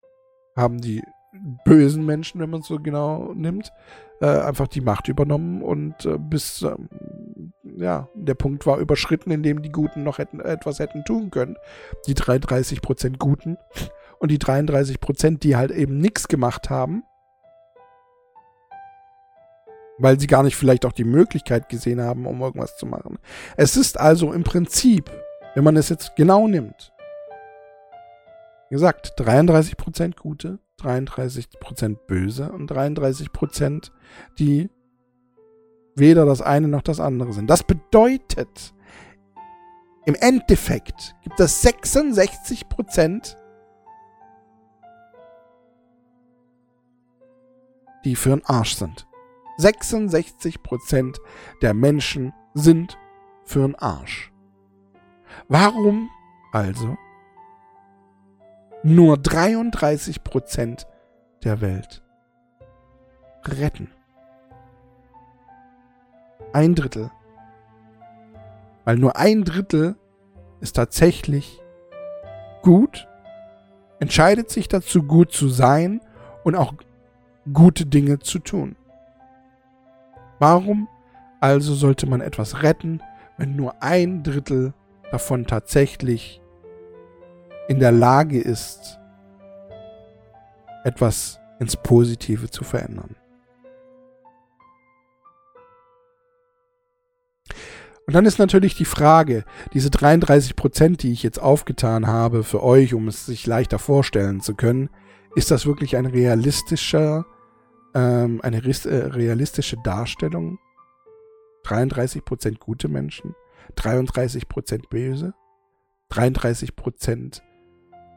haben 0.56 0.80
die 0.80 1.02
bösen 1.64 2.04
Menschen, 2.06 2.40
wenn 2.40 2.50
man 2.50 2.60
es 2.60 2.66
so 2.66 2.78
genau 2.78 3.32
nimmt, 3.34 3.72
äh, 4.20 4.26
einfach 4.26 4.68
die 4.68 4.80
Macht 4.80 5.08
übernommen 5.08 5.62
und 5.62 6.04
äh, 6.04 6.18
bis 6.18 6.62
ähm, 6.62 6.88
ja, 7.76 8.08
der 8.14 8.34
Punkt 8.34 8.66
war 8.66 8.78
überschritten, 8.78 9.30
in 9.30 9.42
dem 9.42 9.62
die 9.62 9.70
Guten 9.70 10.02
noch 10.02 10.18
hätten, 10.18 10.40
etwas 10.40 10.78
hätten 10.78 11.04
tun 11.04 11.30
können. 11.30 11.56
Die 12.06 12.14
33% 12.14 13.18
Guten 13.18 13.58
und 14.18 14.30
die 14.30 14.38
33% 14.38 15.38
die 15.38 15.56
halt 15.56 15.70
eben 15.70 15.98
nichts 15.98 16.28
gemacht 16.28 16.70
haben, 16.70 17.04
weil 19.98 20.18
sie 20.18 20.26
gar 20.26 20.42
nicht 20.42 20.56
vielleicht 20.56 20.86
auch 20.86 20.92
die 20.92 21.04
Möglichkeit 21.04 21.68
gesehen 21.68 22.00
haben, 22.00 22.26
um 22.26 22.40
irgendwas 22.40 22.76
zu 22.76 22.86
machen. 22.86 23.18
Es 23.56 23.76
ist 23.76 24.00
also 24.00 24.32
im 24.32 24.44
Prinzip, 24.44 25.10
wenn 25.54 25.64
man 25.64 25.76
es 25.76 25.88
jetzt 25.88 26.16
genau 26.16 26.48
nimmt, 26.48 26.92
gesagt, 28.70 29.14
33% 29.18 30.16
Gute, 30.16 30.58
33% 30.80 31.96
Böse 32.06 32.52
und 32.52 32.70
33% 32.70 33.90
die 34.38 34.70
weder 35.94 36.24
das 36.24 36.40
eine 36.40 36.68
noch 36.68 36.82
das 36.82 37.00
andere 37.00 37.32
sind. 37.32 37.48
Das 37.50 37.62
bedeutet, 37.62 38.72
im 40.06 40.14
Endeffekt 40.14 41.16
gibt 41.22 41.40
es 41.40 41.64
66%, 41.64 43.36
die 48.04 48.16
für 48.16 48.32
einen 48.32 48.44
Arsch 48.44 48.74
sind. 48.74 49.06
66% 49.58 51.18
der 51.62 51.74
Menschen 51.74 52.32
sind 52.54 52.96
für 53.44 53.64
einen 53.64 53.74
Arsch. 53.74 54.32
Warum 55.48 56.08
also 56.52 56.96
nur 58.82 59.16
33% 59.16 60.86
der 61.44 61.60
Welt 61.60 62.02
retten? 63.44 63.90
Ein 66.52 66.74
Drittel. 66.74 67.10
Weil 68.84 68.96
nur 68.96 69.16
ein 69.16 69.44
Drittel 69.44 69.96
ist 70.60 70.76
tatsächlich 70.76 71.60
gut, 72.62 73.06
entscheidet 74.00 74.50
sich 74.50 74.68
dazu, 74.68 75.02
gut 75.02 75.32
zu 75.32 75.48
sein 75.48 76.00
und 76.44 76.56
auch 76.56 76.72
gute 77.52 77.86
Dinge 77.86 78.18
zu 78.18 78.38
tun. 78.38 78.76
Warum 80.38 80.88
also 81.40 81.74
sollte 81.74 82.06
man 82.06 82.20
etwas 82.20 82.62
retten, 82.62 83.00
wenn 83.36 83.56
nur 83.56 83.82
ein 83.82 84.22
Drittel 84.22 84.74
davon 85.10 85.46
tatsächlich 85.46 86.40
in 87.68 87.78
der 87.78 87.92
Lage 87.92 88.40
ist, 88.40 88.98
etwas 90.84 91.38
ins 91.60 91.76
Positive 91.76 92.50
zu 92.50 92.64
verändern? 92.64 93.14
Und 98.06 98.14
dann 98.14 98.24
ist 98.24 98.38
natürlich 98.38 98.74
die 98.74 98.86
Frage, 98.86 99.44
diese 99.74 99.90
33 99.90 100.56
Prozent, 100.56 101.02
die 101.02 101.12
ich 101.12 101.22
jetzt 101.22 101.38
aufgetan 101.38 102.06
habe 102.06 102.42
für 102.42 102.62
euch, 102.62 102.94
um 102.94 103.06
es 103.06 103.26
sich 103.26 103.46
leichter 103.46 103.78
vorstellen 103.78 104.40
zu 104.40 104.54
können, 104.54 104.88
ist 105.36 105.50
das 105.50 105.66
wirklich 105.66 105.94
ein 105.94 106.06
realistischer, 106.06 107.26
ähm, 107.94 108.40
eine 108.42 108.64
äh, 108.64 108.94
realistische 108.94 109.76
Darstellung? 109.84 110.58
33 111.64 112.24
Prozent 112.24 112.60
gute 112.60 112.88
Menschen, 112.88 113.34
33 113.76 114.48
Prozent 114.48 114.88
böse, 114.88 115.34
33 116.08 116.76
Prozent, 116.76 117.42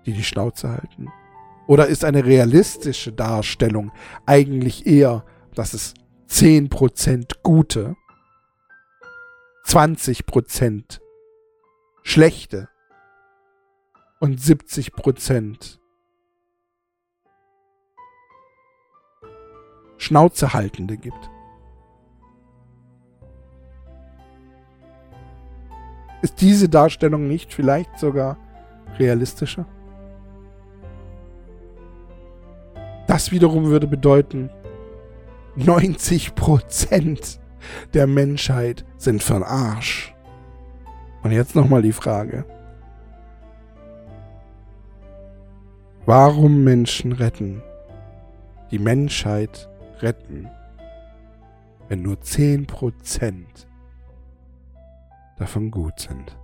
die 0.06 0.14
die 0.14 0.24
Schnauze 0.24 0.70
halten? 0.70 1.10
Oder 1.68 1.88
ist 1.88 2.04
eine 2.04 2.26
realistische 2.26 3.12
Darstellung 3.12 3.92
eigentlich 4.26 4.86
eher, 4.86 5.26
dass 5.56 5.74
es 5.74 5.94
10 6.28 6.70
Prozent 6.70 7.44
gute 7.44 7.96
20 9.66 10.26
Prozent 10.26 11.02
schlechte 12.04 12.68
und 14.20 14.40
70 14.40 14.94
Prozent 14.94 15.80
Schnauzehaltende 19.98 20.98
gibt. 20.98 21.30
Ist 26.22 26.42
diese 26.42 26.70
Darstellung 26.70 27.28
nicht 27.28 27.54
vielleicht 27.54 28.00
sogar 28.00 28.38
realistischer? 28.98 29.66
Das 33.12 33.30
wiederum 33.34 33.66
würde 33.66 33.88
bedeuten, 33.88 34.50
90 35.58 36.34
Prozent 36.34 37.42
der 37.94 38.08
Menschheit 38.08 38.86
sind 38.96 39.22
für 39.22 39.46
Arsch. 39.46 40.16
Und 41.22 41.34
jetzt 41.34 41.54
nochmal 41.54 41.82
die 41.82 41.92
Frage. 41.92 42.46
Warum 46.06 46.64
Menschen 46.64 47.12
retten? 47.12 47.62
Die 48.72 48.80
Menschheit 48.80 49.70
retten, 50.00 50.50
wenn 51.90 52.04
nur 52.04 52.16
10% 52.16 53.44
davon 55.38 55.70
gut 55.70 56.00
sind. 56.00 56.38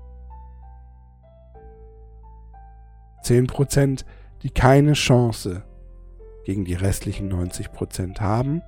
10%, 3.24 4.04
die 4.44 4.50
keine 4.50 4.92
Chance 4.92 5.64
gegen 6.48 6.64
die 6.64 6.76
restlichen 6.76 7.30
90% 7.30 8.22
haben 8.22 8.62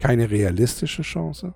keine 0.00 0.30
realistische 0.30 1.00
Chance? 1.00 1.54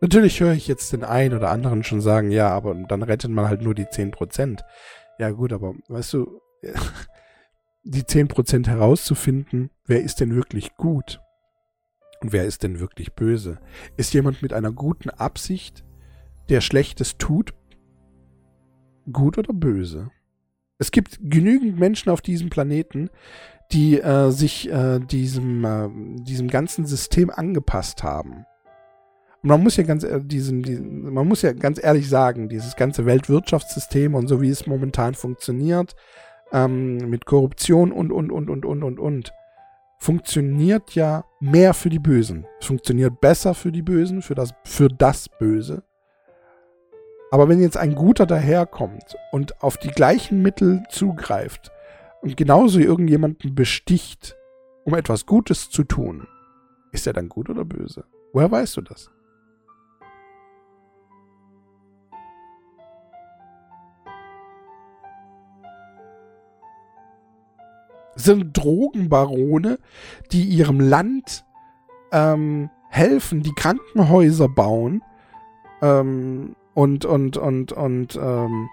Natürlich 0.00 0.40
höre 0.40 0.54
ich 0.54 0.66
jetzt 0.66 0.92
den 0.92 1.04
einen 1.04 1.36
oder 1.36 1.50
anderen 1.50 1.84
schon 1.84 2.00
sagen, 2.00 2.32
ja, 2.32 2.48
aber 2.48 2.74
dann 2.74 3.04
rettet 3.04 3.30
man 3.30 3.46
halt 3.48 3.62
nur 3.62 3.74
die 3.74 3.86
10%. 3.86 4.62
Ja 5.20 5.30
gut, 5.30 5.52
aber 5.52 5.76
weißt 5.86 6.12
du, 6.14 6.40
die 7.84 8.02
10% 8.02 8.66
herauszufinden, 8.66 9.70
wer 9.84 10.02
ist 10.02 10.18
denn 10.18 10.34
wirklich 10.34 10.74
gut 10.74 11.20
und 12.26 12.32
wer 12.32 12.44
ist 12.44 12.64
denn 12.64 12.80
wirklich 12.80 13.12
böse? 13.12 13.60
Ist 13.96 14.12
jemand 14.12 14.42
mit 14.42 14.52
einer 14.52 14.72
guten 14.72 15.10
Absicht, 15.10 15.84
der 16.48 16.60
Schlechtes 16.60 17.18
tut, 17.18 17.54
gut 19.12 19.38
oder 19.38 19.52
böse? 19.52 20.10
Es 20.78 20.90
gibt 20.90 21.20
genügend 21.22 21.78
Menschen 21.78 22.10
auf 22.10 22.22
diesem 22.22 22.50
Planeten, 22.50 23.10
die 23.70 24.00
äh, 24.00 24.32
sich 24.32 24.68
äh, 24.68 24.98
diesem, 24.98 25.64
äh, 25.64 25.88
diesem 26.24 26.48
ganzen 26.48 26.84
System 26.84 27.30
angepasst 27.30 28.02
haben. 28.02 28.44
Und 29.44 29.48
man 29.48 29.62
muss 29.62 29.76
ja 29.76 29.84
ganz, 29.84 30.02
äh, 30.02 30.20
diesen, 30.20 30.64
diesen, 30.64 31.14
man 31.14 31.28
muss 31.28 31.42
ja 31.42 31.52
ganz 31.52 31.80
ehrlich 31.80 32.08
sagen, 32.08 32.48
dieses 32.48 32.74
ganze 32.74 33.06
Weltwirtschaftssystem 33.06 34.16
und 34.16 34.26
so 34.26 34.42
wie 34.42 34.50
es 34.50 34.66
momentan 34.66 35.14
funktioniert, 35.14 35.94
ähm, 36.50 37.08
mit 37.08 37.24
Korruption 37.24 37.92
und, 37.92 38.10
und, 38.10 38.32
und, 38.32 38.50
und, 38.50 38.64
und, 38.64 38.82
und, 38.82 38.98
und, 38.98 39.32
funktioniert 39.98 40.94
ja 40.94 41.24
mehr 41.40 41.74
für 41.74 41.90
die 41.90 41.98
Bösen. 41.98 42.46
Es 42.60 42.66
funktioniert 42.66 43.20
besser 43.20 43.54
für 43.54 43.72
die 43.72 43.82
Bösen, 43.82 44.22
für 44.22 44.34
das, 44.34 44.54
für 44.64 44.88
das 44.88 45.28
Böse. 45.28 45.82
Aber 47.30 47.48
wenn 47.48 47.60
jetzt 47.60 47.76
ein 47.76 47.94
Guter 47.94 48.26
daherkommt 48.26 49.16
und 49.32 49.62
auf 49.62 49.76
die 49.78 49.90
gleichen 49.90 50.42
Mittel 50.42 50.84
zugreift 50.90 51.72
und 52.22 52.36
genauso 52.36 52.78
irgendjemanden 52.78 53.54
besticht 53.54 54.36
um 54.84 54.94
etwas 54.94 55.26
Gutes 55.26 55.68
zu 55.68 55.82
tun, 55.82 56.28
ist 56.92 57.06
er 57.06 57.12
dann 57.12 57.28
gut 57.28 57.50
oder 57.50 57.64
böse? 57.64 58.04
Woher 58.32 58.50
weißt 58.50 58.76
du 58.76 58.82
das? 58.82 59.10
Sind 68.16 68.56
Drogenbarone, 68.56 69.78
die 70.32 70.44
ihrem 70.44 70.80
Land 70.80 71.44
ähm, 72.12 72.70
helfen, 72.88 73.42
die 73.42 73.54
Krankenhäuser 73.54 74.48
bauen 74.48 75.02
ähm, 75.82 76.56
und 76.74 77.04
und 77.04 77.36
und 77.36 77.72
und 77.72 78.16
ähm, 78.16 78.68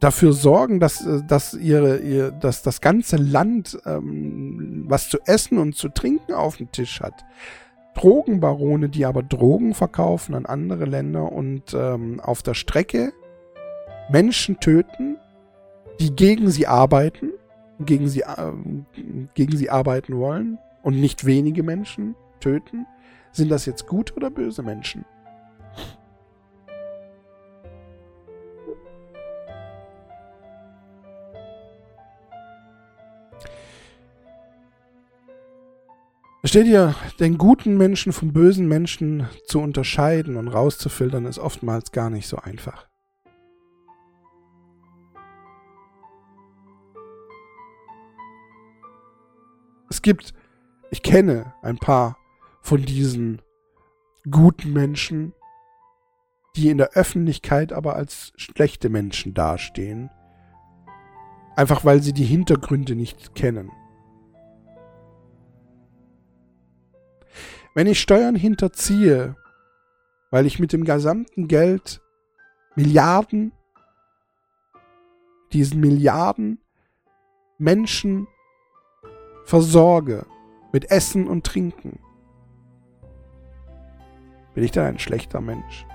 dafür 0.00 0.34
sorgen, 0.34 0.80
dass, 0.80 1.06
dass, 1.26 1.54
ihre, 1.54 1.98
ihr, 1.98 2.30
dass 2.30 2.62
das 2.62 2.82
ganze 2.82 3.16
Land 3.16 3.78
ähm, 3.86 4.84
was 4.86 5.08
zu 5.08 5.18
essen 5.24 5.56
und 5.56 5.76
zu 5.76 5.88
trinken 5.88 6.34
auf 6.34 6.58
dem 6.58 6.70
Tisch 6.72 7.00
hat. 7.00 7.24
Drogenbarone, 7.94 8.90
die 8.90 9.06
aber 9.06 9.22
Drogen 9.22 9.72
verkaufen 9.72 10.34
an 10.34 10.44
andere 10.44 10.84
Länder 10.84 11.32
und 11.32 11.72
ähm, 11.74 12.20
auf 12.20 12.42
der 12.42 12.54
Strecke 12.54 13.12
Menschen 14.10 14.60
töten, 14.60 15.16
die 16.00 16.14
gegen 16.14 16.50
sie 16.50 16.66
arbeiten, 16.66 17.32
gegen 17.80 18.08
sie, 18.08 18.20
äh, 18.20 18.52
gegen 19.34 19.56
sie 19.56 19.70
arbeiten 19.70 20.16
wollen 20.18 20.58
und 20.82 21.00
nicht 21.00 21.24
wenige 21.24 21.62
Menschen 21.62 22.14
töten. 22.40 22.86
Sind 23.32 23.50
das 23.50 23.66
jetzt 23.66 23.86
gute 23.86 24.14
oder 24.14 24.30
böse 24.30 24.62
Menschen? 24.62 25.04
Versteht 36.40 36.66
ihr, 36.66 36.94
den 37.18 37.38
guten 37.38 37.78
Menschen 37.78 38.12
vom 38.12 38.34
bösen 38.34 38.68
Menschen 38.68 39.26
zu 39.46 39.60
unterscheiden 39.60 40.36
und 40.36 40.48
rauszufiltern, 40.48 41.24
ist 41.24 41.38
oftmals 41.38 41.90
gar 41.90 42.10
nicht 42.10 42.28
so 42.28 42.36
einfach. 42.36 42.86
Es 49.94 50.02
gibt, 50.02 50.34
ich 50.90 51.04
kenne 51.04 51.54
ein 51.62 51.78
paar 51.78 52.18
von 52.62 52.82
diesen 52.82 53.40
guten 54.28 54.72
Menschen, 54.72 55.32
die 56.56 56.68
in 56.68 56.78
der 56.78 56.94
Öffentlichkeit 56.94 57.72
aber 57.72 57.94
als 57.94 58.32
schlechte 58.34 58.88
Menschen 58.88 59.34
dastehen. 59.34 60.10
Einfach 61.54 61.84
weil 61.84 62.02
sie 62.02 62.12
die 62.12 62.24
Hintergründe 62.24 62.96
nicht 62.96 63.36
kennen. 63.36 63.70
Wenn 67.76 67.86
ich 67.86 68.00
Steuern 68.00 68.34
hinterziehe, 68.34 69.36
weil 70.32 70.44
ich 70.44 70.58
mit 70.58 70.72
dem 70.72 70.82
gesamten 70.82 71.46
Geld 71.46 72.02
Milliarden, 72.74 73.52
diesen 75.52 75.78
Milliarden 75.78 76.58
Menschen 77.58 78.26
versorge 79.44 80.26
mit 80.72 80.90
Essen 80.90 81.28
und 81.28 81.44
Trinken, 81.44 81.98
bin 84.54 84.64
ich 84.64 84.70
dann 84.70 84.86
ein 84.86 84.98
schlechter 84.98 85.40
Mensch? 85.40 85.86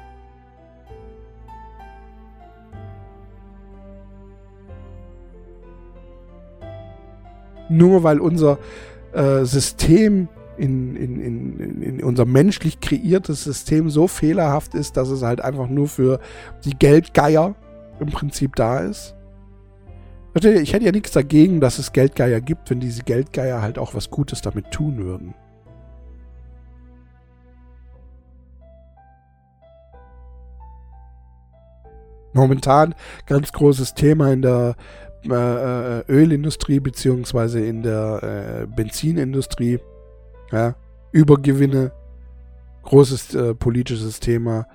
Nur 7.69 8.03
weil 8.03 8.19
unser 8.19 8.57
äh, 9.13 9.45
System 9.45 10.27
in, 10.57 10.95
in, 10.95 11.19
in, 11.21 11.81
in 11.81 12.03
unser 12.03 12.25
menschlich 12.25 12.81
kreiertes 12.81 13.43
System 13.43 13.89
so 13.89 14.07
fehlerhaft 14.07 14.75
ist, 14.75 14.97
dass 14.97 15.09
es 15.09 15.21
halt 15.21 15.39
einfach 15.39 15.69
nur 15.69 15.87
für 15.87 16.19
die 16.65 16.77
Geldgeier 16.77 17.55
im 17.99 18.07
Prinzip 18.07 18.55
da 18.55 18.79
ist. 18.79 19.15
Ich 20.35 20.73
hätte 20.73 20.85
ja 20.85 20.91
nichts 20.91 21.11
dagegen, 21.11 21.59
dass 21.59 21.79
es 21.79 21.91
Geldgeier 21.91 22.39
gibt, 22.39 22.69
wenn 22.69 22.79
diese 22.79 23.03
Geldgeier 23.03 23.61
halt 23.61 23.79
auch 23.79 23.95
was 23.95 24.09
Gutes 24.09 24.41
damit 24.41 24.71
tun 24.71 24.97
würden. 24.97 25.33
Momentan 32.33 32.93
ganz 33.25 33.51
großes 33.51 33.95
Thema 33.95 34.31
in 34.31 34.43
der 34.43 34.75
äh, 35.25 35.99
äh 35.99 36.03
Ölindustrie 36.07 36.79
beziehungsweise 36.79 37.59
in 37.59 37.81
der 37.81 38.21
äh, 38.61 38.67
Benzinindustrie 38.67 39.79
ja, 40.51 40.75
Übergewinne, 41.11 41.91
großes 42.83 43.33
äh, 43.33 43.55
politisches 43.55 44.19
Thema. 44.19 44.67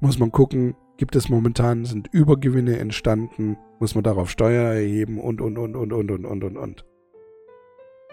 Muss 0.00 0.18
man 0.18 0.30
gucken, 0.30 0.76
gibt 0.98 1.16
es 1.16 1.30
momentan, 1.30 1.86
sind 1.86 2.08
Übergewinne 2.12 2.78
entstanden, 2.78 3.56
muss 3.80 3.94
man 3.94 4.04
darauf 4.04 4.30
Steuer 4.30 4.72
erheben 4.72 5.18
und, 5.18 5.40
und, 5.40 5.58
und, 5.58 5.74
und, 5.74 5.92
und, 5.92 6.10
und, 6.10 6.24
und, 6.26 6.44
und, 6.44 6.56
und. 6.56 6.84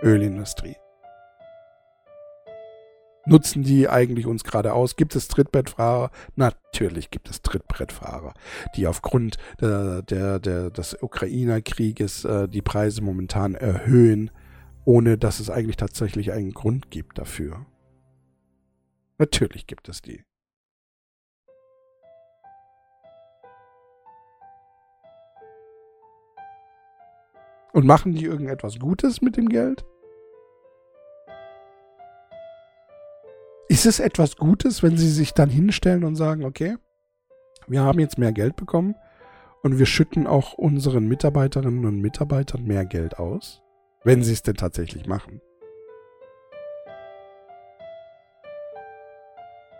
Ölindustrie. 0.01 0.75
Nutzen 3.27 3.61
die 3.61 3.89
eigentlich 3.89 4.25
uns 4.25 4.43
gerade 4.43 4.73
aus? 4.73 4.95
Gibt 4.95 5.15
es 5.15 5.27
Trittbrettfahrer? 5.27 6.09
Natürlich 6.35 7.11
gibt 7.11 7.29
es 7.29 7.41
Trittbrettfahrer, 7.41 8.33
die 8.75 8.87
aufgrund 8.87 9.37
der, 9.59 10.01
der, 10.01 10.39
der, 10.39 10.69
des 10.71 10.97
Ukrainer-Krieges 11.01 12.23
äh, 12.25 12.47
die 12.47 12.61
Preise 12.61 13.03
momentan 13.03 13.53
erhöhen 13.53 14.31
ohne 14.87 15.17
dass 15.17 15.41
es 15.41 15.49
eigentlich 15.49 15.75
tatsächlich 15.75 16.31
einen 16.31 16.53
Grund 16.53 16.89
gibt 16.89 17.17
dafür. 17.17 17.65
Natürlich 19.17 19.67
gibt 19.67 19.89
es 19.89 20.01
die. 20.01 20.23
Und 27.77 27.85
machen 27.85 28.13
die 28.13 28.25
irgendetwas 28.25 28.79
Gutes 28.79 29.21
mit 29.21 29.37
dem 29.37 29.49
Geld? 29.49 29.85
Ist 33.69 33.85
es 33.85 33.99
etwas 33.99 34.35
Gutes, 34.35 34.81
wenn 34.81 34.97
sie 34.97 35.11
sich 35.11 35.35
dann 35.35 35.51
hinstellen 35.51 36.03
und 36.03 36.15
sagen, 36.15 36.43
okay, 36.43 36.77
wir 37.67 37.81
haben 37.81 37.99
jetzt 37.99 38.17
mehr 38.17 38.31
Geld 38.31 38.55
bekommen 38.55 38.95
und 39.61 39.77
wir 39.77 39.85
schütten 39.85 40.25
auch 40.25 40.53
unseren 40.53 41.07
Mitarbeiterinnen 41.07 41.85
und 41.85 42.01
Mitarbeitern 42.01 42.63
mehr 42.63 42.83
Geld 42.83 43.19
aus? 43.19 43.61
Wenn 44.03 44.23
sie 44.23 44.33
es 44.33 44.41
denn 44.41 44.55
tatsächlich 44.55 45.05
machen. 45.05 45.39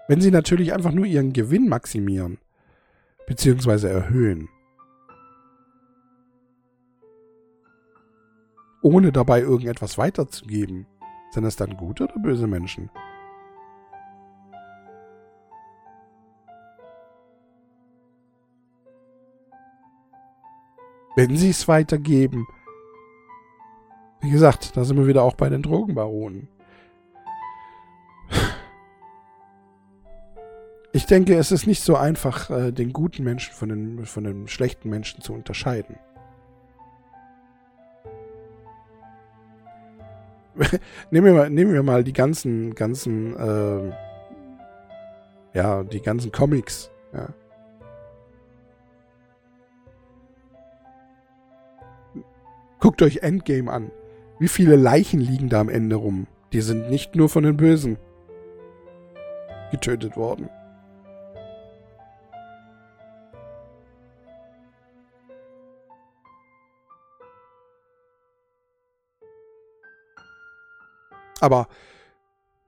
Wenn 0.07 0.21
sie 0.21 0.29
natürlich 0.29 0.71
einfach 0.71 0.91
nur 0.91 1.07
ihren 1.07 1.33
Gewinn 1.33 1.67
maximieren, 1.67 2.37
beziehungsweise 3.25 3.89
erhöhen, 3.89 4.49
ohne 8.81 9.11
dabei 9.11 9.41
irgendetwas 9.41 9.97
weiterzugeben, 9.97 10.85
sind 11.31 11.45
es 11.45 11.55
dann 11.55 11.77
gute 11.77 12.05
oder 12.05 12.19
böse 12.19 12.47
Menschen? 12.47 12.89
Wenn 21.15 21.35
sie 21.35 21.49
es 21.49 21.67
weitergeben, 21.67 22.45
wie 24.21 24.29
gesagt, 24.29 24.77
da 24.77 24.83
sind 24.83 24.97
wir 24.97 25.07
wieder 25.07 25.23
auch 25.23 25.35
bei 25.35 25.49
den 25.49 25.63
Drogenbaronen. 25.63 26.47
Ich 30.93 31.05
denke, 31.05 31.35
es 31.35 31.51
ist 31.51 31.67
nicht 31.67 31.83
so 31.83 31.95
einfach, 31.95 32.49
äh, 32.49 32.71
den 32.71 32.93
guten 32.93 33.23
Menschen 33.23 33.53
von 33.53 33.69
den, 33.69 34.05
von 34.05 34.23
den 34.23 34.47
schlechten 34.47 34.89
Menschen 34.89 35.21
zu 35.21 35.33
unterscheiden. 35.33 35.97
nehmen, 41.11 41.25
wir 41.27 41.33
mal, 41.33 41.49
nehmen 41.49 41.73
wir 41.73 41.83
mal 41.83 42.03
die 42.03 42.13
ganzen, 42.13 42.75
ganzen, 42.75 43.35
äh, 43.35 43.91
ja, 45.53 45.83
die 45.83 46.01
ganzen 46.01 46.31
Comics, 46.31 46.91
ja. 47.13 47.29
Guckt 52.79 53.01
euch 53.01 53.17
Endgame 53.17 53.71
an. 53.71 53.91
Wie 54.39 54.47
viele 54.47 54.75
Leichen 54.75 55.19
liegen 55.19 55.49
da 55.49 55.59
am 55.59 55.69
Ende 55.69 55.95
rum? 55.95 56.27
Die 56.53 56.61
sind 56.61 56.89
nicht 56.89 57.15
nur 57.15 57.27
von 57.27 57.43
den 57.43 57.57
Bösen 57.57 57.97
getötet 59.71 60.15
worden. 60.15 60.49
Aber 71.39 71.67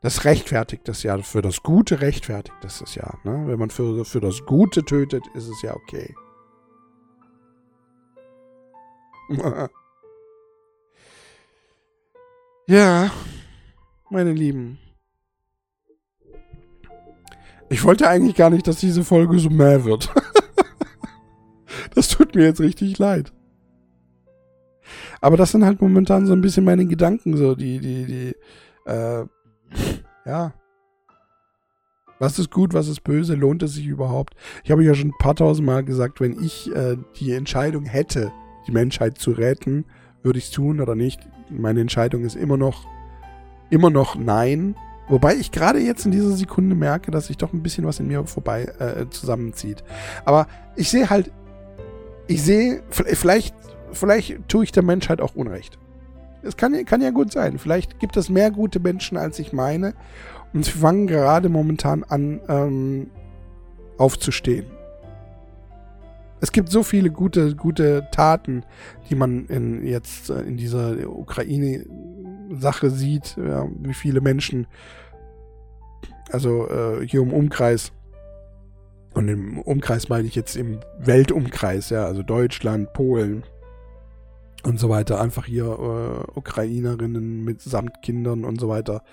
das 0.02 0.26
rechtfertigt 0.26 0.88
das 0.88 1.04
ja. 1.04 1.18
Für 1.22 1.42
das 1.42 1.62
Gute 1.64 2.02
rechtfertigt 2.02 2.58
das 2.62 2.82
es 2.82 2.96
ja. 2.96 3.14
Ne? 3.24 3.48
Wenn 3.48 3.60
man 3.60 3.70
für, 3.70 4.06
für 4.06 4.22
das 4.22 4.46
Gute 4.46 4.84
tötet, 4.84 5.26
ist 5.34 5.48
es 5.48 5.62
ja 5.62 5.76
okay. 5.76 6.14
Ja, 12.70 13.10
meine 14.12 14.32
Lieben. 14.32 14.78
Ich 17.72 17.84
wollte 17.84 18.08
eigentlich 18.08 18.36
gar 18.36 18.52
nicht, 18.52 18.68
dass 18.68 18.80
diese 18.80 19.04
Folge 19.04 19.40
so 19.40 19.50
mehr 19.50 19.86
wird. 19.86 20.14
das 21.96 22.10
tut 22.10 22.36
mir 22.36 22.44
jetzt 22.46 22.60
richtig 22.60 23.00
leid. 23.00 23.34
Aber 25.22 25.38
das 25.38 25.52
sind 25.52 25.66
halt 25.66 25.82
momentan 25.82 26.26
so 26.26 26.34
ein 26.34 26.42
bisschen 26.42 26.64
meine 26.66 26.86
Gedanken, 26.86 27.36
so 27.36 27.56
die, 27.56 27.80
die, 27.80 28.06
die, 28.06 28.36
äh, 28.90 29.26
ja. 30.26 30.54
Was 32.20 32.38
ist 32.38 32.52
gut, 32.52 32.74
was 32.74 32.90
ist 32.90 33.04
böse, 33.04 33.36
lohnt 33.36 33.64
es 33.64 33.76
sich 33.76 33.88
überhaupt? 33.88 34.36
Ich 34.64 34.72
habe 34.72 34.84
ja 34.84 34.94
schon 34.94 35.10
ein 35.10 35.18
paar 35.18 35.36
tausend 35.36 35.66
Mal 35.66 35.86
gesagt, 35.86 36.20
wenn 36.20 36.44
ich 36.44 36.74
äh, 36.76 36.98
die 37.20 37.32
Entscheidung 37.32 37.86
hätte, 37.86 38.32
die 38.68 38.74
Menschheit 38.74 39.18
zu 39.18 39.32
retten, 39.32 39.86
würde 40.22 40.40
ich 40.40 40.46
es 40.46 40.52
tun 40.52 40.82
oder 40.82 40.96
nicht. 40.96 41.22
Meine 41.50 41.80
Entscheidung 41.80 42.26
ist 42.26 42.36
immer 42.36 42.58
noch, 42.58 42.86
immer 43.70 43.90
noch 43.90 44.16
nein. 44.16 44.76
Wobei 45.08 45.36
ich 45.36 45.52
gerade 45.52 45.80
jetzt 45.80 46.06
in 46.06 46.12
dieser 46.12 46.32
Sekunde 46.32 46.76
merke, 46.76 47.10
dass 47.10 47.28
sich 47.28 47.38
doch 47.38 47.54
ein 47.54 47.64
bisschen 47.64 47.86
was 47.86 48.00
in 48.00 48.08
mir 48.08 48.26
vorbei 48.26 48.64
äh, 48.80 49.10
zusammenzieht. 49.10 49.84
Aber 50.26 50.48
ich 50.76 50.90
sehe 50.90 51.10
halt, 51.10 51.32
ich 52.28 52.44
sehe, 52.44 52.84
vielleicht, 52.90 53.56
vielleicht 53.92 54.48
tue 54.48 54.64
ich 54.64 54.72
der 54.72 54.84
Menschheit 54.84 55.22
auch 55.22 55.36
Unrecht. 55.36 55.78
Es 56.42 56.56
kann, 56.58 56.86
kann 56.86 57.02
ja 57.02 57.12
gut 57.12 57.32
sein. 57.32 57.58
Vielleicht 57.58 58.00
gibt 58.00 58.16
es 58.18 58.30
mehr 58.30 58.52
gute 58.52 58.80
Menschen, 58.80 59.18
als 59.18 59.40
ich 59.40 59.52
meine. 59.52 59.94
Und 60.54 60.66
sie 60.66 60.72
fangen 60.72 61.08
gerade 61.08 61.50
momentan 61.50 62.04
an, 62.04 62.40
ähm, 62.48 63.12
aufzustehen. 63.98 64.66
Es 66.42 66.52
gibt 66.52 66.70
so 66.70 66.84
viele 66.84 67.12
gute, 67.12 67.56
gute 67.56 68.08
Taten, 68.12 68.64
die 69.10 69.16
man 69.16 69.46
in, 69.48 69.86
jetzt 69.86 70.30
äh, 70.30 70.42
in 70.42 70.56
dieser 70.56 70.96
Ukraine-Sache 71.10 72.90
sieht, 72.90 73.36
ja, 73.38 73.68
wie 73.78 73.94
viele 73.94 74.22
Menschen, 74.22 74.68
also 76.32 76.70
äh, 76.70 77.06
hier 77.06 77.22
im 77.22 77.34
Umkreis, 77.34 77.92
und 79.14 79.28
im 79.28 79.60
Umkreis 79.60 80.08
meine 80.08 80.28
ich 80.28 80.36
jetzt 80.36 80.56
im 80.56 80.80
Weltumkreis, 81.00 81.90
ja, 81.90 82.06
also 82.06 82.24
Deutschland, 82.24 82.94
Polen 82.94 83.44
und 84.64 84.80
so 84.80 84.90
weiter, 84.90 85.20
einfach 85.22 85.46
hier 85.46 85.66
äh, 85.66 86.38
Ukrainerinnen 86.38 87.44
mit 87.44 87.62
samt 87.62 88.02
Kindern 88.02 88.46
und 88.46 88.60
so 88.60 88.70
weiter 88.70 89.04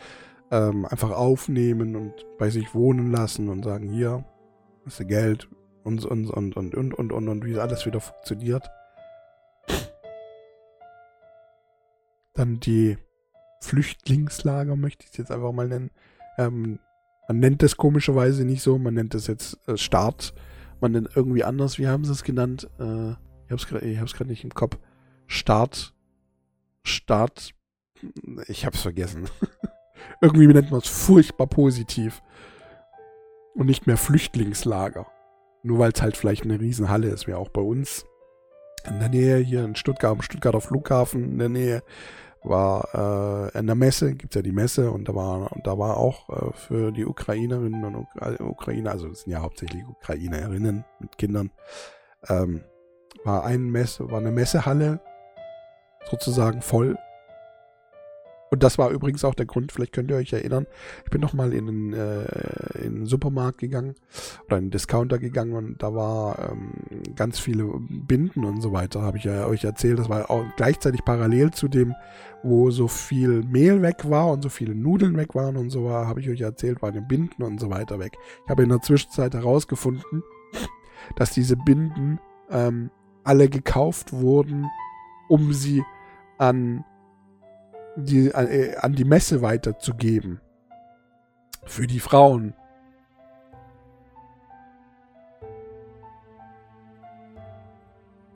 ähm, 0.50 0.84
einfach 0.86 1.10
aufnehmen 1.10 1.96
und 1.96 2.12
bei 2.38 2.50
sich 2.50 2.74
wohnen 2.74 3.10
lassen 3.10 3.48
und 3.48 3.64
sagen, 3.64 3.88
hier, 3.88 4.24
du 4.84 5.06
Geld, 5.06 5.48
und, 5.86 6.04
und, 6.04 6.30
und, 6.30 6.56
und, 6.56 6.74
und, 6.74 6.94
und, 6.94 7.12
und, 7.12 7.28
und 7.28 7.44
wie 7.44 7.58
alles 7.58 7.86
wieder 7.86 8.00
funktioniert. 8.00 8.68
Dann 12.34 12.58
die 12.58 12.98
Flüchtlingslager, 13.60 14.74
möchte 14.74 15.04
ich 15.04 15.12
es 15.12 15.16
jetzt 15.16 15.30
einfach 15.30 15.52
mal 15.52 15.68
nennen. 15.68 15.90
Ähm, 16.38 16.80
man 17.28 17.38
nennt 17.38 17.62
das 17.62 17.76
komischerweise 17.76 18.44
nicht 18.44 18.62
so, 18.62 18.78
man 18.78 18.94
nennt 18.94 19.14
das 19.14 19.28
jetzt 19.28 19.58
äh, 19.68 19.76
Start. 19.76 20.34
Man 20.80 20.92
nennt 20.92 21.10
irgendwie 21.14 21.44
anders, 21.44 21.78
wie 21.78 21.86
haben 21.86 22.04
sie 22.04 22.12
es 22.12 22.24
genannt? 22.24 22.68
Äh, 22.80 23.12
ich 23.12 23.52
habe 23.52 23.54
es 23.54 23.66
gerade 24.14 24.30
nicht 24.30 24.42
im 24.42 24.54
Kopf. 24.54 24.78
Start. 25.26 25.94
Start. 26.82 27.52
Ich 28.46 28.66
habe 28.66 28.76
es 28.76 28.82
vergessen. 28.82 29.28
irgendwie 30.20 30.46
nennt 30.46 30.70
man 30.70 30.80
es 30.80 30.88
furchtbar 30.88 31.46
positiv. 31.46 32.22
Und 33.54 33.66
nicht 33.66 33.86
mehr 33.86 33.96
Flüchtlingslager. 33.96 35.06
Nur 35.62 35.78
weil 35.78 35.92
es 35.92 36.02
halt 36.02 36.16
vielleicht 36.16 36.44
eine 36.44 36.60
Riesenhalle 36.60 37.08
ist, 37.08 37.26
wie 37.26 37.34
auch 37.34 37.48
bei 37.48 37.62
uns. 37.62 38.04
In 38.86 39.00
der 39.00 39.08
Nähe 39.08 39.38
hier 39.38 39.64
in 39.64 39.74
Stuttgart, 39.74 40.12
am 40.12 40.22
Stuttgarter 40.22 40.60
Flughafen 40.60 41.24
in 41.24 41.38
der 41.38 41.48
Nähe 41.48 41.82
war 42.44 43.50
äh, 43.54 43.58
in 43.58 43.66
der 43.66 43.74
Messe, 43.74 44.14
gibt 44.14 44.32
es 44.32 44.36
ja 44.36 44.42
die 44.42 44.52
Messe 44.52 44.92
und 44.92 45.08
da 45.08 45.14
war, 45.16 45.52
und 45.52 45.66
da 45.66 45.76
war 45.76 45.96
auch 45.96 46.28
äh, 46.28 46.52
für 46.52 46.92
die 46.92 47.04
Ukrainerinnen 47.04 47.84
und 47.84 47.96
Ukra 47.96 48.40
Ukrainer, 48.44 48.92
also 48.92 49.08
es 49.08 49.22
sind 49.22 49.32
ja 49.32 49.40
hauptsächlich 49.40 49.84
Ukrainerinnen 49.84 50.84
mit 51.00 51.18
Kindern, 51.18 51.50
ähm, 52.28 52.62
war 53.24 53.44
ein 53.44 53.68
Messe, 53.70 54.08
war 54.08 54.18
eine 54.18 54.30
Messehalle 54.30 55.00
sozusagen 56.10 56.62
voll 56.62 56.96
und 58.50 58.62
das 58.62 58.78
war 58.78 58.90
übrigens 58.90 59.24
auch 59.24 59.34
der 59.34 59.46
Grund, 59.46 59.72
vielleicht 59.72 59.92
könnt 59.92 60.10
ihr 60.10 60.16
euch 60.16 60.32
erinnern, 60.32 60.66
ich 61.04 61.10
bin 61.10 61.20
noch 61.20 61.32
mal 61.32 61.52
in 61.52 61.68
einen, 61.68 61.92
äh, 61.92 62.78
in 62.78 62.96
einen 62.96 63.06
Supermarkt 63.06 63.58
gegangen 63.58 63.96
oder 64.46 64.58
in 64.58 64.64
einen 64.64 64.70
Discounter 64.70 65.18
gegangen 65.18 65.54
und 65.54 65.82
da 65.82 65.94
war 65.94 66.50
ähm, 66.50 66.72
ganz 67.16 67.40
viele 67.40 67.64
Binden 68.06 68.44
und 68.44 68.60
so 68.60 68.72
weiter, 68.72 69.02
habe 69.02 69.18
ich 69.18 69.24
ja 69.24 69.46
euch 69.46 69.64
erzählt. 69.64 69.98
Das 69.98 70.08
war 70.08 70.30
auch 70.30 70.44
gleichzeitig 70.56 71.04
parallel 71.04 71.50
zu 71.50 71.66
dem, 71.66 71.94
wo 72.42 72.70
so 72.70 72.86
viel 72.86 73.42
Mehl 73.42 73.82
weg 73.82 74.08
war 74.08 74.30
und 74.30 74.42
so 74.42 74.48
viele 74.48 74.74
Nudeln 74.74 75.16
weg 75.16 75.34
waren 75.34 75.56
und 75.56 75.70
so 75.70 75.90
habe 75.90 76.20
ich 76.20 76.28
euch 76.28 76.40
erzählt, 76.40 76.82
waren 76.82 76.94
die 76.94 77.00
Binden 77.00 77.42
und 77.42 77.60
so 77.60 77.68
weiter 77.70 77.98
weg. 77.98 78.16
Ich 78.44 78.50
habe 78.50 78.62
in 78.62 78.68
der 78.68 78.80
Zwischenzeit 78.80 79.34
herausgefunden, 79.34 80.22
dass 81.16 81.32
diese 81.32 81.56
Binden 81.56 82.20
ähm, 82.50 82.90
alle 83.24 83.48
gekauft 83.48 84.12
wurden, 84.12 84.66
um 85.28 85.52
sie 85.52 85.82
an 86.38 86.84
die, 87.96 88.28
äh, 88.28 88.76
an 88.76 88.94
die 88.94 89.04
Messe 89.04 89.42
weiterzugeben. 89.42 90.40
Für 91.64 91.86
die 91.86 92.00
Frauen. 92.00 92.54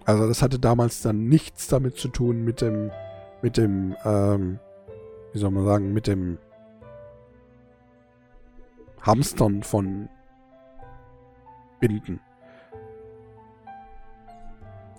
Also 0.04 0.26
das 0.26 0.42
hatte 0.42 0.58
damals 0.58 1.02
dann 1.02 1.28
nichts 1.28 1.68
damit 1.68 1.96
zu 1.96 2.08
tun 2.08 2.42
mit 2.42 2.60
dem, 2.60 2.90
mit 3.42 3.56
dem, 3.56 3.94
ähm, 4.04 4.58
wie 5.32 5.38
soll 5.38 5.52
man 5.52 5.64
sagen, 5.64 5.92
mit 5.92 6.08
dem 6.08 6.38
Hamstern 9.02 9.62
von 9.62 10.08
Binden. 11.78 12.20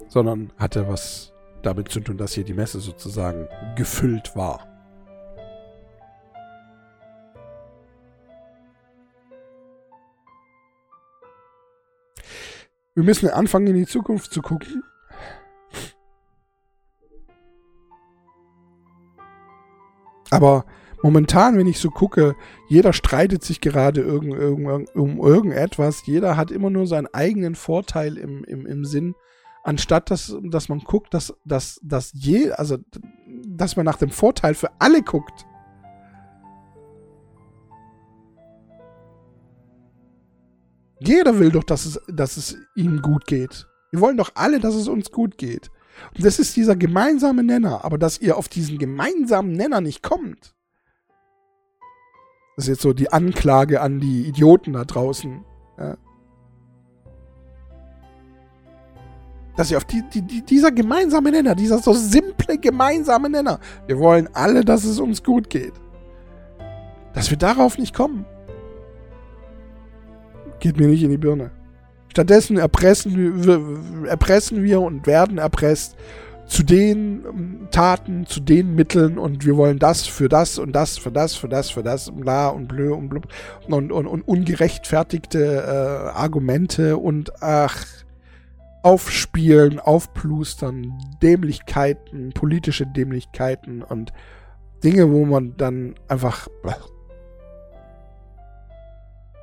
Sondern 0.07 0.53
hatte 0.57 0.87
was 0.87 1.30
damit 1.61 1.89
zu 1.89 1.99
tun, 1.99 2.17
dass 2.17 2.33
hier 2.33 2.43
die 2.43 2.53
Messe 2.53 2.79
sozusagen 2.79 3.47
gefüllt 3.75 4.35
war. 4.35 4.67
Wir 12.93 13.03
müssen 13.03 13.29
anfangen, 13.29 13.67
in 13.67 13.75
die 13.75 13.85
Zukunft 13.85 14.33
zu 14.33 14.41
gucken. 14.41 14.83
Aber 20.29 20.65
momentan, 21.01 21.57
wenn 21.57 21.67
ich 21.67 21.79
so 21.79 21.89
gucke, 21.89 22.35
jeder 22.67 22.93
streitet 22.93 23.43
sich 23.43 23.61
gerade 23.61 24.01
irgend, 24.01 24.33
irgend, 24.33 24.93
um 24.95 25.19
irgendetwas. 25.19 26.05
Jeder 26.05 26.35
hat 26.37 26.51
immer 26.51 26.69
nur 26.69 26.85
seinen 26.87 27.07
eigenen 27.07 27.55
Vorteil 27.55 28.17
im, 28.17 28.43
im, 28.43 28.65
im 28.65 28.85
Sinn 28.85 29.15
anstatt 29.63 30.09
dass, 30.11 30.35
dass 30.43 30.69
man 30.69 30.79
guckt, 30.79 31.13
dass, 31.13 31.33
dass, 31.45 31.79
dass 31.83 32.11
je, 32.13 32.51
also 32.51 32.77
dass 33.45 33.75
man 33.75 33.85
nach 33.85 33.97
dem 33.97 34.09
Vorteil 34.09 34.53
für 34.53 34.69
alle 34.79 35.01
guckt. 35.01 35.45
Jeder 40.99 41.39
will 41.39 41.51
doch, 41.51 41.63
dass 41.63 41.85
es, 41.85 41.99
dass 42.07 42.37
es 42.37 42.57
ihm 42.75 43.01
gut 43.01 43.25
geht. 43.25 43.67
Wir 43.91 44.01
wollen 44.01 44.17
doch 44.17 44.31
alle, 44.35 44.59
dass 44.59 44.75
es 44.75 44.87
uns 44.87 45.11
gut 45.11 45.37
geht. 45.37 45.71
Und 46.15 46.23
das 46.25 46.39
ist 46.39 46.55
dieser 46.55 46.75
gemeinsame 46.75 47.43
Nenner. 47.43 47.83
Aber 47.83 47.97
dass 47.97 48.19
ihr 48.19 48.37
auf 48.37 48.47
diesen 48.47 48.77
gemeinsamen 48.77 49.53
Nenner 49.53 49.81
nicht 49.81 50.03
kommt, 50.03 50.55
das 52.55 52.65
ist 52.65 52.69
jetzt 52.69 52.81
so 52.81 52.93
die 52.93 53.11
Anklage 53.11 53.81
an 53.81 53.99
die 53.99 54.27
Idioten 54.27 54.73
da 54.73 54.85
draußen. 54.85 55.43
Ja. 55.79 55.97
Dass 59.61 59.67
sie 59.67 59.75
auf 59.75 59.85
die, 59.85 60.01
die, 60.11 60.23
die, 60.23 60.41
dieser 60.41 60.71
gemeinsame 60.71 61.29
Nenner, 61.29 61.53
dieser 61.53 61.77
so 61.77 61.93
simple 61.93 62.57
gemeinsame 62.57 63.29
Nenner, 63.29 63.59
wir 63.85 63.99
wollen 63.99 64.27
alle, 64.33 64.65
dass 64.65 64.85
es 64.85 64.99
uns 64.99 65.23
gut 65.23 65.51
geht, 65.51 65.73
dass 67.13 67.29
wir 67.29 67.37
darauf 67.37 67.77
nicht 67.77 67.93
kommen, 67.93 68.25
geht 70.59 70.79
mir 70.79 70.87
nicht 70.87 71.03
in 71.03 71.11
die 71.11 71.19
Birne. 71.19 71.51
Stattdessen 72.07 72.57
erpressen 72.57 73.45
wir, 73.45 74.09
erpressen 74.09 74.63
wir 74.63 74.81
und 74.81 75.05
werden 75.05 75.37
erpresst 75.37 75.95
zu 76.47 76.63
den 76.63 77.23
ähm, 77.23 77.67
Taten, 77.69 78.25
zu 78.25 78.39
den 78.39 78.73
Mitteln 78.73 79.19
und 79.19 79.45
wir 79.45 79.57
wollen 79.57 79.77
das 79.77 80.07
für 80.07 80.27
das 80.27 80.57
und 80.57 80.71
das 80.71 80.97
für 80.97 81.11
das, 81.11 81.35
für 81.35 81.49
das, 81.49 81.69
für 81.69 81.83
das, 81.83 82.09
bla 82.11 82.47
und 82.47 82.67
blö 82.67 82.95
und 82.95 83.09
blub 83.09 83.27
und, 83.67 83.91
und, 83.91 84.07
und 84.07 84.27
ungerechtfertigte 84.27 85.39
äh, 85.39 86.17
Argumente 86.17 86.97
und 86.97 87.31
ach, 87.43 87.85
aufspielen, 88.83 89.79
aufplustern, 89.79 90.93
Dämlichkeiten, 91.21 92.31
politische 92.33 92.85
Dämlichkeiten 92.87 93.83
und 93.83 94.11
Dinge, 94.83 95.11
wo 95.11 95.25
man 95.25 95.55
dann 95.57 95.95
einfach. 96.07 96.47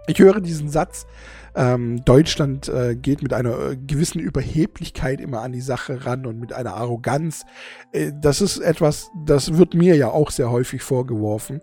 Ich 0.08 0.18
höre 0.18 0.40
diesen 0.40 0.70
Satz, 0.70 1.06
ähm, 1.54 2.04
Deutschland 2.04 2.68
äh, 2.68 2.96
geht 2.96 3.22
mit 3.22 3.32
einer 3.32 3.70
äh, 3.70 3.76
gewissen 3.76 4.20
Überheblichkeit 4.20 5.20
immer 5.20 5.42
an 5.42 5.52
die 5.52 5.60
Sache 5.60 6.06
ran 6.06 6.24
und 6.24 6.38
mit 6.38 6.52
einer 6.52 6.74
Arroganz. 6.74 7.44
Äh, 7.92 8.12
das 8.14 8.40
ist 8.40 8.58
etwas, 8.58 9.10
das 9.26 9.58
wird 9.58 9.74
mir 9.74 9.96
ja 9.96 10.08
auch 10.08 10.30
sehr 10.30 10.50
häufig 10.50 10.82
vorgeworfen. 10.82 11.60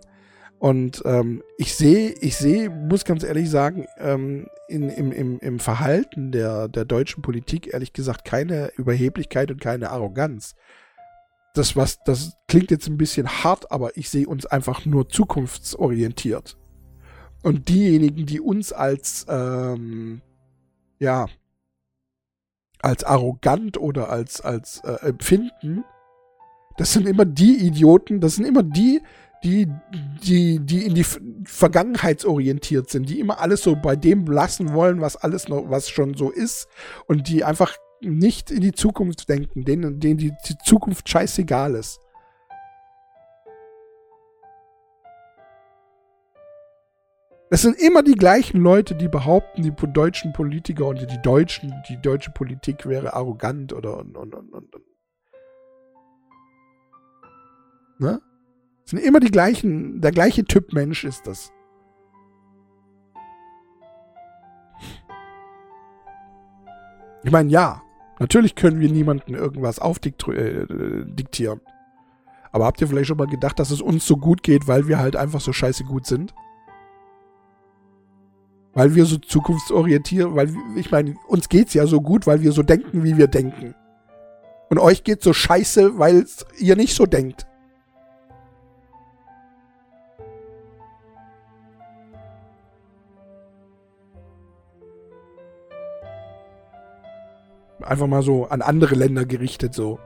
Und 0.66 1.00
ähm, 1.04 1.44
ich 1.58 1.76
sehe, 1.76 2.10
ich 2.20 2.36
sehe, 2.36 2.70
muss 2.70 3.04
ganz 3.04 3.22
ehrlich 3.22 3.48
sagen, 3.48 3.86
ähm, 3.98 4.48
in, 4.66 4.88
im, 4.88 5.12
im, 5.12 5.38
im 5.38 5.60
Verhalten 5.60 6.32
der, 6.32 6.66
der 6.66 6.84
deutschen 6.84 7.22
Politik 7.22 7.72
ehrlich 7.72 7.92
gesagt 7.92 8.24
keine 8.24 8.72
Überheblichkeit 8.76 9.52
und 9.52 9.60
keine 9.60 9.90
Arroganz. 9.90 10.56
Das, 11.54 11.76
was, 11.76 12.02
das 12.02 12.32
klingt 12.48 12.72
jetzt 12.72 12.88
ein 12.88 12.96
bisschen 12.96 13.28
hart, 13.28 13.70
aber 13.70 13.96
ich 13.96 14.10
sehe 14.10 14.26
uns 14.26 14.44
einfach 14.44 14.84
nur 14.84 15.08
zukunftsorientiert. 15.08 16.58
Und 17.44 17.68
diejenigen, 17.68 18.26
die 18.26 18.40
uns 18.40 18.72
als, 18.72 19.24
ähm, 19.28 20.20
ja, 20.98 21.26
als 22.80 23.04
arrogant 23.04 23.78
oder 23.78 24.10
als, 24.10 24.40
als 24.40 24.80
äh, 24.80 25.06
empfinden, 25.06 25.84
das 26.76 26.92
sind 26.92 27.06
immer 27.06 27.24
die 27.24 27.56
Idioten, 27.64 28.20
das 28.20 28.34
sind 28.34 28.46
immer 28.46 28.64
die, 28.64 29.00
die, 29.46 29.68
die, 30.24 30.58
die 30.58 30.86
in 30.86 30.94
die 30.94 31.06
Vergangenheitsorientiert 31.44 32.90
sind, 32.90 33.08
die 33.08 33.20
immer 33.20 33.38
alles 33.38 33.62
so 33.62 33.76
bei 33.76 33.94
dem 33.94 34.26
lassen 34.26 34.74
wollen, 34.74 35.00
was 35.00 35.14
alles 35.16 35.48
noch, 35.48 35.70
was 35.70 35.88
schon 35.88 36.14
so 36.14 36.30
ist 36.30 36.66
und 37.06 37.28
die 37.28 37.44
einfach 37.44 37.76
nicht 38.00 38.50
in 38.50 38.60
die 38.60 38.72
Zukunft 38.72 39.28
denken, 39.28 39.64
denen, 39.64 40.00
denen 40.00 40.18
die, 40.18 40.32
die 40.48 40.58
Zukunft 40.64 41.08
scheißegal 41.08 41.76
ist. 41.76 42.00
Es 47.48 47.62
sind 47.62 47.80
immer 47.80 48.02
die 48.02 48.16
gleichen 48.16 48.60
Leute, 48.60 48.96
die 48.96 49.06
behaupten, 49.06 49.62
die 49.62 49.72
deutschen 49.92 50.32
Politiker 50.32 50.86
und 50.86 51.00
die 51.00 51.22
Deutschen, 51.22 51.72
die 51.88 52.02
deutsche 52.02 52.32
Politik 52.32 52.86
wäre 52.86 53.14
arrogant 53.14 53.72
oder 53.72 53.98
und, 53.98 54.16
und, 54.16 54.34
und, 54.34 54.52
und. 54.52 54.74
Ne? 57.98 58.20
Sind 58.88 59.00
immer 59.00 59.18
die 59.18 59.32
gleichen, 59.32 60.00
der 60.00 60.12
gleiche 60.12 60.44
Typ 60.44 60.72
Mensch 60.72 61.02
ist 61.02 61.26
das. 61.26 61.52
Ich 67.24 67.32
meine, 67.32 67.50
ja, 67.50 67.82
natürlich 68.20 68.54
können 68.54 68.78
wir 68.78 68.88
niemandem 68.88 69.34
irgendwas 69.34 69.80
aufdiktieren. 69.80 71.58
Äh, 71.58 71.72
Aber 72.52 72.66
habt 72.66 72.80
ihr 72.80 72.86
vielleicht 72.86 73.08
schon 73.08 73.16
mal 73.16 73.26
gedacht, 73.26 73.58
dass 73.58 73.72
es 73.72 73.80
uns 73.80 74.06
so 74.06 74.16
gut 74.16 74.44
geht, 74.44 74.68
weil 74.68 74.86
wir 74.86 75.00
halt 75.00 75.16
einfach 75.16 75.40
so 75.40 75.52
scheiße 75.52 75.82
gut 75.82 76.06
sind? 76.06 76.32
Weil 78.72 78.94
wir 78.94 79.04
so 79.06 79.16
zukunftsorientiert, 79.16 80.32
weil 80.36 80.54
ich 80.76 80.92
meine, 80.92 81.16
uns 81.26 81.48
geht's 81.48 81.74
ja 81.74 81.88
so 81.88 82.00
gut, 82.00 82.28
weil 82.28 82.42
wir 82.42 82.52
so 82.52 82.62
denken, 82.62 83.02
wie 83.02 83.16
wir 83.16 83.26
denken. 83.26 83.74
Und 84.70 84.78
euch 84.78 85.02
geht's 85.02 85.24
so 85.24 85.32
scheiße, 85.32 85.98
weil 85.98 86.24
ihr 86.58 86.76
nicht 86.76 86.94
so 86.94 87.06
denkt. 87.06 87.48
Einfach 97.86 98.08
mal 98.08 98.22
so 98.22 98.46
an 98.48 98.62
andere 98.62 98.96
Länder 98.96 99.24
gerichtet 99.24 99.72
so. 99.72 100.00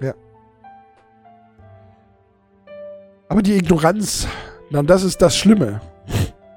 Ja. 0.00 0.14
Aber 3.28 3.42
die 3.42 3.56
Ignoranz, 3.56 4.26
na, 4.70 4.82
das 4.82 5.04
ist 5.04 5.22
das 5.22 5.36
Schlimme. 5.36 5.80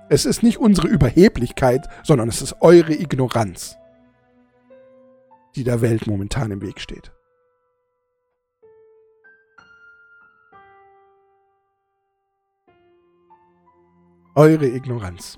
Es 0.09 0.26
ist 0.26 0.43
nicht 0.43 0.57
unsere 0.57 0.88
Überheblichkeit, 0.88 1.88
sondern 2.03 2.28
es 2.30 2.41
ist 2.41 2.57
eure 2.61 2.93
Ignoranz, 2.93 3.78
die 5.55 5.64
der 5.64 5.82
Welt 5.82 6.07
momentan 6.07 6.51
im 6.51 6.61
Weg 6.61 6.80
steht. 6.80 7.11
Eure 14.36 14.65
Ignoranz. 14.65 15.38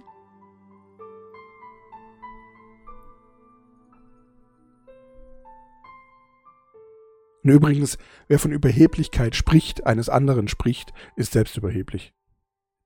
Und 7.44 7.52
übrigens, 7.52 7.98
wer 8.30 8.40
von 8.40 8.54
Überheblichkeit 8.54 9.36
spricht, 9.36 9.86
eines 9.86 10.08
anderen 10.08 10.48
spricht, 10.48 10.94
ist 11.18 11.34
selbst 11.34 11.58
überheblich. 11.58 12.14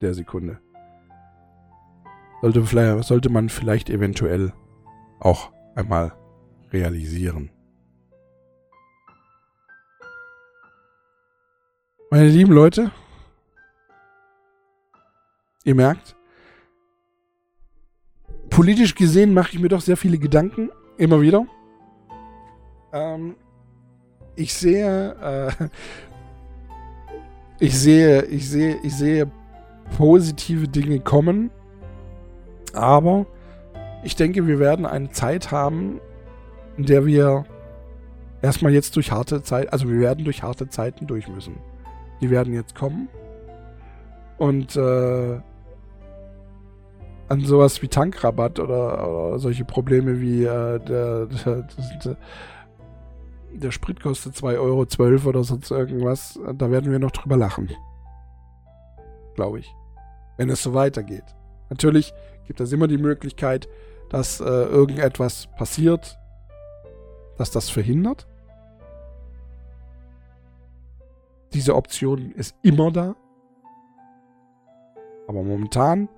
Der 0.01 0.15
Sekunde. 0.15 0.59
Sollte, 2.41 3.03
sollte 3.03 3.29
man 3.29 3.49
vielleicht 3.49 3.91
eventuell 3.91 4.51
auch 5.19 5.53
einmal 5.75 6.13
realisieren. 6.71 7.51
Meine 12.09 12.29
lieben 12.29 12.51
Leute, 12.51 12.91
ihr 15.69 15.75
merkt, 15.75 16.15
politisch 18.49 18.95
gesehen 18.95 19.33
mache 19.33 19.51
ich 19.53 19.59
mir 19.59 19.69
doch 19.69 19.81
sehr 19.81 19.97
viele 19.97 20.17
Gedanken, 20.17 20.69
immer 20.97 21.21
wieder. 21.21 21.45
Ähm, 22.91 23.35
ich 24.35 24.53
sehe, 24.53 25.15
äh, 25.59 25.69
ich 27.59 27.77
sehe, 27.77 28.23
ich 28.23 28.49
sehe, 28.49 28.79
ich 28.83 28.95
sehe 28.95 29.31
positive 29.95 30.67
Dinge 30.67 30.99
kommen, 30.99 31.51
aber 32.73 33.27
ich 34.03 34.15
denke, 34.15 34.47
wir 34.47 34.59
werden 34.59 34.85
eine 34.85 35.11
Zeit 35.11 35.51
haben, 35.51 36.01
in 36.77 36.85
der 36.85 37.05
wir 37.05 37.45
erstmal 38.41 38.73
jetzt 38.73 38.95
durch 38.95 39.11
harte 39.11 39.43
Zeit, 39.43 39.71
also 39.71 39.87
wir 39.87 39.99
werden 39.99 40.23
durch 40.25 40.41
harte 40.41 40.67
Zeiten 40.69 41.05
durch 41.05 41.27
müssen. 41.27 41.57
Die 42.21 42.29
werden 42.29 42.53
jetzt 42.53 42.75
kommen 42.75 43.07
und 44.37 44.75
äh, 44.75 45.39
an 47.29 47.45
sowas 47.45 47.81
wie 47.81 47.87
Tankrabatt 47.87 48.59
oder, 48.59 49.07
oder 49.07 49.39
solche 49.39 49.63
Probleme 49.63 50.19
wie 50.19 50.43
äh, 50.43 50.79
der, 50.79 51.27
der, 51.27 51.67
der, 52.03 52.17
der 53.53 53.71
Sprit 53.71 54.01
kostet 54.01 54.35
2,12 54.35 54.59
Euro 54.59 55.29
oder 55.29 55.43
sonst 55.43 55.69
irgendwas. 55.71 56.39
Da 56.55 56.71
werden 56.71 56.91
wir 56.91 56.99
noch 56.99 57.11
drüber 57.11 57.37
lachen. 57.37 57.69
Glaube 59.35 59.59
ich. 59.59 59.73
Wenn 60.37 60.49
es 60.49 60.63
so 60.63 60.73
weitergeht. 60.73 61.23
Natürlich 61.69 62.13
gibt 62.47 62.59
es 62.61 62.71
immer 62.71 62.87
die 62.87 62.97
Möglichkeit, 62.97 63.69
dass 64.09 64.39
äh, 64.39 64.43
irgendetwas 64.43 65.47
passiert, 65.55 66.17
das 67.37 67.51
das 67.51 67.69
verhindert. 67.69 68.27
Diese 71.53 71.75
Option 71.75 72.31
ist 72.31 72.55
immer 72.63 72.91
da. 72.91 73.15
Aber 75.27 75.43
momentan, 75.43 76.09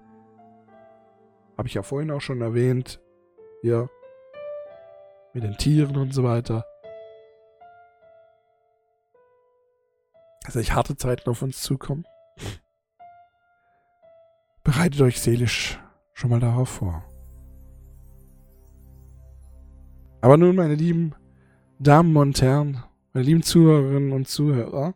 habe 1.62 1.68
ich 1.68 1.76
ja 1.76 1.84
vorhin 1.84 2.10
auch 2.10 2.22
schon 2.22 2.42
erwähnt, 2.42 3.00
hier 3.62 3.88
mit 5.32 5.44
den 5.44 5.58
Tieren 5.58 5.96
und 5.96 6.12
so 6.12 6.24
weiter, 6.24 6.66
dass 10.44 10.56
euch 10.56 10.74
harte 10.74 10.96
Zeiten 10.96 11.30
auf 11.30 11.44
uns 11.44 11.62
zukommen. 11.62 12.04
Bereitet 14.64 15.02
euch 15.02 15.22
seelisch 15.22 15.80
schon 16.16 16.32
mal 16.32 16.40
darauf 16.40 16.68
vor. 16.68 17.04
Aber 20.22 20.38
nun, 20.38 20.56
meine 20.56 20.74
lieben 20.74 21.14
Damen 21.78 22.18
und 22.18 22.42
Herren, 22.42 22.84
meine 23.14 23.28
lieben 23.28 23.44
Zuhörerinnen 23.44 24.14
und 24.14 24.28
Zuhörer, 24.28 24.96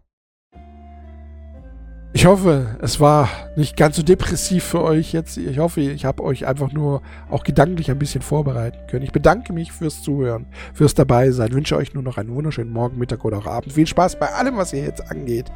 ich 2.15 2.25
hoffe, 2.25 2.77
es 2.81 3.01
war 3.01 3.27
nicht 3.57 3.75
ganz 3.75 3.97
so 3.97 4.01
depressiv 4.01 4.63
für 4.63 4.81
euch 4.81 5.11
jetzt. 5.11 5.35
Ich 5.35 5.59
hoffe, 5.59 5.81
ich 5.81 6.05
habe 6.05 6.23
euch 6.23 6.47
einfach 6.47 6.71
nur 6.71 7.01
auch 7.29 7.43
gedanklich 7.43 7.91
ein 7.91 7.99
bisschen 7.99 8.21
vorbereiten 8.21 8.87
können. 8.87 9.03
Ich 9.03 9.11
bedanke 9.11 9.51
mich 9.51 9.73
fürs 9.73 10.01
Zuhören, 10.01 10.45
fürs 10.73 10.93
Dabeisein. 10.93 11.51
Wünsche 11.51 11.75
euch 11.75 11.93
nur 11.93 12.03
noch 12.03 12.17
einen 12.17 12.33
wunderschönen 12.33 12.71
Morgen, 12.71 12.97
Mittag 12.97 13.25
oder 13.25 13.39
auch 13.39 13.47
Abend. 13.47 13.73
Viel 13.73 13.85
Spaß 13.85 14.17
bei 14.17 14.29
allem, 14.29 14.55
was 14.55 14.71
ihr 14.71 14.81
jetzt 14.81 15.11
angeht. 15.11 15.51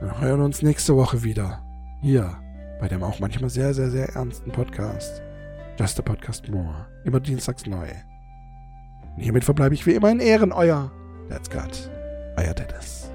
Wir 0.00 0.20
hören 0.20 0.40
uns 0.40 0.60
nächste 0.60 0.96
Woche 0.96 1.22
wieder. 1.22 1.62
Hier, 2.02 2.36
bei 2.80 2.88
dem 2.88 3.04
auch 3.04 3.20
manchmal 3.20 3.48
sehr, 3.48 3.72
sehr, 3.72 3.90
sehr 3.90 4.08
ernsten 4.08 4.50
Podcast. 4.50 5.22
Just 5.78 6.00
a 6.00 6.02
Podcast 6.02 6.48
More. 6.48 6.88
Immer 7.04 7.20
dienstags 7.20 7.64
neu. 7.64 7.86
Und 9.14 9.22
hiermit 9.22 9.44
verbleibe 9.44 9.76
ich 9.76 9.86
wie 9.86 9.92
immer 9.92 10.10
in 10.10 10.18
Ehren, 10.18 10.50
euer 10.50 10.90
Let's 11.28 11.48
Got. 11.48 11.88
Euer 12.36 12.54
Dennis. 12.54 13.08